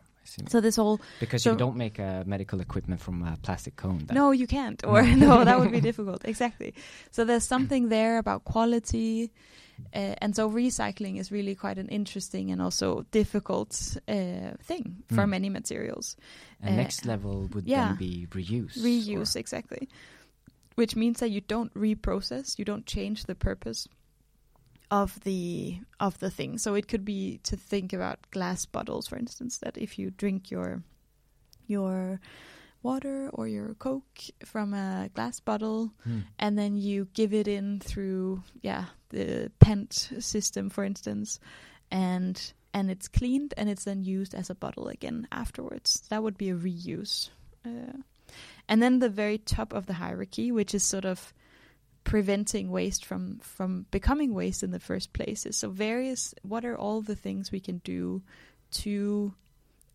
So 0.49 0.61
this 0.61 0.77
whole 0.77 1.01
because 1.19 1.43
so- 1.43 1.53
you 1.53 1.59
don't 1.59 1.77
make 1.77 1.99
a 1.99 2.23
medical 2.27 2.61
equipment 2.61 3.01
from 3.01 3.23
a 3.25 3.37
plastic 3.43 3.75
cone. 3.77 4.07
No, 4.13 4.31
you 4.33 4.47
can't. 4.47 4.83
Or 4.85 5.03
No. 5.03 5.45
that 5.49 5.59
would 5.59 5.73
be 5.73 5.81
difficult. 5.91 6.25
Exactly. 6.25 6.73
So 7.11 7.25
there's 7.25 7.45
something 7.45 7.89
there 7.89 8.19
about 8.19 8.45
quality, 8.45 9.33
uh, 9.95 10.15
and 10.23 10.37
so 10.37 10.49
recycling 10.49 11.19
is 11.19 11.33
really 11.33 11.55
quite 11.57 11.79
an 11.79 11.89
interesting 11.89 12.53
and 12.53 12.63
also 12.63 13.07
difficult 13.11 13.97
uh, 14.07 14.55
thing 14.63 15.03
for 15.09 15.25
Mm. 15.25 15.31
many 15.31 15.49
materials. 15.51 16.17
And 16.63 16.75
uh, 16.75 16.83
next 16.83 17.07
level 17.07 17.49
would 17.55 17.67
yeah. 17.67 17.89
then 17.89 17.97
be 17.97 18.27
reuse. 18.31 18.79
Reuse, 18.79 19.35
exactly. 19.37 19.89
Which 20.81 20.97
means 20.97 21.21
that 21.21 21.31
you 21.31 21.43
don't 21.43 21.73
reprocess, 21.75 22.59
you 22.59 22.65
don't 22.65 22.87
change 22.87 23.25
the 23.25 23.35
purpose 23.35 23.87
of 24.91 25.21
the 25.21 25.79
of 26.01 26.19
the 26.19 26.31
thing. 26.31 26.57
So 26.59 26.75
it 26.75 26.89
could 26.89 27.05
be 27.05 27.39
to 27.45 27.57
think 27.57 27.93
about 27.93 28.31
glass 28.31 28.65
bottles, 28.65 29.07
for 29.07 29.19
instance, 29.19 29.59
that 29.59 29.77
if 29.77 29.99
you 29.99 30.11
drink 30.11 30.51
your 30.51 30.83
your 31.67 32.21
water 32.83 33.29
or 33.35 33.47
your 33.47 33.75
coke 33.75 34.19
from 34.45 34.73
a 34.73 35.11
glass 35.15 35.39
bottle 35.41 35.93
Hmm. 36.05 36.21
and 36.39 36.57
then 36.57 36.77
you 36.77 37.09
give 37.13 37.35
it 37.35 37.47
in 37.47 37.79
through 37.81 38.43
yeah 38.63 38.87
the 39.11 39.53
pent 39.61 39.93
system 40.19 40.71
for 40.71 40.83
instance 40.85 41.39
and 41.91 42.55
and 42.73 42.91
it's 42.91 43.09
cleaned 43.09 43.53
and 43.59 43.69
it's 43.69 43.85
then 43.85 44.03
used 44.03 44.35
as 44.35 44.49
a 44.49 44.55
bottle 44.55 44.89
again 44.89 45.29
afterwards 45.31 46.03
that 46.09 46.23
would 46.23 46.39
be 46.39 46.49
a 46.49 46.57
reuse 46.57 47.29
uh, 47.67 48.01
and 48.71 48.81
then 48.83 49.01
the 49.01 49.11
very 49.11 49.37
top 49.37 49.75
of 49.75 49.85
the 49.85 49.93
hierarchy 49.93 50.51
which 50.51 50.75
is 50.75 50.83
sort 50.83 51.05
of 51.05 51.35
preventing 52.05 52.71
waste 52.71 53.05
from 53.05 53.39
from 53.41 53.85
becoming 53.91 54.33
waste 54.33 54.63
in 54.63 54.71
the 54.71 54.81
first 54.81 55.13
place 55.13 55.45
is 55.45 55.57
so 55.57 55.69
various 55.69 56.35
what 56.43 56.65
are 56.65 56.79
all 56.79 57.03
the 57.03 57.17
things 57.17 57.53
we 57.53 57.61
can 57.61 57.79
do 57.85 58.23
to 58.71 59.35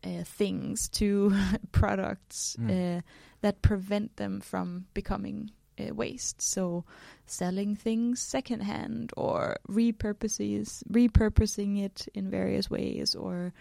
uh, 0.03 0.23
things 0.23 0.87
to 0.89 1.33
products 1.71 2.55
Mm. 2.59 2.69
uh, 2.97 3.01
that 3.41 3.61
prevent 3.61 4.15
them 4.17 4.39
from 4.41 4.85
becoming 4.93 5.49
uh, 5.79 5.93
waste. 5.93 6.41
So, 6.41 6.85
selling 7.25 7.75
things 7.75 8.19
secondhand 8.21 9.11
or 9.17 9.57
repurposes, 9.69 10.83
repurposing 10.91 11.83
it 11.83 12.07
in 12.13 12.29
various 12.29 12.69
ways, 12.69 13.13
or 13.15 13.53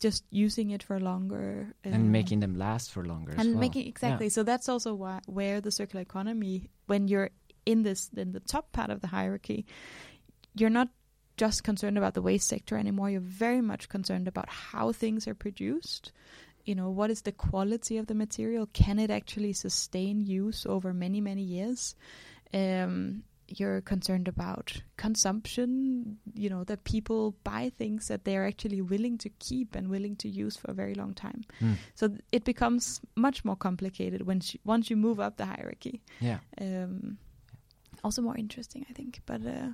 just 0.00 0.24
using 0.30 0.70
it 0.70 0.82
for 0.82 0.98
longer 0.98 1.74
and 1.84 2.10
making 2.10 2.40
them 2.40 2.54
last 2.56 2.90
for 2.90 3.04
longer. 3.04 3.34
and 3.36 3.52
well. 3.52 3.60
making 3.60 3.86
exactly. 3.86 4.30
So 4.30 4.42
that's 4.42 4.68
also 4.68 4.94
why, 4.94 5.20
where 5.26 5.60
the 5.60 5.70
circular 5.70 6.02
economy, 6.02 6.70
when 6.86 7.06
you're 7.06 7.30
in 7.66 7.82
this 7.82 8.10
in 8.16 8.32
the 8.32 8.40
top 8.40 8.72
part 8.72 8.90
of 8.90 9.00
the 9.00 9.06
hierarchy, 9.06 9.66
you're 10.54 10.70
not 10.70 10.88
just 11.36 11.64
concerned 11.64 11.98
about 11.98 12.14
the 12.14 12.22
waste 12.22 12.48
sector 12.48 12.76
anymore. 12.76 13.10
You're 13.10 13.20
very 13.20 13.60
much 13.60 13.88
concerned 13.88 14.26
about 14.26 14.48
how 14.48 14.92
things 14.92 15.28
are 15.28 15.34
produced. 15.34 16.12
You 16.64 16.74
know, 16.74 16.90
what 16.90 17.10
is 17.10 17.22
the 17.22 17.32
quality 17.32 17.96
of 17.98 18.06
the 18.06 18.14
material? 18.14 18.68
Can 18.72 18.98
it 18.98 19.10
actually 19.10 19.52
sustain 19.52 20.20
use 20.20 20.66
over 20.66 20.92
many, 20.92 21.20
many 21.20 21.42
years? 21.42 21.94
Um, 22.52 23.22
you're 23.58 23.80
concerned 23.80 24.28
about 24.28 24.82
consumption, 24.96 26.18
you 26.34 26.48
know, 26.48 26.64
that 26.64 26.84
people 26.84 27.34
buy 27.44 27.70
things 27.76 28.08
that 28.08 28.24
they're 28.24 28.46
actually 28.46 28.80
willing 28.80 29.18
to 29.18 29.28
keep 29.38 29.74
and 29.74 29.88
willing 29.88 30.16
to 30.16 30.28
use 30.28 30.56
for 30.56 30.70
a 30.70 30.74
very 30.74 30.94
long 30.94 31.14
time. 31.14 31.42
Hmm. 31.58 31.74
So 31.94 32.08
th- 32.08 32.20
it 32.32 32.44
becomes 32.44 33.00
much 33.16 33.44
more 33.44 33.56
complicated 33.56 34.26
when 34.26 34.40
sh- 34.40 34.56
once 34.64 34.90
you 34.90 34.96
move 34.96 35.18
up 35.20 35.36
the 35.36 35.46
hierarchy. 35.46 36.00
Yeah. 36.20 36.38
Um, 36.60 37.18
also 38.02 38.22
more 38.22 38.36
interesting, 38.36 38.86
I 38.90 38.92
think. 38.92 39.20
But 39.26 39.40
uh, 39.46 39.72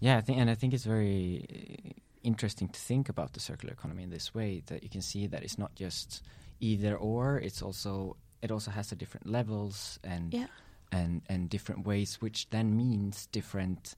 Yeah, 0.00 0.18
I 0.18 0.20
think, 0.20 0.38
and 0.38 0.50
I 0.50 0.54
think 0.54 0.72
it's 0.74 0.84
very 0.86 1.44
uh, 1.50 1.92
interesting 2.22 2.68
to 2.68 2.78
think 2.80 3.08
about 3.08 3.32
the 3.32 3.40
circular 3.40 3.72
economy 3.72 4.02
in 4.02 4.10
this 4.10 4.34
way. 4.34 4.62
That 4.66 4.82
you 4.82 4.88
can 4.88 5.02
see 5.02 5.26
that 5.28 5.42
it's 5.42 5.58
not 5.58 5.74
just 5.74 6.22
either 6.60 6.96
or; 6.96 7.38
it's 7.38 7.62
also 7.62 8.16
it 8.42 8.50
also 8.50 8.70
has 8.70 8.88
the 8.90 8.96
different 8.96 9.26
levels 9.26 9.98
and 10.04 10.32
Yeah. 10.32 10.46
And 10.92 11.22
and 11.28 11.48
different 11.50 11.86
ways, 11.86 12.20
which 12.20 12.48
then 12.50 12.76
means 12.76 13.26
different 13.26 13.94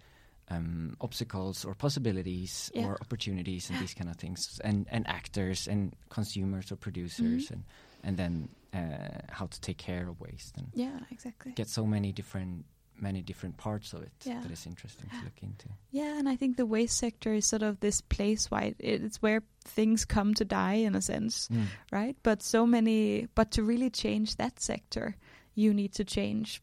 um, 0.49 0.97
obstacles 1.01 1.65
or 1.65 1.75
possibilities 1.75 2.73
Yeah. 2.75 2.87
or 2.87 2.99
opportunities 3.01 3.71
and 3.71 3.79
these 3.79 3.95
kind 3.95 4.11
of 4.11 4.17
things, 4.17 4.61
and 4.65 4.87
and 4.91 5.07
actors 5.07 5.69
and 5.69 5.95
consumers 6.09 6.73
or 6.73 6.77
producers, 6.77 7.47
Mhm. 7.47 7.51
and 7.53 7.65
and 8.03 8.17
then 8.17 8.49
uh, 8.73 9.21
how 9.31 9.47
to 9.47 9.61
take 9.61 9.79
care 9.79 10.09
of 10.09 10.21
waste 10.21 10.57
and 10.57 10.69
Yeah, 10.75 10.99
exactly. 11.11 11.53
get 11.53 11.69
so 11.69 11.87
many 11.87 12.13
different 12.13 12.65
many 12.97 13.23
different 13.23 13.57
parts 13.57 13.95
of 13.95 14.03
it 14.03 14.13
Yeah. 14.27 14.43
that 14.43 14.51
is 14.51 14.67
interesting 14.67 15.09
to 15.09 15.25
look 15.25 15.43
into. 15.43 15.69
Yeah, 15.91 16.19
and 16.19 16.29
I 16.29 16.37
think 16.37 16.57
the 16.59 16.67
waste 16.67 16.99
sector 16.99 17.33
is 17.33 17.47
sort 17.47 17.63
of 17.63 17.81
this 17.81 18.03
place 18.03 18.47
it- 18.53 18.77
it's 18.81 19.23
where 19.23 19.43
things 19.65 20.05
come 20.05 20.35
to 20.35 20.45
die 20.45 20.75
in 20.85 20.95
a 20.95 21.01
sense, 21.01 21.49
Mm. 21.49 21.67
right? 21.91 22.17
But 22.23 22.43
so 22.43 22.67
many, 22.67 23.27
but 23.35 23.53
to 23.53 23.63
really 23.63 23.89
change 23.91 24.37
that 24.37 24.61
sector, 24.61 25.17
you 25.55 25.73
need 25.73 25.93
to 25.95 26.05
change, 26.05 26.61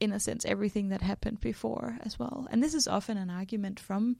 in 0.00 0.12
a 0.12 0.20
sense, 0.20 0.44
everything 0.44 0.88
that 0.88 1.02
happened 1.02 1.40
before 1.40 1.98
as 2.02 2.18
well. 2.18 2.46
And 2.50 2.62
this 2.62 2.74
is 2.74 2.88
often 2.88 3.16
an 3.16 3.30
argument 3.30 3.78
from 3.80 4.16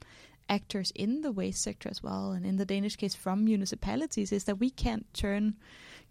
actors 0.47 0.91
in 0.95 1.21
the 1.21 1.31
waste 1.31 1.61
sector 1.63 1.89
as 1.89 2.01
well, 2.03 2.31
and 2.31 2.45
in 2.45 2.57
the 2.57 2.65
Danish 2.65 2.95
case 2.95 3.15
from 3.15 3.43
municipalities, 3.45 4.31
is 4.31 4.43
that 4.45 4.59
we 4.59 4.69
can't 4.69 5.11
turn, 5.13 5.55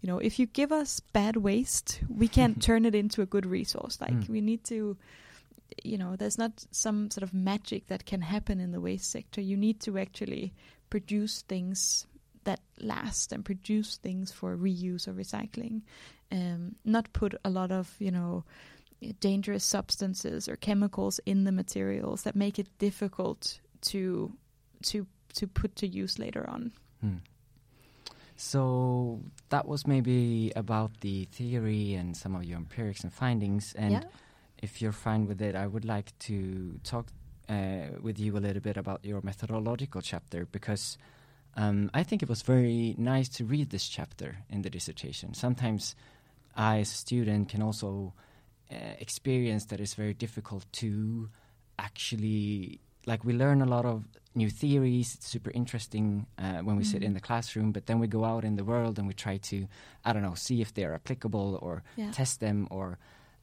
you 0.01 0.07
know, 0.07 0.19
if 0.19 0.37
you 0.39 0.45
give 0.45 0.71
us 0.71 0.99
bad 0.99 1.37
waste, 1.37 2.01
we 2.09 2.27
can't 2.27 2.61
turn 2.67 2.85
it 2.85 2.93
into 2.95 3.21
a 3.21 3.25
good 3.25 3.45
resource. 3.45 3.99
Like 4.01 4.11
Mm. 4.13 4.29
we 4.29 4.41
need 4.41 4.63
to 4.65 4.97
you 5.83 5.97
know 5.97 6.15
there's 6.15 6.37
not 6.37 6.63
some 6.71 7.09
sort 7.09 7.23
of 7.23 7.33
magic 7.33 7.87
that 7.87 8.05
can 8.05 8.21
happen 8.21 8.59
in 8.59 8.71
the 8.71 8.79
waste 8.79 9.09
sector 9.11 9.41
you 9.41 9.57
need 9.57 9.79
to 9.81 9.97
actually 9.97 10.53
produce 10.91 11.41
things 11.41 12.05
that 12.43 12.59
last 12.79 13.33
and 13.33 13.43
produce 13.43 13.97
things 13.97 14.31
for 14.31 14.55
reuse 14.55 15.07
or 15.07 15.13
recycling 15.13 15.81
um, 16.31 16.75
not 16.85 17.11
put 17.13 17.33
a 17.43 17.49
lot 17.49 17.71
of 17.71 17.93
you 17.99 18.11
know 18.11 18.43
dangerous 19.13 19.63
substances 19.63 20.47
or 20.47 20.55
chemicals 20.55 21.19
in 21.25 21.43
the 21.43 21.51
materials 21.51 22.23
that 22.23 22.35
make 22.35 22.59
it 22.59 22.67
difficult 22.77 23.59
to 23.81 24.31
to 24.83 25.05
to 25.33 25.47
put 25.47 25.75
to 25.75 25.87
use 25.87 26.19
later 26.19 26.49
on 26.49 26.71
Hmm. 27.01 27.17
So 28.37 29.21
that 29.49 29.65
was 29.65 29.87
maybe 29.87 30.51
about 30.57 30.99
the 30.99 31.25
theory 31.25 31.93
and 31.93 32.17
some 32.17 32.35
of 32.35 32.43
your 32.43 32.57
empirics 32.57 33.01
and 33.01 33.13
findings. 33.13 33.73
And 33.77 33.91
yeah 33.91 34.03
if 34.65 34.81
you're 34.81 34.91
fine 34.91 35.27
with 35.27 35.41
it, 35.41 35.55
I 35.55 35.67
would 35.67 35.85
like 35.85 36.17
to 36.19 36.79
talk 36.83 37.07
uh, 37.49 37.87
with 38.01 38.19
you 38.19 38.35
a 38.37 38.39
little 38.39 38.61
bit 38.61 38.77
about 38.77 39.03
your 39.03 39.21
methodological 39.21 40.01
chapter 40.01 40.45
because 40.51 40.97
um, 41.55 41.91
I 41.93 42.03
think 42.03 42.23
it 42.23 42.29
was 42.29 42.41
very 42.41 42.95
nice 42.97 43.29
to 43.37 43.45
read 43.45 43.69
this 43.69 43.87
chapter 43.87 44.37
in 44.49 44.61
the 44.63 44.69
dissertation. 44.69 45.33
Sometimes 45.33 45.95
I, 46.55 46.79
as 46.79 46.91
a 46.91 46.95
student, 46.95 47.49
can 47.49 47.61
also 47.61 48.13
experience 48.99 49.65
that 49.65 49.79
is 49.79 49.93
very 49.93 50.13
difficult 50.13 50.65
to 50.73 51.29
actually 51.79 52.79
like 53.07 53.23
we 53.23 53.33
learn 53.33 53.61
a 53.61 53.65
lot 53.65 53.85
of 53.85 54.03
new 54.33 54.49
theories. 54.49 55.13
It's 55.15 55.27
super 55.27 55.51
interesting 55.51 56.25
uh, 56.39 56.59
when 56.65 56.75
we 56.75 56.83
sit 56.83 57.01
Mhm. 57.01 57.05
in 57.05 57.13
the 57.13 57.19
classroom, 57.19 57.71
but 57.71 57.85
then 57.85 57.99
we 57.99 58.07
go 58.07 58.25
out 58.25 58.43
in 58.43 58.55
the 58.55 58.63
world 58.63 58.97
and 58.97 59.07
we 59.07 59.13
try 59.13 59.37
to, 59.37 59.67
I 60.03 60.11
don't 60.11 60.23
know, 60.23 60.33
see 60.33 60.59
if 60.61 60.73
they're 60.73 60.95
applicable 60.95 61.59
or 61.61 61.83
yeah 61.95 62.11
test 62.11 62.39
them 62.39 62.67
or 62.71 62.97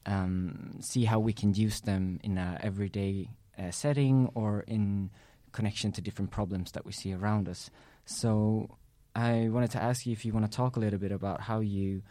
um, 0.04 0.78
see 0.80 1.04
how 1.04 1.20
we 1.20 1.32
can 1.32 1.54
use 1.54 1.80
them 1.82 2.18
in 2.24 2.36
a 2.38 2.58
everyday 2.60 3.28
uh, 3.56 3.70
setting 3.70 4.28
or 4.34 4.64
in 4.66 5.10
connection 5.52 5.92
to 5.92 6.00
different 6.00 6.30
problems 6.32 6.72
that 6.72 6.84
we 6.84 6.90
see 6.92 7.12
around 7.14 7.48
us. 7.48 7.70
So 8.04 8.78
I 9.14 9.48
wanted 9.48 9.70
to 9.72 9.82
ask 9.82 10.06
you 10.06 10.12
if 10.12 10.24
you 10.24 10.32
want 10.32 10.50
to 10.50 10.56
talk 10.56 10.76
a 10.76 10.80
little 10.80 10.98
bit 10.98 11.12
about 11.12 11.42
how 11.42 11.60
you 11.60 12.02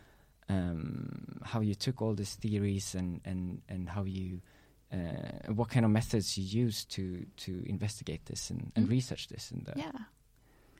um, 0.49 1.39
how 1.43 1.61
you 1.61 1.75
took 1.75 2.01
all 2.01 2.13
these 2.13 2.35
theories 2.35 2.95
and 2.95 3.21
and 3.25 3.61
and 3.69 3.89
how 3.89 4.03
you 4.03 4.41
uh, 4.93 5.51
what 5.53 5.69
kind 5.69 5.85
of 5.85 5.91
methods 5.91 6.37
you 6.37 6.65
used 6.65 6.89
to 6.91 7.25
to 7.37 7.63
investigate 7.65 8.25
this 8.25 8.49
and, 8.49 8.71
and 8.75 8.87
Mm. 8.87 8.91
research 8.91 9.27
this 9.27 9.51
in 9.51 9.63
the 9.63 9.73
yeah 9.75 9.91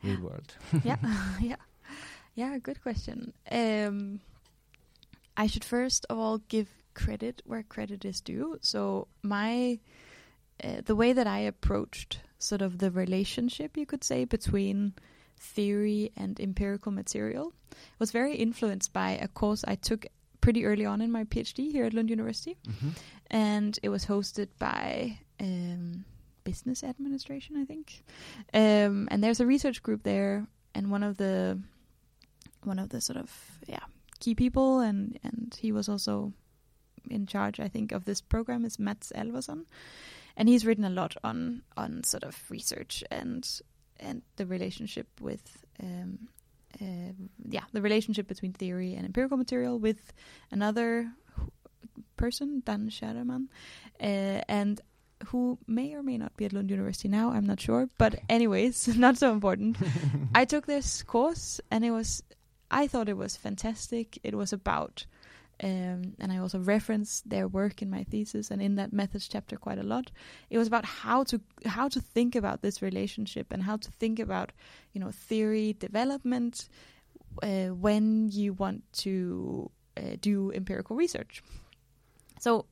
real 0.03 0.19
world. 0.21 0.55
yeah, 0.83 0.97
yeah, 1.41 1.55
yeah. 2.35 2.57
Good 2.59 2.81
question. 2.81 3.33
Um, 3.51 4.19
I 5.37 5.47
should 5.47 5.63
first 5.63 6.05
of 6.09 6.17
all 6.17 6.39
give 6.49 6.67
credit 6.93 7.41
where 7.45 7.63
credit 7.63 8.03
is 8.05 8.19
due. 8.21 8.57
So 8.61 9.07
my 9.23 9.79
uh, 10.63 10.81
the 10.85 10.95
way 10.95 11.13
that 11.13 11.27
I 11.27 11.39
approached 11.39 12.19
sort 12.37 12.61
of 12.61 12.77
the 12.79 12.91
relationship, 12.91 13.77
you 13.77 13.85
could 13.85 14.03
say, 14.03 14.25
between 14.25 14.93
theory 15.41 16.11
and 16.15 16.39
empirical 16.39 16.91
material 16.91 17.53
was 17.99 18.11
very 18.11 18.35
influenced 18.35 18.93
by 18.93 19.11
a 19.11 19.27
course 19.27 19.65
I 19.67 19.75
took 19.75 20.05
pretty 20.39 20.65
early 20.65 20.85
on 20.85 21.01
in 21.01 21.11
my 21.11 21.23
PhD 21.23 21.71
here 21.71 21.85
at 21.85 21.93
Lund 21.93 22.09
University, 22.09 22.57
hmm 22.65 22.89
and 23.33 23.79
it 23.81 23.87
was 23.87 24.05
hosted 24.05 24.49
by 24.59 25.17
um, 25.39 26.03
business 26.43 26.83
administration, 26.83 27.55
I 27.55 27.63
think. 27.63 28.03
Um, 28.53 29.07
and 29.09 29.23
there's 29.23 29.39
a 29.39 29.45
research 29.45 29.81
group 29.81 30.03
there, 30.03 30.47
and 30.75 30.91
one 30.91 31.01
of 31.01 31.15
the 31.15 31.57
one 32.63 32.77
of 32.77 32.89
the 32.89 32.99
sort 32.99 33.17
of 33.17 33.31
yeah 33.67 33.85
key 34.19 34.35
people, 34.35 34.81
and 34.81 35.17
and 35.23 35.57
he 35.59 35.71
was 35.71 35.87
also 35.87 36.33
in 37.09 37.25
charge, 37.25 37.59
I 37.59 37.69
think, 37.69 37.91
of 37.91 38.03
this 38.03 38.21
program 38.21 38.65
is 38.65 38.77
Mats 38.77 39.13
Alvesson, 39.15 39.65
and 40.35 40.49
he's 40.49 40.65
written 40.65 40.83
a 40.83 40.89
lot 40.89 41.15
on 41.23 41.63
on 41.77 42.03
sort 42.03 42.23
of 42.23 42.35
research 42.49 43.03
and 43.09 43.47
and 44.01 44.21
the 44.35 44.45
relationship 44.45 45.07
with. 45.19 45.65
Um, 45.81 46.27
uh, 46.81 47.11
yeah, 47.49 47.63
the 47.73 47.81
relationship 47.81 48.29
between 48.29 48.53
theory 48.53 48.95
and 48.95 49.05
empirical 49.05 49.35
material 49.35 49.77
with 49.77 50.13
another 50.51 51.11
person, 52.15 52.63
Dan 52.65 52.89
Kärreman, 52.89 53.47
uh, 53.99 54.41
and 54.47 54.79
who 55.27 55.57
may 55.67 55.93
or 55.93 56.03
may 56.03 56.17
not 56.17 56.35
be 56.37 56.45
at 56.45 56.53
Lund 56.53 56.69
University 56.69 57.07
now. 57.07 57.31
I'm 57.31 57.45
not 57.45 57.59
sure, 57.59 57.89
but 57.97 58.19
anyways, 58.29 58.87
not 58.97 59.17
so 59.17 59.31
important. 59.31 59.77
I 60.35 60.45
took 60.45 60.65
this 60.65 61.03
course, 61.03 61.59
and 61.69 61.83
it 61.85 61.91
was, 61.91 62.23
I 62.69 62.87
thought 62.87 63.09
it 63.09 63.17
was 63.17 63.35
fantastic. 63.35 64.19
It 64.23 64.35
was 64.35 64.53
about, 64.53 65.05
um, 65.63 66.13
and 66.19 66.31
I 66.31 66.37
also 66.37 66.59
reference 66.59 67.21
their 67.21 67.47
work 67.47 67.81
in 67.81 67.89
my 67.89 68.03
thesis 68.03 68.49
and 68.49 68.61
in 68.61 68.75
that 68.75 68.91
methods 68.91 69.27
chapter 69.27 69.57
quite 69.57 69.77
a 69.77 69.83
lot. 69.83 70.11
It 70.49 70.57
was 70.57 70.67
about 70.67 70.85
how 70.85 71.23
to 71.25 71.39
how 71.65 71.87
to 71.89 72.01
think 72.01 72.35
about 72.35 72.61
this 72.61 72.81
relationship 72.81 73.53
and 73.53 73.63
how 73.63 73.77
to 73.77 73.91
think 73.91 74.19
about, 74.19 74.51
you 74.93 74.99
know, 74.99 75.11
theory 75.11 75.73
development 75.73 76.67
uh, 77.43 77.67
when 77.67 78.29
you 78.29 78.53
want 78.53 78.83
to 78.93 79.69
uh, 79.97 80.15
do 80.19 80.51
empirical 80.53 80.95
research. 80.95 81.43
So 82.39 82.65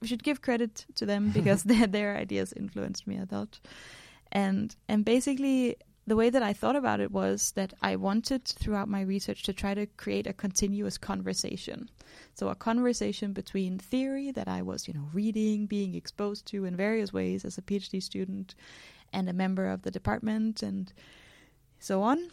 we 0.00 0.08
should 0.08 0.24
give 0.24 0.42
credit 0.42 0.86
to 0.96 1.06
them 1.06 1.30
because 1.30 1.62
their 1.70 1.86
their 1.86 2.16
ideas 2.16 2.52
influenced 2.52 3.06
me. 3.06 3.16
a 3.16 3.28
lot, 3.30 3.60
and 4.32 4.74
and 4.88 5.04
basically 5.04 5.76
the 6.06 6.16
way 6.16 6.28
that 6.28 6.42
I 6.42 6.52
thought 6.52 6.76
about 6.76 7.00
it 7.00 7.10
was 7.10 7.52
that 7.52 7.72
I 7.80 7.96
wanted 7.96 8.44
throughout 8.44 8.88
my 8.88 9.00
research 9.00 9.42
to 9.44 9.52
try 9.52 9.72
to 9.74 9.86
create 9.86 10.26
a 10.26 10.34
continuous 10.34 10.98
conversation. 10.98 11.88
So 12.34 12.48
a 12.48 12.54
conversation 12.54 13.32
between 13.32 13.78
theory 13.78 14.30
that 14.32 14.48
I 14.48 14.60
was, 14.62 14.86
you 14.86 14.94
know, 14.94 15.08
reading, 15.12 15.66
being 15.66 15.94
exposed 15.94 16.46
to 16.46 16.66
in 16.66 16.76
various 16.76 17.12
ways 17.12 17.44
as 17.44 17.56
a 17.56 17.62
PhD 17.62 18.02
student 18.02 18.54
and 19.12 19.28
a 19.28 19.32
member 19.32 19.68
of 19.68 19.82
the 19.82 19.90
department 19.90 20.62
and 20.62 20.92
so 21.78 22.02
on. 22.02 22.30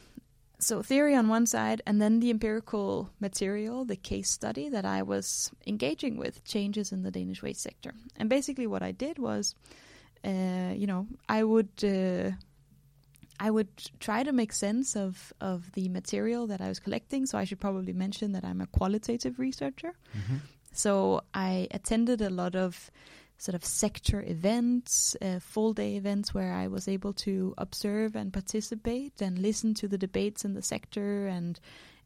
So 0.59 0.81
theory 0.81 1.15
on 1.15 1.27
one 1.27 1.45
side 1.47 1.81
and 1.87 2.01
then 2.01 2.19
the 2.19 2.29
empirical 2.29 3.09
material, 3.19 3.85
the 3.85 3.95
case 3.95 4.29
study 4.29 4.69
that 4.69 4.85
I 4.85 5.01
was 5.01 5.49
engaging 5.65 6.17
with 6.17 6.43
changes 6.43 6.91
in 6.91 7.03
the 7.03 7.11
Danish 7.11 7.41
waste 7.41 7.61
sector. 7.61 7.93
And 8.17 8.29
basically 8.29 8.67
what 8.67 8.83
I 8.83 8.91
did 8.91 9.17
was 9.17 9.55
uh, 10.23 10.73
you 10.75 10.87
know, 10.87 11.07
I 11.27 11.43
would 11.43 11.69
uh, 11.83 12.31
I 13.45 13.49
would 13.49 13.69
try 13.99 14.23
to 14.23 14.31
make 14.31 14.53
sense 14.53 14.95
of 14.95 15.33
of 15.41 15.71
the 15.71 15.89
material 15.89 16.47
that 16.47 16.61
I 16.61 16.67
was 16.67 16.79
collecting. 16.79 17.25
So 17.25 17.37
I 17.41 17.45
should 17.45 17.59
probably 17.59 17.93
mention 17.93 18.33
that 18.33 18.43
I'm 18.45 18.61
a 18.61 18.67
qualitative 18.67 19.39
researcher. 19.39 19.93
hmm 20.13 20.37
So 20.73 21.21
I 21.33 21.67
attended 21.71 22.21
a 22.21 22.29
lot 22.29 22.55
of 22.55 22.91
sort 23.37 23.55
of 23.55 23.65
sector 23.65 24.23
events, 24.27 25.15
uh, 25.21 25.39
full 25.39 25.73
day 25.73 25.95
events 25.95 26.33
where 26.33 26.53
I 26.63 26.67
was 26.67 26.87
able 26.87 27.13
to 27.25 27.53
observe 27.57 28.15
and 28.15 28.31
participate 28.31 29.21
and 29.21 29.39
listen 29.39 29.73
to 29.73 29.87
the 29.87 29.97
debates 29.97 30.45
in 30.45 30.53
the 30.53 30.61
sector 30.61 31.27
and 31.37 31.59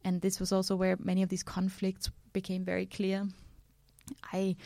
and 0.04 0.20
this 0.20 0.40
was 0.40 0.52
also 0.52 0.76
where 0.76 0.96
many 0.98 1.22
of 1.22 1.28
these 1.28 1.42
conflicts 1.44 2.10
became 2.32 2.64
very 2.64 2.86
clear. 2.86 3.28
I 4.32 4.56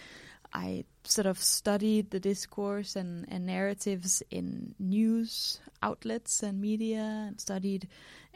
I 0.52 0.84
sort 1.04 1.26
of 1.26 1.38
studied 1.42 2.10
the 2.10 2.20
discourse 2.20 2.96
and, 2.96 3.26
and 3.28 3.46
narratives 3.46 4.22
in 4.30 4.74
news 4.78 5.60
outlets 5.82 6.42
and 6.42 6.60
media 6.60 7.26
and 7.28 7.40
studied, 7.40 7.88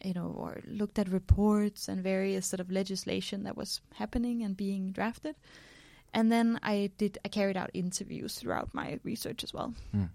you 0.04 0.14
know, 0.14 0.34
or 0.36 0.60
looked 0.66 0.98
at 0.98 1.08
reports 1.08 1.88
and 1.88 2.02
various 2.02 2.46
sort 2.46 2.60
of 2.60 2.70
legislation 2.70 3.42
that 3.44 3.56
was 3.56 3.80
happening 3.94 4.42
and 4.42 4.56
being 4.56 4.92
drafted. 4.92 5.34
And 6.12 6.30
then 6.30 6.60
I 6.62 6.90
did 6.96 7.18
I 7.24 7.28
carried 7.28 7.56
out 7.56 7.70
interviews 7.74 8.36
throughout 8.36 8.72
my 8.72 9.00
research 9.02 9.42
as 9.42 9.52
well. 9.52 9.74
Mm. 9.94 10.08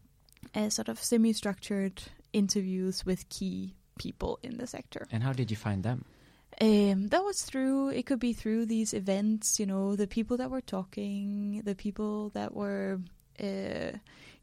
Uh, 0.55 0.69
sort 0.69 0.87
of 0.87 1.03
semi-structured 1.03 2.01
interviews 2.31 3.05
with 3.05 3.27
key 3.27 3.75
people 3.97 4.39
in 4.41 4.57
the 4.57 4.65
sector. 4.65 5.05
And 5.11 5.21
how 5.21 5.33
did 5.33 5.51
you 5.51 5.57
find 5.57 5.83
them? 5.83 6.05
Um, 6.61 7.07
that 7.09 7.23
was 7.23 7.41
through. 7.43 7.89
It 7.89 8.05
could 8.05 8.19
be 8.19 8.33
through 8.33 8.65
these 8.65 8.93
events. 8.93 9.59
You 9.59 9.65
know, 9.65 9.95
the 9.95 10.07
people 10.07 10.37
that 10.37 10.51
were 10.51 10.61
talking, 10.61 11.61
the 11.63 11.75
people 11.75 12.29
that 12.31 12.53
were, 12.53 12.99
uh, 13.39 13.91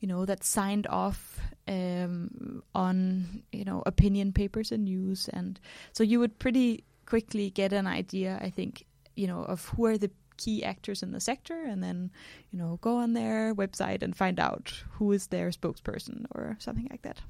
you 0.00 0.08
know, 0.08 0.24
that 0.24 0.44
signed 0.44 0.86
off 0.86 1.38
um, 1.68 2.62
on 2.74 3.42
you 3.52 3.64
know 3.64 3.82
opinion 3.84 4.32
papers 4.32 4.72
and 4.72 4.84
news, 4.84 5.28
and 5.28 5.60
so 5.92 6.02
you 6.04 6.18
would 6.20 6.38
pretty 6.38 6.84
quickly 7.04 7.50
get 7.50 7.72
an 7.72 7.86
idea. 7.86 8.38
I 8.40 8.50
think 8.50 8.84
you 9.14 9.26
know 9.26 9.42
of 9.42 9.68
who 9.68 9.84
are 9.86 9.98
the 9.98 10.10
key 10.38 10.62
actors 10.62 11.02
in 11.02 11.12
the 11.12 11.20
sector 11.20 11.64
and 11.64 11.82
then 11.82 12.10
you 12.50 12.58
know 12.58 12.78
go 12.82 12.98
on 12.98 13.14
their 13.14 13.54
website 13.54 14.02
and 14.02 14.14
find 14.14 14.38
out 14.38 14.70
who 14.90 15.10
is 15.12 15.28
their 15.28 15.48
spokesperson 15.48 16.26
or 16.34 16.56
something 16.60 16.86
like 16.90 17.00
that 17.02 17.22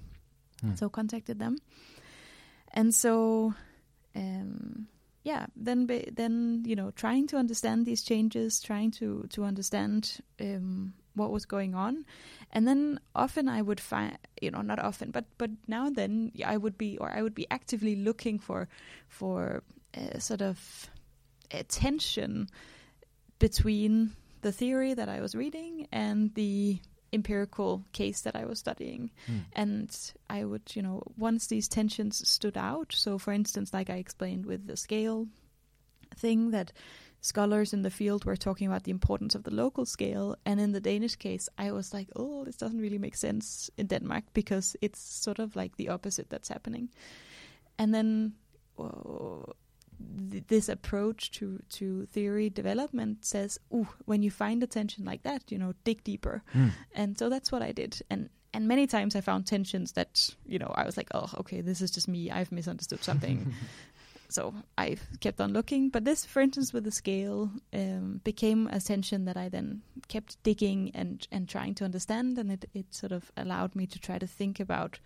Hmm. 0.61 0.75
so 0.75 0.89
contacted 0.89 1.39
them 1.39 1.59
and 2.73 2.93
so 2.93 3.55
um 4.17 4.87
yeah 5.25 5.47
then 5.57 5.87
ba- 5.87 6.11
then 6.13 6.63
you 6.67 6.77
know 6.77 6.91
trying 6.93 7.27
to 7.27 7.37
understand 7.37 7.85
these 7.85 8.03
changes 8.03 8.61
trying 8.61 8.91
to 8.91 9.27
to 9.31 9.45
understand 9.45 10.19
um 10.41 10.93
what 11.15 11.31
was 11.33 11.47
going 11.47 11.75
on. 11.75 12.05
And 12.53 12.69
then 12.69 13.01
often 13.15 13.49
i 13.49 13.61
would 13.63 13.81
find 13.81 14.19
you 14.41 14.51
know 14.51 14.63
not 14.63 14.79
often 14.79 15.11
but 15.11 15.25
but 15.39 15.51
now 15.67 15.87
and 15.87 15.97
then 15.97 16.33
i 16.45 16.57
would 16.57 16.77
be 16.79 16.99
or 16.99 17.11
i 17.11 17.23
would 17.23 17.35
be 17.35 17.47
actively 17.51 17.97
looking 17.97 18.39
for 18.39 18.69
for 19.09 19.63
uh, 19.97 20.19
sort 20.19 20.43
of 20.43 20.91
a 21.51 21.65
tension 21.65 22.49
between 23.39 24.13
the 24.43 24.53
theory 24.53 24.95
that 24.95 25.09
I 25.09 25.21
was 25.21 25.35
reading 25.35 25.89
and 25.93 26.35
the 26.35 26.79
empirical 27.17 27.85
case 27.93 28.21
that 28.23 28.37
I 28.37 28.45
was 28.45 28.59
studying. 28.59 29.11
Hmm. 29.27 29.39
And 29.53 29.89
I 30.31 30.45
would, 30.45 30.77
you 30.77 30.83
know, 30.83 31.03
once 31.17 31.49
these 31.49 31.69
tensions 31.69 32.29
stood 32.29 32.57
out, 32.57 32.93
so 32.93 33.19
for 33.19 33.33
instance, 33.33 33.75
like 33.75 33.91
I 33.91 33.99
explained 33.99 34.47
with 34.47 34.67
the 34.67 34.77
scale 34.77 35.27
thing, 36.17 36.51
that 36.53 36.73
scholars 37.21 37.73
in 37.73 37.83
the 37.83 37.91
field 37.91 38.25
were 38.25 38.37
talking 38.37 38.69
about 38.69 38.85
the 38.85 38.91
importance 38.91 39.35
of 39.35 39.43
the 39.43 39.55
local 39.55 39.85
scale. 39.85 40.37
And 40.45 40.61
in 40.61 40.73
the 40.73 40.81
Danish 40.81 41.17
case, 41.17 41.49
I 41.59 41.73
was 41.73 41.93
like, 41.93 42.09
oh, 42.15 42.45
this 42.45 42.57
doesn't 42.57 42.81
really 42.81 42.99
make 42.99 43.17
sense 43.17 43.71
in 43.77 43.87
Denmark 43.87 44.25
because 44.33 44.77
it's 44.81 45.01
sort 45.01 45.39
of 45.39 45.57
like 45.57 45.77
the 45.77 45.89
opposite 45.89 46.31
that's 46.31 46.49
happening. 46.49 46.89
And 47.79 47.93
then 47.93 48.33
uh, 48.79 49.53
th- 50.31 50.45
this 50.49 50.69
approach 50.69 51.31
to, 51.33 51.61
to 51.71 52.07
theory 52.07 52.51
development 52.51 53.25
says, 53.25 53.59
ooh, 53.75 53.89
when 54.05 54.23
you 54.23 54.31
find 54.31 54.63
a 54.63 54.67
tension 54.67 55.05
like 55.05 55.23
that, 55.23 55.51
you 55.51 55.59
know, 55.59 55.75
dig 55.85 56.05
deeper. 56.05 56.43
Hmm. 56.53 56.69
And 56.95 57.19
so 57.19 57.29
that's 57.29 57.53
what 57.53 57.63
I 57.63 57.73
did. 57.73 58.01
And 58.11 58.29
and 58.57 58.69
many 58.69 58.87
times 58.87 59.15
I 59.15 59.21
found 59.21 59.47
tensions 59.47 59.93
that, 59.93 60.31
you 60.47 60.59
know, 60.59 60.73
I 60.75 60.87
was 60.87 60.97
like, 60.97 61.09
oh, 61.13 61.29
okay, 61.41 61.61
this 61.61 61.83
is 61.83 61.91
just 61.91 62.09
me. 62.09 62.31
I've 62.31 62.51
misunderstood 62.51 63.05
something. 63.05 63.53
so 64.31 64.55
I 64.79 64.97
kept 65.21 65.43
on 65.43 65.53
looking. 65.53 65.91
But 65.91 66.07
this, 66.07 66.25
for 66.25 66.41
instance, 66.41 66.73
with 66.73 66.85
the 66.85 66.91
scale, 66.91 67.51
um, 67.75 68.23
became 68.25 68.67
a 68.69 68.81
tension 68.81 69.27
that 69.27 69.37
I 69.37 69.51
then 69.51 69.83
kept 70.09 70.43
digging 70.43 70.91
and, 70.95 71.27
and 71.31 71.47
trying 71.47 71.75
to 71.75 71.85
understand. 71.85 72.39
And 72.39 72.51
it, 72.51 72.65
it 72.73 72.95
sort 72.95 73.13
of 73.13 73.31
allowed 73.37 73.77
me 73.77 73.87
to 73.89 73.99
try 73.99 74.19
to 74.19 74.27
think 74.27 74.59
about 74.59 75.01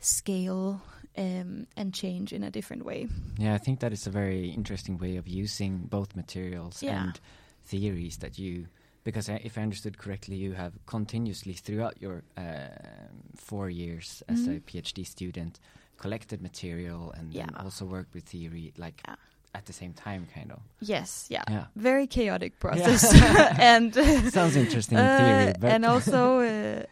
scale 0.00 0.82
um, 1.16 1.66
and 1.76 1.94
change 1.94 2.32
in 2.32 2.42
a 2.44 2.50
different 2.50 2.84
way. 2.84 3.08
Yeah, 3.38 3.54
I 3.54 3.58
think 3.58 3.80
that 3.80 3.92
is 3.92 4.06
a 4.06 4.10
very 4.10 4.50
interesting 4.50 4.98
way 4.98 5.16
of 5.16 5.26
using 5.26 5.86
both 5.88 6.14
materials 6.16 6.82
Yeah. 6.82 7.02
and 7.04 7.20
theories 7.64 8.18
that 8.18 8.38
you. 8.38 8.66
Because 9.04 9.30
I, 9.30 9.40
if 9.44 9.56
I 9.56 9.62
understood 9.62 9.96
correctly, 9.96 10.36
you 10.36 10.52
have 10.52 10.72
continuously 10.86 11.54
throughout 11.54 12.00
your 12.02 12.22
um 12.36 13.32
four 13.36 13.70
years 13.70 14.22
as 14.28 14.46
a 14.46 14.50
Mhm. 14.50 14.62
PhD 14.64 15.04
student 15.06 15.60
collected 15.96 16.40
material 16.42 17.12
and 17.16 17.32
Yeah. 17.32 17.46
also 17.56 17.84
worked 17.86 18.14
with 18.14 18.24
theory, 18.24 18.72
like 18.76 19.00
Yeah. 19.08 19.16
at 19.54 19.64
the 19.64 19.72
same 19.72 19.92
time, 19.94 20.26
kind 20.34 20.52
of. 20.52 20.60
Yes, 20.80 21.26
yeah. 21.30 21.42
Yeah. 21.48 21.66
Very 21.74 22.06
chaotic 22.06 22.58
process. 22.60 23.02
and 23.58 23.94
Sounds 24.32 24.56
interesting 24.56 24.98
in 24.98 25.08
theory, 25.16 25.48
Uh, 25.62 25.66
and 25.74 25.84
also 25.84 26.40
uh, 26.40 26.82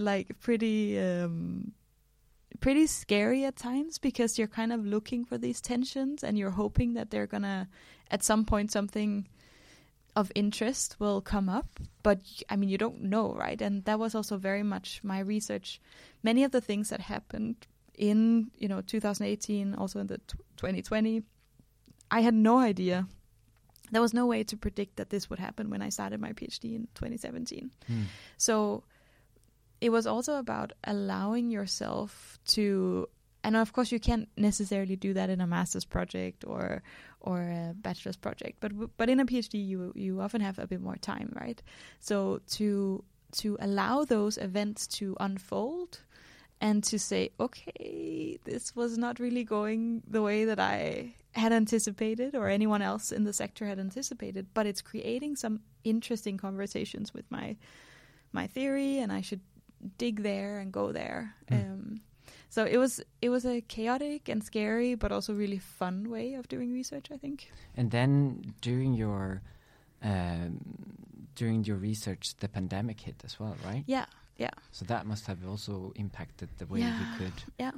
like 0.00 0.38
pretty 0.40 0.98
um, 1.00 1.72
pretty 2.60 2.86
scary 2.86 3.44
at 3.44 3.56
times 3.56 3.98
because 3.98 4.38
you're 4.38 4.48
kind 4.48 4.72
of 4.72 4.84
looking 4.84 5.24
for 5.24 5.38
these 5.38 5.60
tensions 5.60 6.22
and 6.24 6.36
you're 6.38 6.50
hoping 6.50 6.94
that 6.94 7.10
they're 7.10 7.26
gonna 7.26 7.68
at 8.10 8.22
some 8.24 8.44
point 8.44 8.70
something 8.72 9.26
of 10.16 10.32
interest 10.34 10.96
will 10.98 11.20
come 11.20 11.48
up. 11.48 11.78
But 12.02 12.20
i 12.50 12.56
mean 12.56 12.68
you 12.70 12.78
don't 12.78 13.02
know 13.02 13.34
right? 13.34 13.60
And 13.62 13.84
that 13.84 13.98
was 13.98 14.14
also 14.14 14.36
very 14.36 14.62
much 14.62 15.00
my 15.02 15.20
research. 15.20 15.80
Many 16.22 16.42
of 16.44 16.50
the 16.50 16.60
things 16.60 16.88
that 16.90 17.00
happened 17.00 17.66
in 17.94 18.50
you 18.58 18.68
know 18.68 18.80
2018 18.80 19.74
also 19.74 19.98
in 20.00 20.06
the 20.06 20.18
t- 20.18 20.38
2020 20.56 21.22
i 22.10 22.20
had 22.20 22.34
no 22.34 22.58
idea. 22.58 23.06
There 23.90 24.02
was 24.02 24.12
no 24.14 24.26
way 24.26 24.44
to 24.44 24.56
predict 24.56 24.96
that 24.96 25.10
this 25.10 25.28
would 25.30 25.38
happen 25.38 25.68
when 25.70 25.82
i 25.82 25.88
started 25.90 26.20
my 26.20 26.32
phd 26.32 26.64
in 26.64 26.88
2017 26.94 27.70
Hmm. 27.86 28.02
so 28.36 28.84
it 29.80 29.90
was 29.90 30.06
also 30.06 30.36
about 30.36 30.72
allowing 30.84 31.50
yourself 31.50 32.38
to 32.46 33.08
and 33.44 33.56
of 33.56 33.72
course 33.72 33.92
you 33.92 34.00
can't 34.00 34.28
necessarily 34.36 34.96
do 34.96 35.12
that 35.14 35.30
in 35.30 35.40
a 35.40 35.46
master's 35.46 35.84
project 35.84 36.44
or 36.46 36.82
or 37.20 37.40
a 37.40 37.74
bachelor's 37.76 38.16
project 38.16 38.58
but 38.60 38.72
but 38.96 39.08
in 39.08 39.20
a 39.20 39.26
phd 39.26 39.54
you 39.54 39.92
you 39.94 40.20
often 40.20 40.40
have 40.40 40.58
a 40.58 40.66
bit 40.66 40.80
more 40.80 40.96
time 40.96 41.32
right? 41.40 41.62
So 42.00 42.40
to 42.52 43.04
to 43.32 43.56
allow 43.60 44.04
those 44.04 44.38
events 44.38 44.86
to 44.86 45.16
unfold 45.20 46.00
and 46.60 46.82
to 46.84 46.98
say 46.98 47.30
okay 47.38 48.38
this 48.44 48.74
was 48.74 48.98
not 48.98 49.20
really 49.20 49.44
going 49.44 50.02
the 50.08 50.22
way 50.22 50.44
that 50.44 50.58
i 50.58 51.14
had 51.32 51.52
anticipated 51.52 52.34
or 52.34 52.48
anyone 52.48 52.82
else 52.82 53.12
in 53.12 53.22
the 53.24 53.32
sector 53.32 53.66
had 53.66 53.78
anticipated 53.78 54.46
but 54.54 54.66
it's 54.66 54.82
creating 54.82 55.36
some 55.36 55.60
interesting 55.84 56.36
conversations 56.36 57.14
with 57.14 57.30
my 57.30 57.54
my 58.32 58.46
theory 58.46 58.98
and 58.98 59.12
I 59.12 59.20
should 59.20 59.40
dig 59.98 60.22
there 60.22 60.58
and 60.58 60.72
go 60.72 60.92
there. 60.92 61.34
Mm. 61.50 61.72
Um, 61.72 62.00
so 62.50 62.64
it 62.64 62.78
was 62.78 63.00
it 63.20 63.28
was 63.28 63.44
a 63.44 63.60
chaotic 63.60 64.28
and 64.28 64.42
scary, 64.42 64.94
but 64.94 65.12
also 65.12 65.34
really 65.34 65.58
fun 65.58 66.10
way 66.10 66.34
of 66.34 66.48
doing 66.48 66.72
research. 66.72 67.10
I 67.12 67.16
think. 67.16 67.50
And 67.76 67.90
then 67.90 68.54
during 68.60 68.94
your 68.94 69.42
um, 70.02 70.58
during 71.34 71.64
your 71.64 71.76
research, 71.76 72.36
the 72.40 72.48
pandemic 72.48 73.00
hit 73.00 73.22
as 73.24 73.38
well, 73.38 73.56
right? 73.64 73.84
Yeah, 73.86 74.06
yeah, 74.38 74.50
So 74.72 74.84
that 74.86 75.06
must 75.06 75.26
have 75.26 75.38
also 75.46 75.92
impacted 75.96 76.48
the 76.58 76.66
way 76.66 76.80
Yeah, 76.80 76.98
you 76.98 77.18
could 77.18 77.42
yeah. 77.58 77.72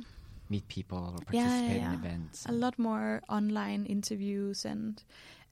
meet 0.48 0.68
people 0.68 0.98
or 0.98 1.24
participate 1.24 1.76
yeah. 1.80 1.92
in 1.92 1.98
events. 1.98 2.46
A 2.46 2.53
lot 2.53 2.78
more 2.78 3.22
online 3.28 3.86
interviews 3.86 4.64
and 4.64 5.03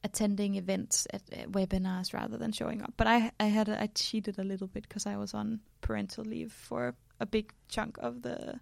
attending 0.03 0.55
events 0.55 1.07
at 1.13 1.21
uh, 1.33 1.47
webinars 1.47 2.13
rather 2.13 2.37
than 2.37 2.51
showing 2.51 2.81
up. 2.81 2.93
But 2.97 3.07
I 3.07 3.31
I 3.39 3.45
had 3.45 3.69
a, 3.69 3.81
I 3.81 3.87
cheated 3.87 4.39
a 4.39 4.43
little 4.43 4.67
bit 4.67 4.83
because 4.87 5.05
I 5.05 5.17
was 5.17 5.33
on 5.33 5.59
parental 5.81 6.23
leave 6.23 6.51
for 6.51 6.95
a 7.19 7.25
big 7.25 7.53
chunk 7.67 7.97
of 7.99 8.21
the 8.21 8.59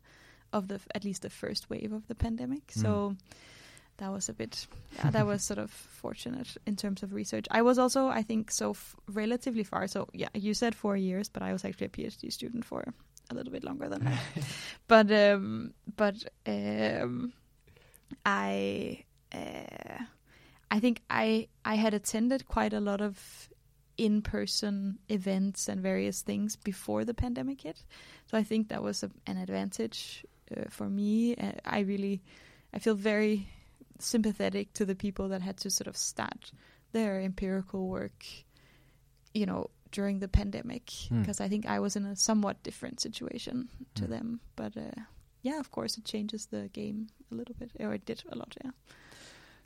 of 0.53 0.67
the 0.67 0.79
at 0.95 1.03
least 1.03 1.21
the 1.21 1.29
first 1.29 1.69
wave 1.69 1.91
of 1.93 2.07
the 2.07 2.15
pandemic. 2.15 2.71
So 2.71 3.15
that 3.97 4.11
was 4.11 4.29
a 4.29 4.33
bit 4.33 4.67
yeah 4.95 5.09
that 5.09 5.25
was 5.25 5.43
sort 5.43 5.57
of 5.57 5.71
fortunate 5.71 6.55
in 6.65 6.75
terms 6.75 7.03
of 7.03 7.13
research. 7.13 7.45
I 7.51 7.61
was 7.61 7.77
also 7.77 8.07
I 8.07 8.23
think 8.23 8.51
so 8.51 8.71
f- 8.71 8.95
relatively 9.07 9.63
far. 9.63 9.88
So 9.88 10.07
yeah, 10.13 10.29
you 10.33 10.53
said 10.53 10.75
four 10.75 10.97
years, 10.97 11.29
but 11.29 11.43
I 11.43 11.53
was 11.53 11.65
actually 11.65 11.88
a 11.88 11.89
PhD 11.89 12.31
student 12.31 12.65
for 12.65 12.83
a 13.29 13.33
little 13.33 13.51
bit 13.51 13.63
longer 13.63 13.89
than 13.89 14.05
that. 14.05 14.21
but 14.88 15.11
um 15.11 15.73
but 15.95 16.15
um 16.45 17.33
I 18.25 19.03
uh, 19.33 20.03
I 20.70 20.80
think 20.80 21.01
I 21.09 21.47
I 21.65 21.76
had 21.76 21.93
attended 21.93 22.47
quite 22.47 22.74
a 22.74 22.80
lot 22.80 23.01
of 23.01 23.49
in-person 23.97 24.99
events 25.09 25.68
and 25.68 25.82
various 25.82 26.22
things 26.22 26.55
before 26.55 27.03
the 27.05 27.13
pandemic 27.13 27.61
hit. 27.61 27.84
So 28.30 28.38
I 28.38 28.43
think 28.43 28.68
that 28.70 28.84
was 28.84 29.03
a, 29.03 29.09
an 29.26 29.38
advantage 29.38 30.24
uh, 30.55 30.70
for 30.70 30.88
me. 30.89 31.36
Uh, 31.36 31.53
I 31.65 31.80
really 31.80 32.22
I 32.74 32.80
feel 32.80 32.95
very 32.95 33.47
sympathetic 33.99 34.74
to 34.74 34.86
the 34.86 34.95
people 34.95 35.30
that 35.30 35.41
had 35.41 35.57
to 35.57 35.70
sort 35.70 35.88
of 35.88 35.97
start 35.97 36.51
their 36.91 37.20
empirical 37.22 37.88
work, 37.88 38.26
you 39.34 39.45
know, 39.45 39.70
during 39.91 40.20
the 40.20 40.28
pandemic 40.28 40.91
Hmm. 41.09 41.22
because 41.22 41.41
I 41.41 41.49
think 41.49 41.65
I 41.65 41.80
was 41.80 41.95
in 41.95 42.05
a 42.05 42.15
somewhat 42.15 42.61
different 42.63 42.99
situation 42.99 43.70
to 43.95 44.03
Hmm. 44.05 44.11
them. 44.11 44.39
But 44.55 44.78
uh, 44.78 45.01
yeah, 45.41 45.59
of 45.59 45.72
course, 45.72 45.97
it 45.97 46.05
changes 46.05 46.47
the 46.47 46.70
game 46.74 47.07
a 47.32 47.36
little 47.36 47.55
bit, 47.55 47.72
or 47.80 47.93
it 47.93 48.05
did 48.05 48.24
a 48.32 48.36
lot. 48.38 48.55
Yeah. 48.63 48.72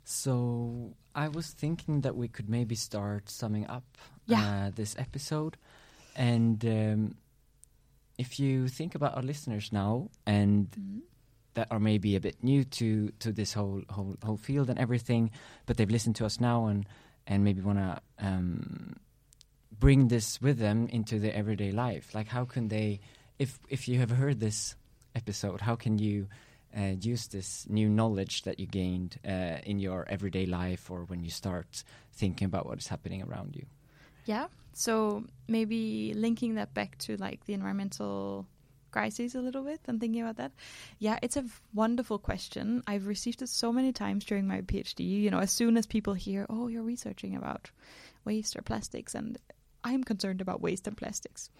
So 0.04 0.94
I 1.14 1.28
was 1.28 1.48
thinking 1.50 2.00
that 2.02 2.16
we 2.16 2.28
could 2.28 2.48
maybe 2.48 2.74
start 2.74 3.30
summing 3.30 3.66
up 3.68 3.84
Yeah. 4.26 4.66
uh, 4.66 4.70
this 4.74 4.96
episode, 4.98 5.56
and 6.16 6.64
um, 6.64 7.14
if 8.18 8.38
you 8.38 8.68
think 8.68 8.94
about 8.94 9.16
our 9.16 9.22
listeners 9.22 9.72
now 9.72 10.08
and 10.26 10.68
that 11.54 11.68
are 11.70 11.80
maybe 11.80 12.16
a 12.16 12.20
bit 12.20 12.42
new 12.42 12.64
to 12.64 13.10
to 13.18 13.32
this 13.32 13.52
whole 13.52 13.82
whole 13.90 14.16
whole 14.24 14.36
field 14.38 14.70
and 14.70 14.78
everything, 14.78 15.30
but 15.66 15.76
they've 15.76 15.90
listened 15.90 16.16
to 16.16 16.26
us 16.26 16.40
now 16.40 16.66
and 16.66 16.86
and 17.26 17.44
maybe 17.44 17.60
want 17.60 17.78
to 17.78 18.00
um, 18.18 18.96
bring 19.78 20.08
this 20.08 20.40
with 20.40 20.58
them 20.58 20.88
into 20.88 21.18
their 21.20 21.34
everyday 21.34 21.70
life. 21.70 22.14
Like, 22.14 22.28
how 22.28 22.44
can 22.44 22.68
they, 22.68 23.00
if 23.38 23.58
if 23.68 23.86
you 23.88 23.98
have 24.00 24.10
heard 24.10 24.40
this 24.40 24.76
episode, 25.14 25.60
how 25.60 25.76
can 25.76 25.98
you 25.98 26.26
uh, 26.76 26.94
use 27.00 27.26
this 27.28 27.66
new 27.68 27.88
knowledge 27.88 28.42
that 28.42 28.58
you 28.58 28.66
gained 28.66 29.18
uh, 29.26 29.58
in 29.64 29.78
your 29.78 30.06
everyday 30.08 30.46
life 30.46 30.90
or 30.90 31.04
when 31.04 31.24
you 31.24 31.30
start 31.30 31.84
thinking 32.12 32.46
about 32.46 32.66
what 32.66 32.78
is 32.78 32.88
happening 32.88 33.22
around 33.22 33.56
you? 33.56 33.66
Yeah. 34.24 34.46
So 34.72 35.24
maybe 35.48 36.14
linking 36.14 36.54
that 36.54 36.74
back 36.74 36.96
to 36.98 37.16
like 37.16 37.44
the 37.44 37.54
environmental 37.54 38.46
crises 38.90 39.34
a 39.34 39.40
little 39.40 39.62
bit 39.62 39.80
and 39.86 40.00
thinking 40.00 40.22
about 40.22 40.36
that. 40.36 40.52
Yeah, 40.98 41.18
it's 41.22 41.36
a 41.36 41.44
wonderful 41.74 42.18
question. 42.18 42.82
I've 42.86 43.06
received 43.06 43.42
it 43.42 43.48
so 43.48 43.72
many 43.72 43.92
times 43.92 44.24
during 44.24 44.46
my 44.46 44.60
PhD. 44.60 45.00
You 45.00 45.30
know, 45.30 45.40
as 45.40 45.50
soon 45.50 45.76
as 45.76 45.86
people 45.86 46.14
hear, 46.14 46.46
"Oh, 46.48 46.68
you're 46.68 46.82
researching 46.82 47.34
about 47.34 47.70
waste 48.24 48.54
or 48.56 48.62
plastics," 48.62 49.14
and 49.14 49.38
I'm 49.82 50.04
concerned 50.04 50.40
about 50.40 50.60
waste 50.60 50.86
and 50.86 50.96
plastics, 50.96 51.50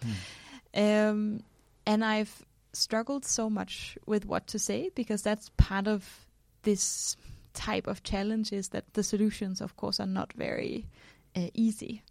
mm. 0.75 1.09
um, 1.09 1.43
and 1.85 2.05
I've 2.05 2.45
struggled 2.73 3.25
so 3.25 3.49
much 3.49 3.97
with 4.05 4.25
what 4.25 4.47
to 4.47 4.59
say 4.59 4.89
because 4.95 5.21
that's 5.21 5.49
part 5.57 5.87
of 5.87 6.27
this 6.63 7.15
type 7.53 7.87
of 7.87 8.03
challenge 8.03 8.51
is 8.51 8.69
that 8.69 8.93
the 8.93 9.03
solutions, 9.03 9.61
of 9.61 9.75
course, 9.75 9.99
are 9.99 10.07
not 10.07 10.33
very 10.33 10.87
uh, 11.35 11.47
easy. 11.53 12.03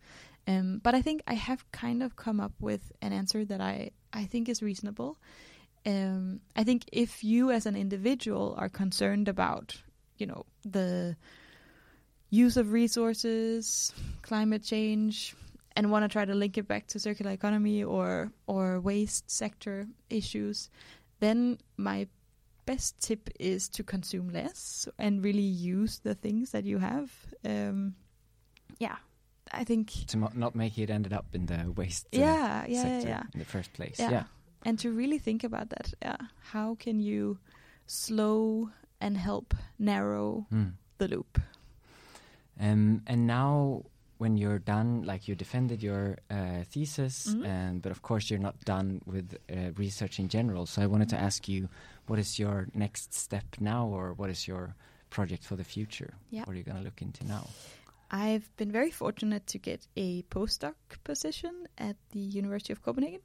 Um, 0.46 0.80
but 0.82 0.94
I 0.94 1.02
think 1.02 1.22
I 1.26 1.34
have 1.34 1.70
kind 1.72 2.02
of 2.02 2.16
come 2.16 2.40
up 2.40 2.52
with 2.60 2.92
an 3.00 3.12
answer 3.12 3.44
that 3.44 3.60
I, 3.60 3.90
I 4.12 4.24
think 4.24 4.48
is 4.48 4.62
reasonable. 4.62 5.18
Um, 5.84 6.40
I 6.56 6.64
think 6.64 6.84
if 6.92 7.24
you 7.24 7.50
as 7.50 7.66
an 7.66 7.76
individual 7.76 8.54
are 8.56 8.68
concerned 8.68 9.28
about, 9.28 9.76
you 10.16 10.26
know, 10.26 10.46
the 10.64 11.16
use 12.30 12.56
of 12.56 12.72
resources, 12.72 13.92
climate 14.22 14.62
change, 14.64 15.34
and 15.77 15.91
want 15.91 16.05
to 16.05 16.09
try 16.09 16.25
to 16.25 16.35
link 16.35 16.59
it 16.59 16.68
back 16.68 16.87
to 16.89 16.99
circular 16.99 17.33
economy 17.33 17.83
or 17.83 18.33
or 18.47 18.81
waste 18.81 19.31
sector 19.31 19.87
issues, 20.11 20.70
then 21.20 21.59
my 21.77 22.07
best 22.66 23.01
tip 23.01 23.29
is 23.41 23.68
to 23.68 23.83
consume 23.83 24.29
less 24.31 24.89
and 24.99 25.25
really 25.25 25.41
use 25.41 26.01
the 26.01 26.14
things 26.14 26.51
that 26.51 26.64
you 26.64 26.79
have. 26.79 27.11
Um, 27.45 27.95
yeah, 28.79 28.97
I 29.53 29.64
think 29.64 29.91
to 30.09 30.16
mo- 30.16 30.33
not 30.35 30.55
make 30.55 30.79
it 30.79 30.91
ended 30.91 31.12
up 31.12 31.27
in 31.33 31.47
the 31.47 31.73
waste. 31.77 32.07
Uh, 32.14 32.18
yeah, 32.18 32.64
yeah, 32.68 32.87
yeah, 32.87 33.01
yeah, 33.01 33.23
in 33.33 33.39
the 33.39 33.45
first 33.45 33.73
place. 33.73 33.97
Yeah. 33.99 34.11
yeah, 34.11 34.25
and 34.64 34.79
to 34.81 34.91
really 34.91 35.18
think 35.18 35.45
about 35.45 35.70
that. 35.70 35.93
Yeah, 36.03 36.16
how 36.41 36.77
can 36.77 37.01
you 37.01 37.39
slow 37.87 38.70
and 39.01 39.16
help 39.16 39.55
narrow 39.79 40.47
mm. 40.53 40.73
the 40.99 41.09
loop? 41.09 41.41
Um, 42.61 43.03
and 43.07 43.27
now 43.27 43.85
when 44.23 44.37
you're 44.37 44.61
done, 44.61 45.03
like 45.03 45.27
you 45.27 45.35
defended 45.35 45.83
your 45.83 46.16
uh, 46.31 46.62
thesis, 46.73 47.16
mm-hmm. 47.27 47.45
and 47.45 47.83
but 47.83 47.91
of 47.91 48.01
course 48.03 48.31
you're 48.31 48.47
not 48.49 48.57
done 48.64 48.89
with 49.05 49.27
uh, 49.51 49.73
research 49.85 50.20
in 50.23 50.29
general. 50.29 50.64
So 50.64 50.81
I 50.81 50.87
wanted 50.87 51.09
to 51.14 51.18
ask 51.29 51.49
you, 51.49 51.68
what 52.07 52.18
is 52.20 52.39
your 52.39 52.68
next 52.73 53.14
step 53.14 53.49
now, 53.59 53.83
or 53.89 54.12
what 54.20 54.31
is 54.31 54.47
your 54.47 54.77
project 55.11 55.43
for 55.43 55.57
the 55.57 55.64
future? 55.64 56.14
Yeah. 56.31 56.45
What 56.45 56.53
are 56.55 56.61
you 56.62 56.68
going 56.70 56.79
to 56.79 56.85
look 56.85 57.03
into 57.03 57.27
now? 57.27 57.45
I've 58.12 58.49
been 58.57 58.70
very 58.70 58.93
fortunate 58.93 59.45
to 59.49 59.59
get 59.59 59.81
a 59.97 60.23
postdoc 60.37 60.77
position 61.03 61.66
at 61.77 61.97
the 62.12 62.20
University 62.20 62.73
of 62.73 62.81
Copenhagen 62.81 63.23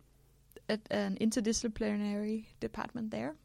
at 0.68 0.82
an 0.90 1.18
interdisciplinary 1.22 2.46
department 2.60 3.12
there 3.12 3.36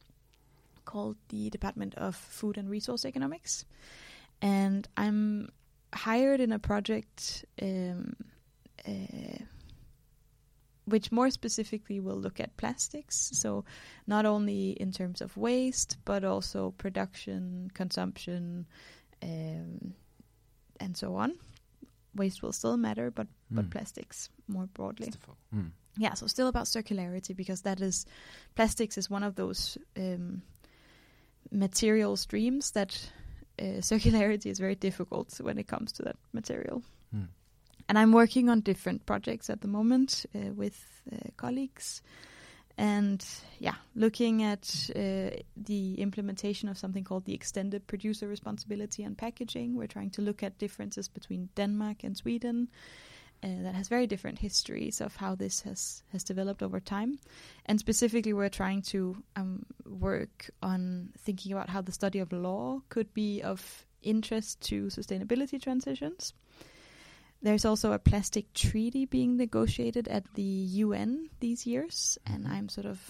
called 0.87 1.17
the 1.29 1.51
Department 1.51 1.95
of 1.97 2.17
Food 2.17 2.57
and 2.57 2.71
Resource 2.71 3.05
Economics. 3.05 3.67
And 4.41 4.89
I'm 4.97 5.51
hired 5.95 6.40
in 6.40 6.53
a 6.53 6.59
project 6.59 7.45
um, 7.61 8.14
uh, 8.86 9.45
which 10.84 11.12
more 11.12 11.30
specifically 11.30 12.01
will 12.01 12.16
look 12.16 12.40
at 12.40 12.57
plastics. 12.57 13.30
So, 13.34 13.64
not 14.07 14.26
only 14.26 14.70
in 14.70 14.93
terms 14.93 15.20
of 15.20 15.36
waste, 15.36 15.97
but 16.05 16.24
also 16.24 16.72
production, 16.72 17.70
consumption, 17.72 18.66
um, 19.22 19.95
and 20.80 20.97
so 20.97 21.14
on. 21.14 21.34
Waste 22.14 22.43
will 22.43 22.53
still 22.53 22.76
matter, 22.76 23.11
but 23.11 23.26
mm. 23.26 23.57
but 23.57 23.70
plastics 23.70 24.28
more 24.49 24.66
broadly. 24.74 25.12
Mm. 25.55 25.70
Yeah, 25.97 26.14
so 26.14 26.26
still 26.26 26.49
about 26.49 26.64
circularity 26.66 27.36
because 27.36 27.62
that 27.62 27.80
is 27.80 28.07
plastics 28.55 28.99
is 28.99 29.09
one 29.09 29.22
of 29.22 29.34
those 29.34 29.78
um, 29.97 30.43
material 31.51 32.16
streams 32.16 32.72
that 32.72 33.11
uh, 33.59 33.81
circularity 33.81 34.47
is 34.47 34.59
very 34.59 34.75
difficult 34.75 35.41
when 35.41 35.59
it 35.59 35.67
comes 35.67 35.93
to 35.93 36.03
that 36.03 36.17
material. 36.33 36.83
Mm. 37.15 37.29
And 37.89 37.99
I'm 37.99 38.13
working 38.13 38.49
on 38.49 38.61
different 38.61 39.07
projects 39.07 39.51
at 39.51 39.61
the 39.61 39.69
moment 39.69 40.27
uh, 40.35 40.53
with 40.55 41.03
uh, 41.13 41.17
colleagues. 41.37 42.03
And 42.79 43.25
yeah, 43.59 43.75
looking 43.95 44.43
at 44.43 44.91
uh, 44.97 45.37
the 45.57 45.95
implementation 45.99 46.69
of 46.69 46.79
something 46.79 47.05
called 47.05 47.27
the 47.27 47.35
extended 47.35 47.87
producer 47.87 48.27
responsibility 48.29 49.05
on 49.05 49.15
packaging. 49.15 49.77
We're 49.77 49.89
trying 49.89 50.11
to 50.11 50.23
look 50.23 50.43
at 50.43 50.59
differences 50.59 51.09
between 51.09 51.51
Denmark 51.55 52.05
and 52.05 52.17
Sweden 52.17 52.69
uh, 53.43 53.62
that 53.62 53.74
has 53.74 53.88
very 53.88 54.07
different 54.07 54.38
histories 54.38 55.01
of 55.01 55.16
how 55.16 55.34
this 55.34 55.62
has 55.62 56.03
has 56.12 56.22
developed 56.22 56.62
over 56.62 56.80
time, 56.80 57.18
and 57.66 57.80
specifically 57.80 58.32
we're 58.32 58.49
trying 58.49 58.82
to 58.82 59.16
um, 59.36 59.64
work 59.84 60.51
on 60.62 61.11
thinking 61.18 61.53
about 61.53 61.68
how 61.68 61.80
the 61.80 61.93
study 61.93 62.18
of 62.18 62.32
law 62.32 62.80
could 62.88 63.12
be 63.14 63.43
of 63.43 63.86
interest 64.03 64.61
to 64.61 64.84
sustainability 64.86 65.61
transitions. 65.61 66.34
There's 67.43 67.64
also 67.64 67.93
a 67.93 67.99
plastic 67.99 68.53
treaty 68.55 69.05
being 69.05 69.36
negotiated 69.36 70.07
at 70.07 70.32
the 70.34 70.43
UN 70.43 71.28
these 71.40 71.66
years, 71.66 72.18
and 72.24 72.45
mm-hmm. 72.45 72.53
I'm 72.53 72.68
sort 72.68 72.86
of 72.86 73.01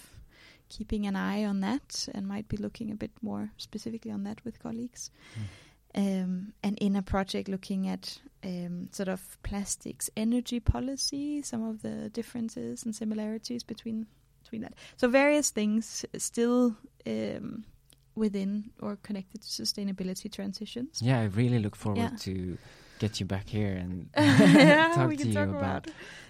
keeping 0.69 1.05
an 1.05 1.15
eye 1.15 1.45
on 1.45 1.59
that 1.59 2.09
and 2.13 2.27
might 2.27 2.47
be 2.47 2.57
looking 2.57 2.91
a 2.91 2.95
bit 2.95 3.11
more 3.21 3.51
specifically 3.57 4.11
on 4.11 4.23
that 4.23 4.43
with 4.43 4.57
colleagues. 4.57 5.11
Mm. 5.35 5.43
Um, 5.95 6.53
and 6.63 6.77
in 6.79 6.95
a 6.95 7.03
project 7.03 7.47
looking 7.47 7.87
at 7.87 8.19
um, 8.43 8.89
sort 8.91 9.09
of 9.09 9.37
plastics 9.43 10.09
energy 10.17 10.59
policy, 10.59 11.41
some 11.41 11.63
of 11.63 11.81
the 11.81 12.09
differences 12.09 12.83
and 12.83 12.95
similarities 12.95 13.63
between 13.63 14.07
between 14.43 14.61
that. 14.61 14.73
So 14.97 15.07
various 15.07 15.51
things 15.51 16.05
still 16.17 16.75
um, 17.07 17.63
within 18.15 18.71
or 18.79 18.97
connected 18.97 19.41
to 19.41 19.47
sustainability 19.47 20.31
transitions. 20.31 21.01
Yeah, 21.01 21.19
I 21.19 21.25
really 21.25 21.59
look 21.59 21.75
forward 21.75 21.99
yeah. 21.99 22.17
to 22.19 22.57
get 22.99 23.19
you 23.19 23.25
back 23.25 23.49
here 23.49 23.73
and 23.73 24.09
yeah, 24.17 24.93
talk 24.95 25.09
to 25.09 25.27
you 25.27 25.33
talk 25.33 25.49
about, 25.49 25.87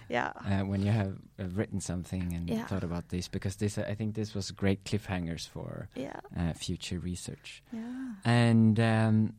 yeah 0.08 0.32
uh, 0.44 0.64
when 0.64 0.82
you 0.82 0.90
have 0.90 1.14
uh, 1.38 1.44
written 1.52 1.80
something 1.80 2.32
and 2.34 2.48
yeah. 2.48 2.66
thought 2.66 2.82
about 2.82 3.08
this 3.10 3.28
because 3.28 3.56
this 3.56 3.78
uh, 3.78 3.86
I 3.88 3.94
think 3.94 4.14
this 4.14 4.34
was 4.34 4.50
great 4.50 4.84
cliffhangers 4.84 5.48
for 5.48 5.88
yeah. 5.94 6.20
Uh, 6.36 6.52
future 6.52 6.98
research. 6.98 7.62
Yeah. 7.72 8.12
And 8.24 8.80
um, 8.80 9.34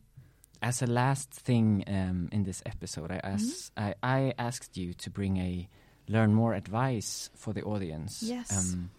as 0.66 0.82
a 0.82 0.86
last 0.86 1.30
thing 1.30 1.84
um, 1.86 2.28
in 2.32 2.42
this 2.42 2.60
episode, 2.66 3.12
I, 3.12 3.20
asked, 3.22 3.72
mm-hmm. 3.76 3.92
I, 4.02 4.16
I, 4.18 4.34
asked 4.36 4.76
you 4.76 4.94
to 4.94 5.10
bring 5.10 5.36
a 5.36 5.68
learn 6.08 6.34
more 6.34 6.54
advice 6.54 7.30
for 7.36 7.52
the 7.52 7.62
audience. 7.62 8.20
Yes. 8.20 8.50
Um, 8.50 8.90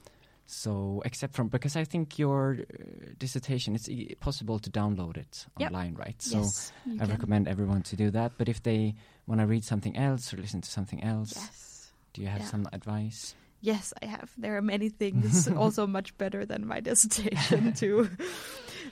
so, 0.46 1.02
except 1.04 1.36
from 1.36 1.50
because 1.50 1.76
I 1.76 1.84
think 1.84 2.18
your 2.18 2.60
uh, 2.62 2.84
dissertation 3.20 3.76
it's 3.76 3.90
e- 3.90 4.16
possible 4.22 4.60
to 4.60 4.70
download 4.70 5.18
it 5.18 5.46
yep. 5.60 5.72
online, 5.72 5.96
right? 5.96 6.16
So, 6.22 6.38
yes, 6.38 6.72
I 6.86 7.04
can. 7.04 7.10
recommend 7.10 7.50
everyone 7.50 7.82
to 7.84 7.98
do 7.98 8.12
that. 8.12 8.32
But 8.38 8.48
if 8.48 8.64
they 8.64 8.96
want 9.26 9.42
to 9.42 9.46
read 9.46 9.66
something 9.66 9.98
else 9.98 10.34
or 10.34 10.38
listen 10.38 10.62
to 10.62 10.72
something 10.72 11.04
else, 11.04 11.34
yes. 11.36 11.92
do 12.14 12.22
you 12.22 12.28
have 12.30 12.44
yeah. 12.44 12.48
some 12.48 12.66
advice? 12.72 13.36
Yes, 13.62 13.94
I 14.02 14.06
have. 14.06 14.32
There 14.38 14.56
are 14.58 14.62
many 14.62 14.90
things 14.90 15.48
also 15.58 15.88
much 15.88 16.18
better 16.18 16.46
than 16.46 16.68
my 16.68 16.80
dissertation 16.80 17.74
to 17.78 18.10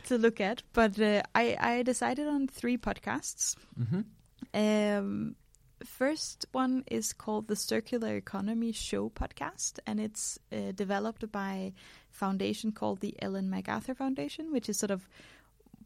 to 0.06 0.18
look 0.18 0.42
at. 0.42 0.64
But 0.74 1.00
uh, 1.00 1.22
I 1.34 1.58
I 1.60 1.84
decided 1.84 2.28
on 2.28 2.48
three 2.48 2.78
podcasts. 2.78 3.56
Mm-hmm. 3.80 4.02
Um, 4.54 5.36
first 5.84 6.46
one 6.52 6.84
is 6.88 7.14
called 7.14 7.48
the 7.48 7.56
Circular 7.56 8.16
Economy 8.16 8.72
Show 8.72 9.10
podcast, 9.10 9.80
and 9.86 10.00
it's 10.00 10.40
uh, 10.52 10.72
developed 10.74 11.32
by 11.32 11.54
a 11.54 11.74
foundation 12.12 12.72
called 12.72 13.02
the 13.02 13.16
Ellen 13.22 13.50
MacArthur 13.50 13.94
Foundation, 13.94 14.52
which 14.52 14.70
is 14.70 14.80
sort 14.80 14.92
of 14.92 15.08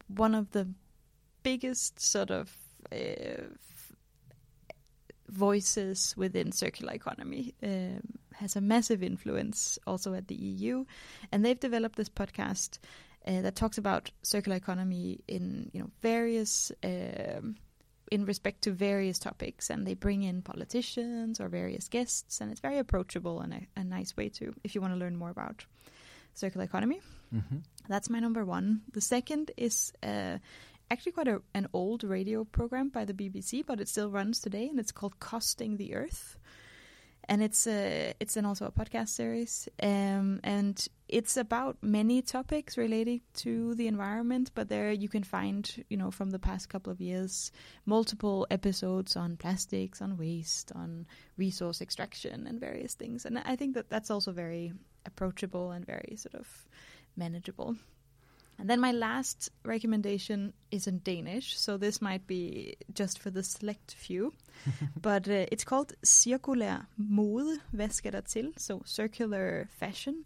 one 0.08 0.34
of 0.34 0.50
the 0.52 0.68
biggest 1.42 2.00
sort 2.00 2.30
of 2.30 2.56
uh, 2.92 3.42
voices 5.30 6.14
within 6.16 6.52
circular 6.52 6.92
economy. 6.92 7.54
Um, 7.62 8.02
has 8.32 8.56
a 8.56 8.60
massive 8.60 9.02
influence 9.02 9.78
also 9.86 10.14
at 10.14 10.28
the 10.28 10.34
EU, 10.34 10.84
and 11.30 11.44
they've 11.44 11.60
developed 11.60 11.96
this 11.96 12.08
podcast 12.08 12.78
uh, 13.26 13.42
that 13.42 13.54
talks 13.54 13.76
about 13.76 14.10
circular 14.22 14.56
economy 14.56 15.20
in 15.28 15.70
you 15.72 15.80
know 15.80 15.90
various. 16.02 16.72
Um, 16.82 17.56
in 18.10 18.24
respect 18.24 18.62
to 18.62 18.72
various 18.72 19.20
topics, 19.20 19.70
and 19.70 19.86
they 19.86 19.94
bring 19.94 20.24
in 20.24 20.42
politicians 20.42 21.40
or 21.40 21.48
various 21.48 21.86
guests, 21.86 22.40
and 22.40 22.50
it's 22.50 22.58
very 22.58 22.78
approachable 22.78 23.40
and 23.40 23.54
a, 23.54 23.60
a 23.76 23.84
nice 23.84 24.16
way 24.16 24.28
to, 24.28 24.52
if 24.64 24.74
you 24.74 24.80
want 24.80 24.92
to 24.92 24.98
learn 24.98 25.14
more 25.14 25.30
about 25.30 25.64
circular 26.34 26.64
economy. 26.64 27.00
Mm-hmm. 27.32 27.58
That's 27.88 28.10
my 28.10 28.18
number 28.18 28.44
one. 28.44 28.82
The 28.92 29.00
second 29.00 29.52
is 29.56 29.92
uh, 30.02 30.38
actually 30.90 31.12
quite 31.12 31.28
a, 31.28 31.42
an 31.54 31.68
old 31.72 32.04
radio 32.04 32.44
program 32.44 32.88
by 32.88 33.04
the 33.04 33.14
BBC, 33.14 33.64
but 33.64 33.80
it 33.80 33.88
still 33.88 34.10
runs 34.10 34.40
today, 34.40 34.68
and 34.68 34.78
it's 34.80 34.92
called 34.92 35.18
Costing 35.20 35.76
the 35.76 35.94
Earth. 35.94 36.38
and 37.28 37.42
it's 37.42 37.66
a 37.66 38.12
it's 38.18 38.36
an 38.36 38.44
also 38.44 38.66
a 38.66 38.72
podcast 38.72 39.10
series, 39.10 39.68
um, 39.82 40.40
and 40.42 40.88
it's 41.08 41.36
about 41.36 41.76
many 41.80 42.22
topics 42.22 42.76
related 42.76 43.20
to 43.34 43.74
the 43.76 43.86
environment. 43.86 44.50
But 44.54 44.68
there 44.68 44.90
you 44.90 45.08
can 45.08 45.22
find, 45.22 45.84
you 45.88 45.96
know, 45.96 46.10
from 46.10 46.30
the 46.30 46.38
past 46.40 46.68
couple 46.68 46.92
of 46.92 47.00
years, 47.00 47.52
multiple 47.86 48.46
episodes 48.50 49.16
on 49.16 49.36
plastics, 49.36 50.02
on 50.02 50.16
waste, 50.16 50.72
on 50.74 51.06
resource 51.36 51.80
extraction, 51.80 52.46
and 52.48 52.58
various 52.58 52.94
things. 52.94 53.24
And 53.24 53.38
I 53.38 53.54
think 53.54 53.74
that 53.74 53.90
that's 53.90 54.10
also 54.10 54.32
very 54.32 54.72
approachable 55.06 55.70
and 55.70 55.86
very 55.86 56.16
sort 56.16 56.34
of 56.34 56.48
manageable. 57.16 57.76
And 58.60 58.68
then 58.70 58.80
my 58.80 58.92
last 58.92 59.50
recommendation 59.64 60.52
is 60.70 60.86
in 60.86 61.00
Danish, 61.02 61.58
so 61.58 61.78
this 61.78 62.00
might 62.02 62.26
be 62.26 62.74
just 62.94 63.18
for 63.18 63.30
the 63.30 63.42
select 63.42 63.94
few. 63.94 64.32
but 65.02 65.28
uh, 65.28 65.46
it's 65.52 65.64
called 65.64 65.92
Cirkulær 66.06 66.86
Mode. 66.96 67.58
Hvad 67.72 67.88
skal 67.90 68.12
der 68.12 68.20
til? 68.20 68.52
So 68.56 68.82
circular 68.86 69.64
fashion. 69.70 70.24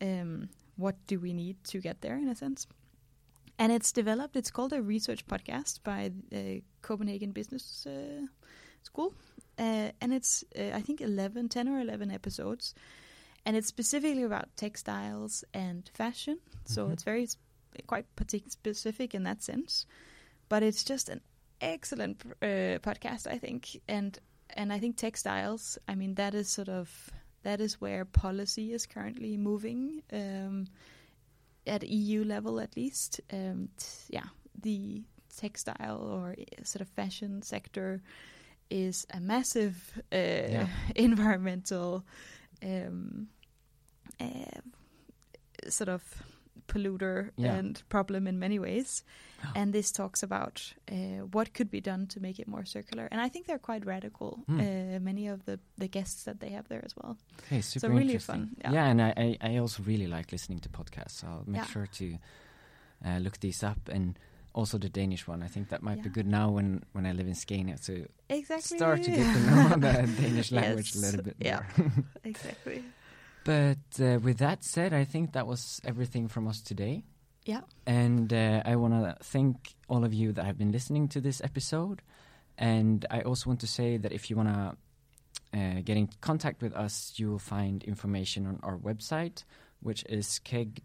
Um, 0.00 0.48
what 0.76 0.94
do 1.10 1.18
we 1.18 1.32
need 1.32 1.54
to 1.64 1.80
get 1.80 2.00
there, 2.02 2.16
in 2.18 2.28
a 2.28 2.34
sense? 2.34 2.68
And 3.58 3.72
it's 3.72 3.92
developed. 3.92 4.36
It's 4.36 4.50
called 4.50 4.72
a 4.72 4.80
research 4.82 5.26
podcast 5.26 5.82
by 5.84 6.10
uh, 6.32 6.60
Copenhagen 6.82 7.32
Business 7.32 7.86
uh, 7.86 8.26
School, 8.82 9.12
uh, 9.58 9.90
and 10.00 10.12
it's 10.12 10.44
uh, 10.58 10.76
I 10.78 10.82
think 10.82 11.00
11, 11.00 11.48
10 11.48 11.68
or 11.68 11.80
eleven 11.80 12.10
episodes, 12.10 12.74
and 13.44 13.56
it's 13.56 13.68
specifically 13.68 14.22
about 14.24 14.56
textiles 14.56 15.44
and 15.54 15.90
fashion. 15.94 16.38
So 16.64 16.86
Mhm. 16.86 16.92
it's 16.92 17.04
very 17.04 17.26
quite 17.86 18.06
specific 18.48 19.14
in 19.14 19.24
that 19.24 19.42
sense, 19.42 19.86
but 20.48 20.62
it's 20.62 20.84
just 20.84 21.08
an 21.08 21.20
excellent 21.60 22.22
uh, 22.42 22.78
podcast, 22.80 23.26
I 23.26 23.38
think. 23.38 23.80
And 23.88 24.18
and 24.56 24.72
I 24.72 24.78
think 24.78 24.96
textiles. 24.96 25.78
I 25.88 25.94
mean, 25.94 26.14
that 26.14 26.34
is 26.34 26.48
sort 26.48 26.68
of 26.68 27.10
that 27.42 27.60
is 27.60 27.80
where 27.80 28.04
policy 28.04 28.72
is 28.72 28.86
currently 28.86 29.36
moving 29.36 30.02
um, 30.12 30.66
at 31.66 31.82
EU 31.88 32.24
level, 32.24 32.60
at 32.60 32.76
least. 32.76 33.20
Um, 33.32 33.68
t- 33.76 33.86
yeah, 34.14 34.26
the 34.60 35.02
textile 35.36 36.02
or 36.02 36.34
uh, 36.38 36.64
sort 36.64 36.82
of 36.82 36.88
fashion 36.88 37.42
sector 37.42 38.00
is 38.70 39.06
a 39.10 39.20
massive 39.20 39.76
uh, 40.12 40.16
Yeah. 40.16 40.66
environmental 40.96 42.04
um, 42.62 43.28
uh, 44.20 44.60
sort 45.68 45.88
of 45.88 46.02
polluter 46.72 47.30
Yeah. 47.36 47.58
and 47.58 47.82
problem 47.88 48.26
in 48.26 48.38
many 48.38 48.58
ways. 48.58 49.04
And 49.54 49.72
this 49.72 49.90
talks 49.92 50.22
about 50.22 50.74
uh, 50.90 51.26
what 51.34 51.52
could 51.52 51.68
be 51.70 51.80
done 51.80 52.06
to 52.06 52.20
make 52.20 52.38
it 52.42 52.46
more 52.46 52.64
circular. 52.64 53.08
And 53.10 53.20
I 53.20 53.28
think 53.28 53.46
they're 53.46 53.58
quite 53.72 53.84
radical. 53.84 54.38
Mm. 54.48 54.60
Uh, 54.60 55.00
many 55.00 55.26
of 55.32 55.44
the, 55.44 55.58
the 55.78 55.88
guests 55.88 56.22
that 56.24 56.38
they 56.38 56.50
have 56.50 56.68
there 56.68 56.82
as 56.84 56.94
well. 56.96 57.16
Okay, 57.46 57.60
super 57.60 57.86
so 57.86 57.92
really 57.92 58.02
interesting. 58.14 58.34
fun. 58.34 58.56
Yeah. 58.60 58.72
Yeah, 58.72 58.86
and 58.90 59.00
I, 59.02 59.12
I, 59.16 59.38
I 59.54 59.56
also 59.60 59.82
really 59.82 60.06
like 60.06 60.30
listening 60.32 60.60
to 60.60 60.68
podcasts. 60.68 61.18
So 61.20 61.26
I'll 61.26 61.44
make 61.46 61.62
Yeah. 61.62 61.66
sure 61.72 61.88
to 61.98 62.18
uh, 63.04 63.18
look 63.18 63.40
these 63.40 63.64
up 63.64 63.88
and 63.88 64.16
also 64.54 64.78
the 64.78 64.88
Danish 64.88 65.26
one. 65.26 65.42
I 65.42 65.48
think 65.48 65.68
that 65.70 65.82
might 65.82 66.02
be 66.04 66.08
good 66.10 66.26
now 66.26 66.50
when, 66.50 66.84
when 66.92 67.04
I 67.06 67.12
live 67.12 67.26
in 67.26 67.34
Scania 67.34 67.76
to 67.86 68.06
Exactly. 68.28 68.76
start 68.78 69.02
to 69.02 69.10
get 69.10 69.34
to 69.34 69.40
know 69.50 69.68
the 69.70 70.08
Danish 70.22 70.52
language 70.52 70.94
a 70.94 70.98
little 71.00 71.22
bit 71.22 71.36
Yeah. 71.40 71.62
more. 71.76 71.92
exactly. 72.24 72.84
But 73.44 73.78
uh, 74.00 74.18
with 74.20 74.38
that 74.38 74.64
said, 74.64 74.92
I 74.92 75.04
think 75.04 75.32
that 75.32 75.46
was 75.46 75.80
everything 75.84 76.28
from 76.28 76.46
us 76.48 76.60
today. 76.60 77.04
Yeah. 77.44 77.62
And 77.86 78.32
uh, 78.32 78.62
I 78.64 78.76
want 78.76 78.94
to 78.94 79.16
thank 79.24 79.74
all 79.88 80.04
of 80.04 80.14
you 80.14 80.32
that 80.32 80.44
have 80.44 80.58
been 80.58 80.70
listening 80.72 81.08
to 81.08 81.20
this 81.20 81.40
episode. 81.42 82.02
And 82.56 83.04
I 83.10 83.22
also 83.22 83.50
want 83.50 83.60
to 83.60 83.66
say 83.66 83.96
that 83.96 84.12
if 84.12 84.30
you 84.30 84.36
want 84.36 84.48
to 84.48 84.76
uh, 85.58 85.80
get 85.84 85.96
in 85.96 86.08
contact 86.20 86.62
with 86.62 86.72
us, 86.74 87.14
you 87.16 87.30
will 87.30 87.38
find 87.38 87.82
information 87.84 88.46
on 88.46 88.60
our 88.62 88.78
website, 88.78 89.44
which 89.80 90.04
is 90.08 90.38
keg.lu.se. 90.40 90.80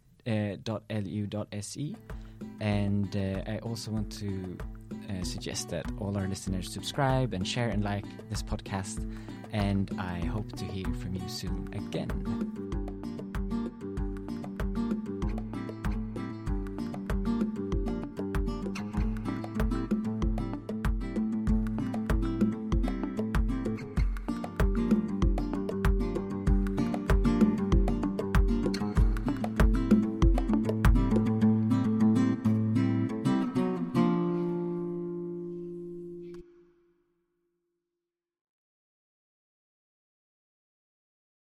And 2.60 3.16
uh, 3.16 3.44
I 3.52 3.60
also 3.60 3.92
want 3.92 4.12
to 4.14 4.58
uh, 5.10 5.24
suggest 5.24 5.70
that 5.70 5.86
all 6.00 6.18
our 6.18 6.28
listeners 6.28 6.72
subscribe 6.72 7.34
and 7.34 7.48
share 7.48 7.70
and 7.70 7.84
like 7.84 8.06
this 8.30 8.44
podcast. 8.44 9.10
And 9.54 9.90
I 10.00 10.20
hope 10.20 10.52
to 10.58 10.66
hear 10.66 10.86
from 10.96 11.16
you 11.16 11.28
soon 11.28 11.70
again. 11.74 12.87